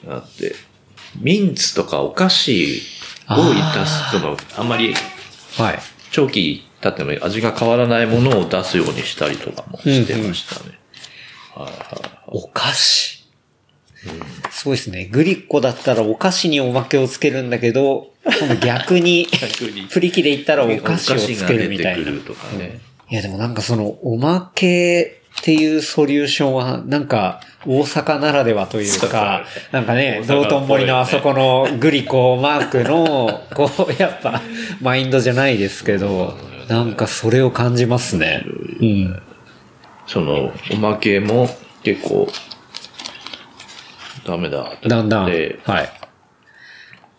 [0.08, 0.56] あって、
[1.20, 2.82] ミンツとかお菓子
[3.28, 4.94] を出すとの、あんまり
[5.58, 5.80] はい。
[6.12, 10.78] 長期経っても味が変わらないものを出すようにしたりとかもしてましたね。
[11.56, 13.26] はいはいお菓子。
[14.52, 15.06] すごいですね。
[15.06, 18.12] グリコだったらお菓子におまけをつけるんだけど、
[18.62, 22.02] 逆に、逆にプリ機で言ったらお菓子をつけるみたいな。
[22.02, 22.80] お菓子が出てくるとかね。
[23.10, 34.42] いやでもなんかその、おまけっていうソリューションは、なんか、大阪ならではというか、なんかね道頓堀のあそこのグリコマークの、こう、やっぱ、
[34.82, 38.44] マインドじゃないですけど、なんかそれを感じますね。
[38.82, 39.22] うん。
[40.08, 41.48] その、おまけも
[41.84, 42.28] 結構、
[44.26, 45.60] ダメだだんだん、はいで。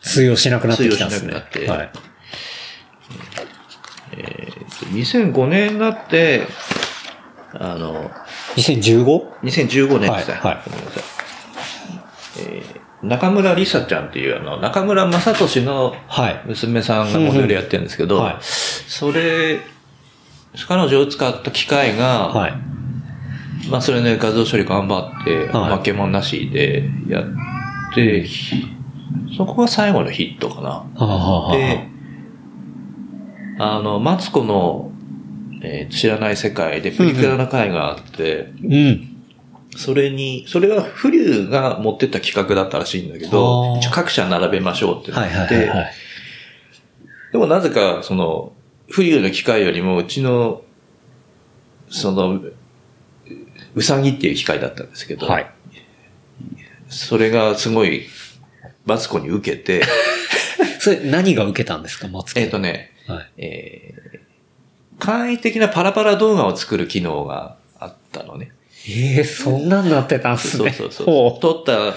[0.00, 1.32] 通用しなくなってきたんですね。
[1.34, 1.90] なくなってはい。
[4.92, 6.46] 2005年になって、
[7.54, 8.10] あの、
[8.56, 9.04] 2015?
[9.42, 10.34] 2015年ですね。
[10.34, 11.04] はいはいごめんなさい。
[12.38, 16.42] えー中村りさちゃんっていう、あの、中村正俊のはい。
[16.46, 19.60] 娘さんがモデルやってるんですけど、はいそれ、
[20.68, 22.54] 彼女を使った機械が、はい。
[23.70, 27.24] まあそれね、画像処理頑張って、はい負けもなしでやっ
[27.94, 28.64] て、ひ
[29.36, 30.70] そこが最後のヒットかな。
[30.94, 31.88] はあ、で、
[33.58, 34.90] あの、マツコの、
[35.62, 39.05] えー知らない世界でプリクラの会があって、うん。
[39.76, 45.70] それに、それはフリューが持ってった企画だったらしいんだけど一応各社並べましょうってはいなって。
[47.32, 48.52] でもなぜか、その、
[48.88, 50.62] フリューの機械よりも、うちの、
[51.90, 52.40] その、
[53.74, 55.50] うさぎっていう機械だったんですけど、はい。
[56.88, 58.06] それがすごい、
[58.84, 59.82] マツコに受けて、
[60.78, 62.40] それ何が受けたんですか、マツコ。
[62.40, 63.26] えっとね、はい。
[63.38, 64.26] えー
[64.98, 68.52] 簡易的なパラパラ動画を作る機能があったのね。
[68.88, 70.70] ええそんなんなってたんすね。
[70.72, 71.40] そうそうそう。
[71.40, 71.94] 撮った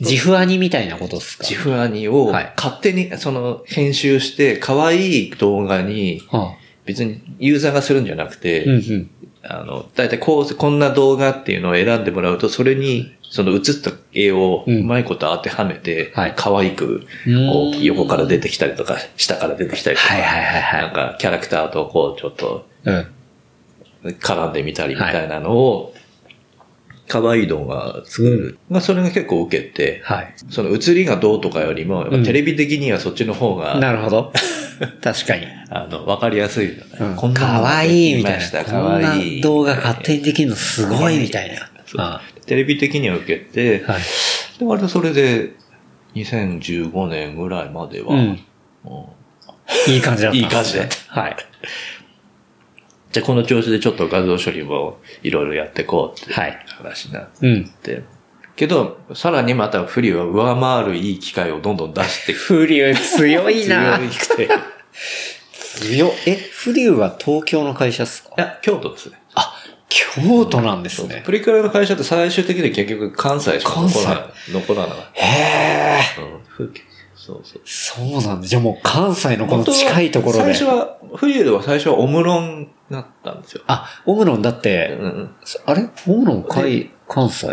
[0.00, 1.44] 自負アニみたいなことですか？
[1.44, 2.52] 自負アニをはい。
[2.56, 6.54] 勝手にその編集して可愛い動画には
[6.84, 9.10] 別にユーザーがするんじゃなくて、あ、うんうん。
[9.42, 16.34] あの、だいたいこう、こんな動画っていうのを選んでもらうと、それに、その映った絵をうまいこと当てはめて、はい。
[16.36, 17.06] 可愛く、
[17.80, 23.06] 横から出てきたりとか、下から出てきたりとか、なんか、キャラクターとこう、ちょっと、うん。
[24.04, 25.94] 絡んでみたりみたいなのを、
[27.08, 28.58] 可愛い動画作る。
[28.68, 30.34] まあ、それが結構受けて、はい。
[30.50, 34.32] その映りがどうとかよりも、テレビ的にはそっちの方が、なるほど。
[35.02, 35.46] 確かに。
[35.70, 36.82] あの、わかりやすいよね。
[37.00, 38.40] うんこんなのかわいいみたいな。
[39.40, 41.70] 動画勝手にできるのすごいみたいな。
[41.86, 44.02] そうあテレビ的には受けて、あはい。
[44.58, 45.52] で、割とそれで、
[46.14, 48.18] 2015年ぐらいまでは、うん。
[48.18, 48.38] うん
[49.86, 50.42] いい感じだったね。
[50.42, 51.36] いい感じだっはい。
[53.12, 57.68] じゃあこの調子でちょっと画像処理もいろいろやっていこうっていうはい話になっうん。
[57.82, 58.02] て。
[58.56, 64.44] けど、さらにまたフリは上回るいい機械をどんどん出してくフリュー強いな強くて。
[64.44, 64.48] い
[65.80, 68.34] 強え、フリューは東京の会社っすか？
[68.36, 69.20] や、京都ですね。
[69.36, 69.54] あ、
[69.88, 71.22] 京都なんですね。
[71.24, 74.24] プリクラの会社って最終的に結局関西しか残らない。
[74.50, 74.96] 残らない。
[75.14, 76.20] へえ。
[76.20, 76.82] うん風景
[77.14, 77.62] そうそう。
[77.64, 78.46] そうなんだ。
[78.48, 80.40] じゃあもう関西のこの近いところで。
[80.40, 83.62] 最初は、フリュは最初はオムロンだったんですよ。
[83.66, 85.30] あ、オムロンだっうて、んうん
[85.66, 85.88] あれ？
[86.06, 87.46] オムロン海、関西？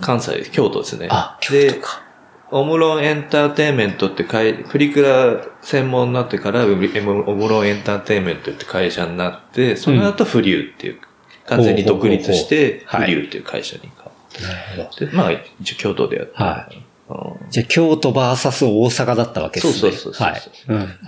[0.00, 1.08] 関西、京都ですね。
[1.10, 2.02] あ、京で都か。
[2.50, 11.00] オムロンエンターテインメントって会、プリクラ専門になってから、オムロンエンターテインメントって会社になって、その後フリューっていう、
[11.46, 14.88] 完全に独立して、フリューっていう会社に変わなるほど。
[14.88, 15.06] って。
[15.06, 19.80] で、まあ、一応京都でやってるはいうんじゃあ京都バーサス大阪だったわけですね。
[19.80, 20.42] そうそうそうそうはい。
[20.68, 20.98] うん。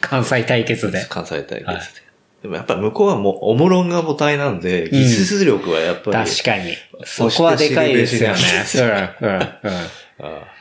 [0.00, 1.04] 関西対決で。
[1.08, 1.66] 関西対決で。
[1.66, 1.80] はい
[2.42, 6.74] でもやっぱ向こうはもう、オムロンが母体なんで、技術力はやっぱり、確かに。
[7.04, 8.36] そこはでかいですよね。
[9.20, 9.42] うん、うん、うん。
[10.20, 10.56] あ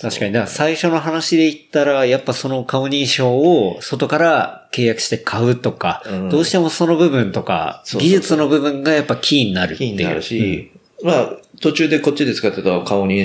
[0.00, 0.32] 確かに。
[0.32, 9.96] だから最初の話で言ったら、やっぱその顔認証を外から契約して買うとか、うんどうしてもその部分とか、技術の部分がやっぱキーになるっていう。
[9.96, 10.72] キーになるし、
[11.04, 13.24] まあ、途中でこっちで使ってた顔認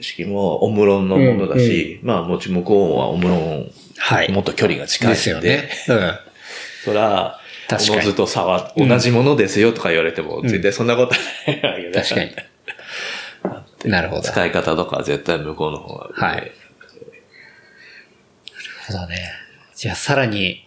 [0.00, 5.70] 識もオムロンのものだし、まあ、もち向こうはオムロン、はいもっと距離が近いですよね。
[5.88, 6.18] うん。
[6.88, 7.38] そら、
[7.68, 11.14] 確かにおのずと差は同じものですよとか言われても、絶対そんなこと
[11.46, 12.24] ないわけだ確か
[13.84, 13.90] に。
[13.90, 14.22] なるほど。
[14.22, 16.08] 使い方とかは絶対向こうの方が。
[16.14, 16.52] はい。
[18.86, 19.30] そうだね。
[19.76, 20.66] じゃあさらに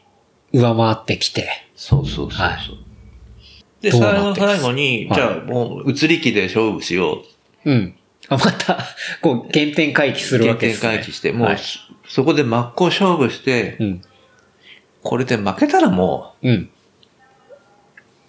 [0.53, 1.49] 上回ってきて。
[1.75, 2.47] そうそうそうそう。
[2.47, 2.91] はい
[3.81, 7.23] で、最後ってます最後に、はいじゃあもう移り気で勝負しよ
[7.65, 7.71] う。
[7.71, 7.95] うん。
[8.29, 8.77] あ、また、
[9.21, 10.95] こう、原点回帰するわ原点けですね。
[10.97, 11.59] 回帰して、もう、はい
[12.07, 14.01] そこで真っ向勝負して、うん。
[15.03, 16.69] これで負けたらもうん。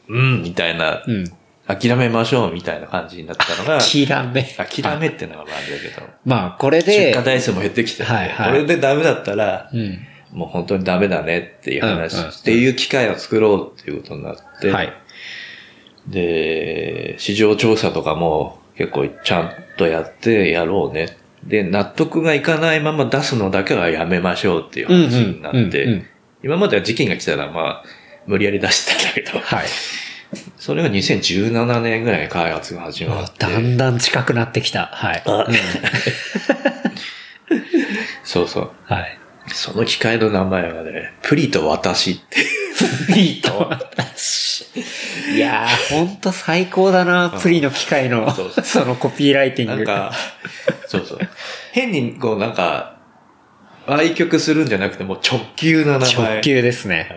[0.08, 1.24] う、うん、みたいな、うん。
[1.66, 4.42] 諦めましょうみたいな感じになったのが、諦め。
[4.42, 9.98] 諦めってのがまああれだけど、まあ、これ出で荷、台数も減ってきて、はいはいこれでダメだったら、うん。
[10.32, 14.92] もう本当にダメだねっていう話、うんうんっていう機会を作ろうっていうことになって、はい。
[16.08, 21.16] で、市場調査とかも結構ちゃんとやってやろうね。
[21.44, 26.04] で、納得がいかないまま出すのだけはやめましょうっていう話になって、
[26.42, 27.84] 今までは時期が来たらまあ、
[28.26, 29.66] 無理やり出してたんだけど、はい。
[30.56, 34.86] それが2017年ぐらいに開発が始まって、だんだん近くなってきた。
[34.86, 35.22] はい。
[35.26, 35.46] あ
[38.24, 38.70] そうそう。
[38.84, 39.18] はい。
[39.48, 42.22] その機械の名前はね、プリと私って。
[43.06, 44.66] プリと私。
[45.34, 48.32] いやー、ほんと最高だな、プリの機械の
[48.62, 49.84] そのコピーライティング。
[49.84, 50.12] なんか、
[50.86, 51.18] そうそう。
[51.72, 52.91] 変にこうなんか、
[53.86, 56.14] 愛曲するんじゃなくてもう直球な名前。
[56.14, 57.10] 直球ですね。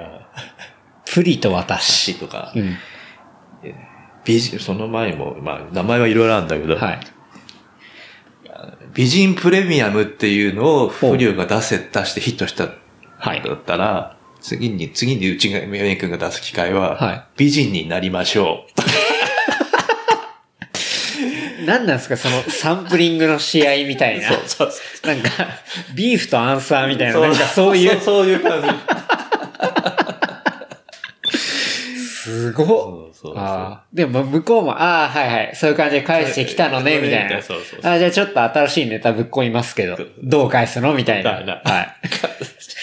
[1.05, 2.13] プリと私。
[2.13, 2.75] 私とか、うん。
[4.25, 6.99] 美人、その前も、まあ、名前はいろいろあるんだけど、はい。
[8.93, 12.69] 美人プレミアムっていうのをフリューが出せ、出してヒットした、
[13.17, 19.14] はいだったら、次に、次にうちが、メイ君が出す機会は、はい美人になりましょう。
[21.65, 24.29] 何なんですか、そのサンプリングの試合みたいな。
[24.29, 25.29] そうそうそなんか、
[25.93, 27.21] ビーフとアンサーみたいな、う。
[27.21, 28.67] なんかそういう、そういう感じ。
[32.25, 33.37] すごっそうそうそう。
[33.37, 33.83] ああ。
[33.93, 35.55] でも向こうも、ああ、はいはい。
[35.55, 37.41] そういう感じで返してきたのね、みたいな。
[37.41, 41.39] そうそうそうあじゃあちょっと新しいネタぶっ込みますけど、どう返すのみたいな。
[41.39, 41.87] みたいなはい。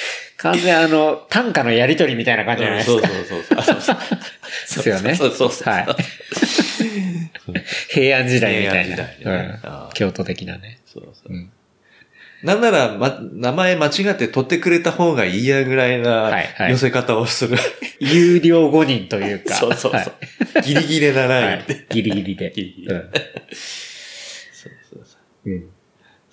[0.42, 3.08] 完全あの、単価のやりとりみたいな感じじゃないですか。
[3.08, 3.82] そうそうそうそう。
[3.82, 3.96] そう
[4.66, 5.14] そうですよね。
[5.14, 5.72] そうそうそう。
[5.72, 5.86] はい。
[7.90, 8.96] 平安時代みたいな。
[8.96, 10.80] 平安時代ねあうんー京都的なね。
[10.86, 11.50] そうそううん
[12.42, 17.56] なんなら、ま、名前間違って取ってくれた方がいいやぐらいはいなはい寄せ方をする。
[18.00, 19.54] 有料5人というか。
[19.54, 19.92] そうそうそう。
[19.92, 21.64] はいギリギリなライン。
[21.90, 22.52] ギリギリで。
[22.54, 25.16] ギリギリうんそうそうそ
[25.46, 25.70] ううん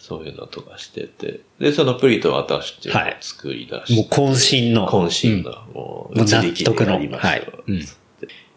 [0.09, 1.41] そういうのとかしてて。
[1.59, 4.17] で、そのプリと私っていうのを作り出して。
[4.17, 4.87] もう渾身の。
[4.87, 6.85] 渾身の、もう、納得の。
[6.87, 7.47] でやりましたはい。
[7.67, 7.85] うん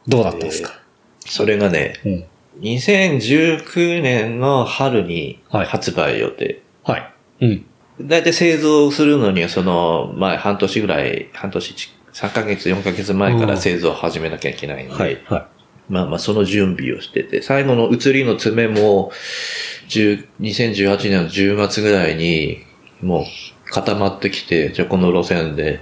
[0.08, 0.72] どうだったんですか？
[1.20, 2.24] それがね、うん。
[2.62, 6.60] 2019年の春にはい発売予定。
[6.82, 7.12] はい。
[7.42, 7.66] うん。
[8.00, 15.22] だいたい製造するのには、その、まあ、半年ぐらい、半年ち、3ヶ月、4ヶ月前から製造を始めなきゃいけないんで、はい。
[15.26, 15.46] は
[15.88, 19.12] まあまあ、その準備をしてて、最後の移りの詰めも、
[19.88, 22.58] 10 2018年の10月ぐらいに、
[23.02, 23.24] もう
[23.70, 25.80] 固まってきて、じゃあこの路線で、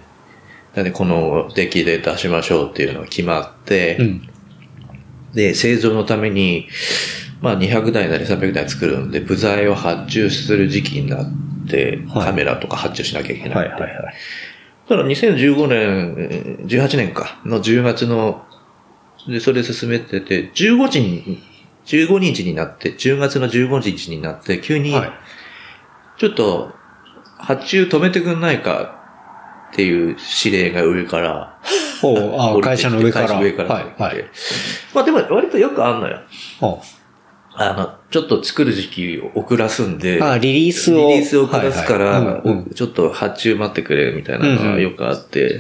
[0.75, 4.03] なんでこの出来で出しましょうっていうのが決まって、い。
[4.03, 4.29] うん。
[5.35, 6.69] で、製造のために、
[7.41, 11.27] まあ200台なり300台作るんで、部材を発注する時期になっ
[11.69, 13.59] て、はいカメラとか発注しなきゃいけない。
[13.59, 14.15] はいはいはい。
[14.89, 18.45] ただ2015年、18年か、の10月の、
[19.29, 21.43] で、それ進めてて、15日に、
[21.87, 25.13] 15日になって、10月の15日になって、急に、はい
[26.21, 26.71] ちょっと、
[27.39, 29.01] 発注止めてくんないか
[29.73, 31.59] っていう指令が上から、
[32.03, 33.27] ほう、会社の上から。
[33.27, 33.85] 会社の上からはい。
[33.99, 34.25] はい。
[34.95, 36.21] まあでも割とよくあんのよ。
[36.61, 36.83] ほ
[37.53, 41.09] あの、ちょっと作る時期を遅らすんで、うあ、リリースを。
[41.09, 45.59] リリースを遅らすから、はいはいうんうんちょっと発注待ってくれみたいなのがよくあって、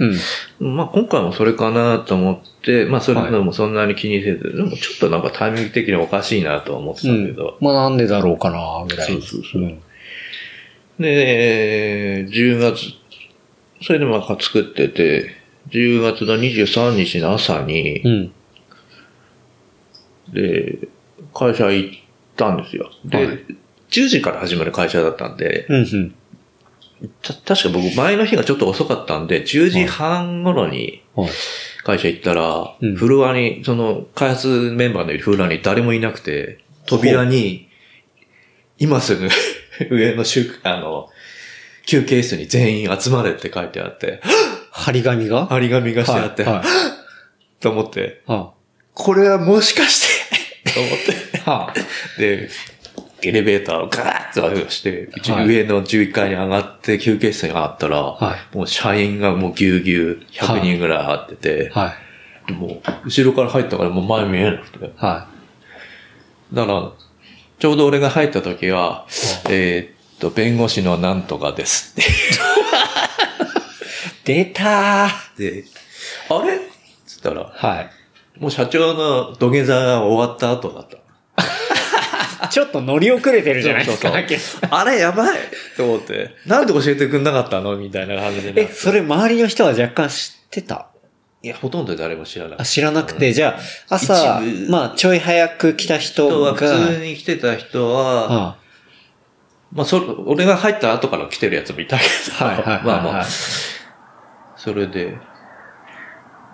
[0.61, 0.77] うん。
[0.77, 9.07] まあ今回もそれかなと思って、まあそれでもそんなに気にせず、でもちょっとなんかタイミング的におかしいなとは思ってたうんけど、まあなんでだろうかな、ぐらい。
[9.07, 9.81] そうそうそううん
[11.01, 12.95] で、10月、
[13.83, 15.35] それでまあ作ってて、
[15.71, 18.33] 10月の23日の朝に、うん。
[20.33, 20.89] で、
[21.35, 21.98] 会社行っ
[22.36, 22.90] たんですよ。
[23.05, 23.39] で、はい
[23.90, 25.77] 10時から始まる会社だったんで、うん。
[25.82, 26.15] うん。
[27.23, 31.31] た確か僕前の日がちょっと遅かったんで、10時半頃にはい。
[31.82, 37.69] 会社行ったら、うんフロアに、その開発メンバーのいるフロアに誰もいなくて、扉に、
[38.78, 39.28] 今すぐ
[39.90, 41.09] 上の宿、あの、
[41.86, 44.20] 休憩室に全員集まれって書いてあって、
[44.70, 45.47] 張り紙が？
[45.47, 46.52] 張り紙がしてあって、はい。
[46.55, 46.65] はい
[47.61, 48.52] と思って、は
[48.94, 50.07] これはもしかして
[50.75, 51.75] と思って、あは
[52.19, 52.49] で、
[53.23, 61.95] エレベーターをガーッと押して、うちはい上の11階に上がって休憩室に上がったら、はもう社員がもうぎゅうぎゅう100人ぐらい入ってて、は
[62.47, 62.49] い。
[62.49, 64.93] でもう後ろから入ったからもう前見えなくて。
[64.97, 65.29] は
[66.53, 66.91] だから、
[67.59, 69.07] ちょうど俺が入った時は、
[69.49, 72.05] えーっと、弁護士のなんとかですっ
[74.25, 74.45] てい。
[74.45, 75.39] 出たー。
[75.39, 75.65] で、
[76.29, 76.59] あれ？
[77.07, 77.91] つったら、はい。
[78.41, 82.49] もう社長の土下座が終わった後だった。
[82.49, 84.75] ちょっと乗り遅れてるじゃないですか、そうそうハケさん。
[84.75, 85.39] あれやばい
[85.77, 88.62] と思って、なんで教えてくんなかったのみたいな感じで。
[88.62, 90.87] え、それ周りの人は若干知ってた？
[91.43, 92.57] いや、ほとんど誰も知らない。
[92.59, 92.65] あ。
[92.65, 93.59] 知らなくて、じゃ
[93.89, 98.57] あ、朝まあ、ちょい早く来た人が、人は、普通に来てた人は、あ
[99.73, 102.05] まあ、それ、俺が入った後から来てるやつもいたけ
[102.39, 102.85] ど、はいはいはいはい。
[102.89, 103.25] まあまあ、
[104.57, 105.17] それで、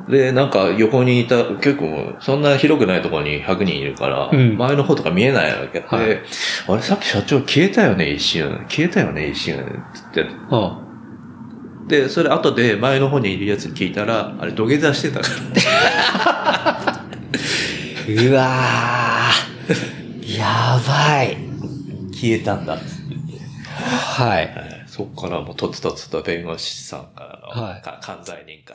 [0.08, 6.20] で、なんか横にいた、結構そんな広くないところに100人いるから、うん前の方とか見えないわけで、はい
[6.68, 8.66] あれさっき社長消えたよね、一瞬。
[8.68, 9.56] 消えたよね、一瞬。
[9.94, 10.26] つって。
[10.50, 10.82] あ
[11.88, 15.28] で、それ後で前の方にいるやつに聞いたら、あれ土下座してたか
[16.58, 17.04] ら。
[18.08, 20.38] うわー。
[20.38, 21.36] やばい。
[22.12, 22.76] 消えたんだ。
[22.76, 24.44] はい。
[24.44, 28.74] はいそっからもうとつとつと弁護士さんからの、はいか関西人か。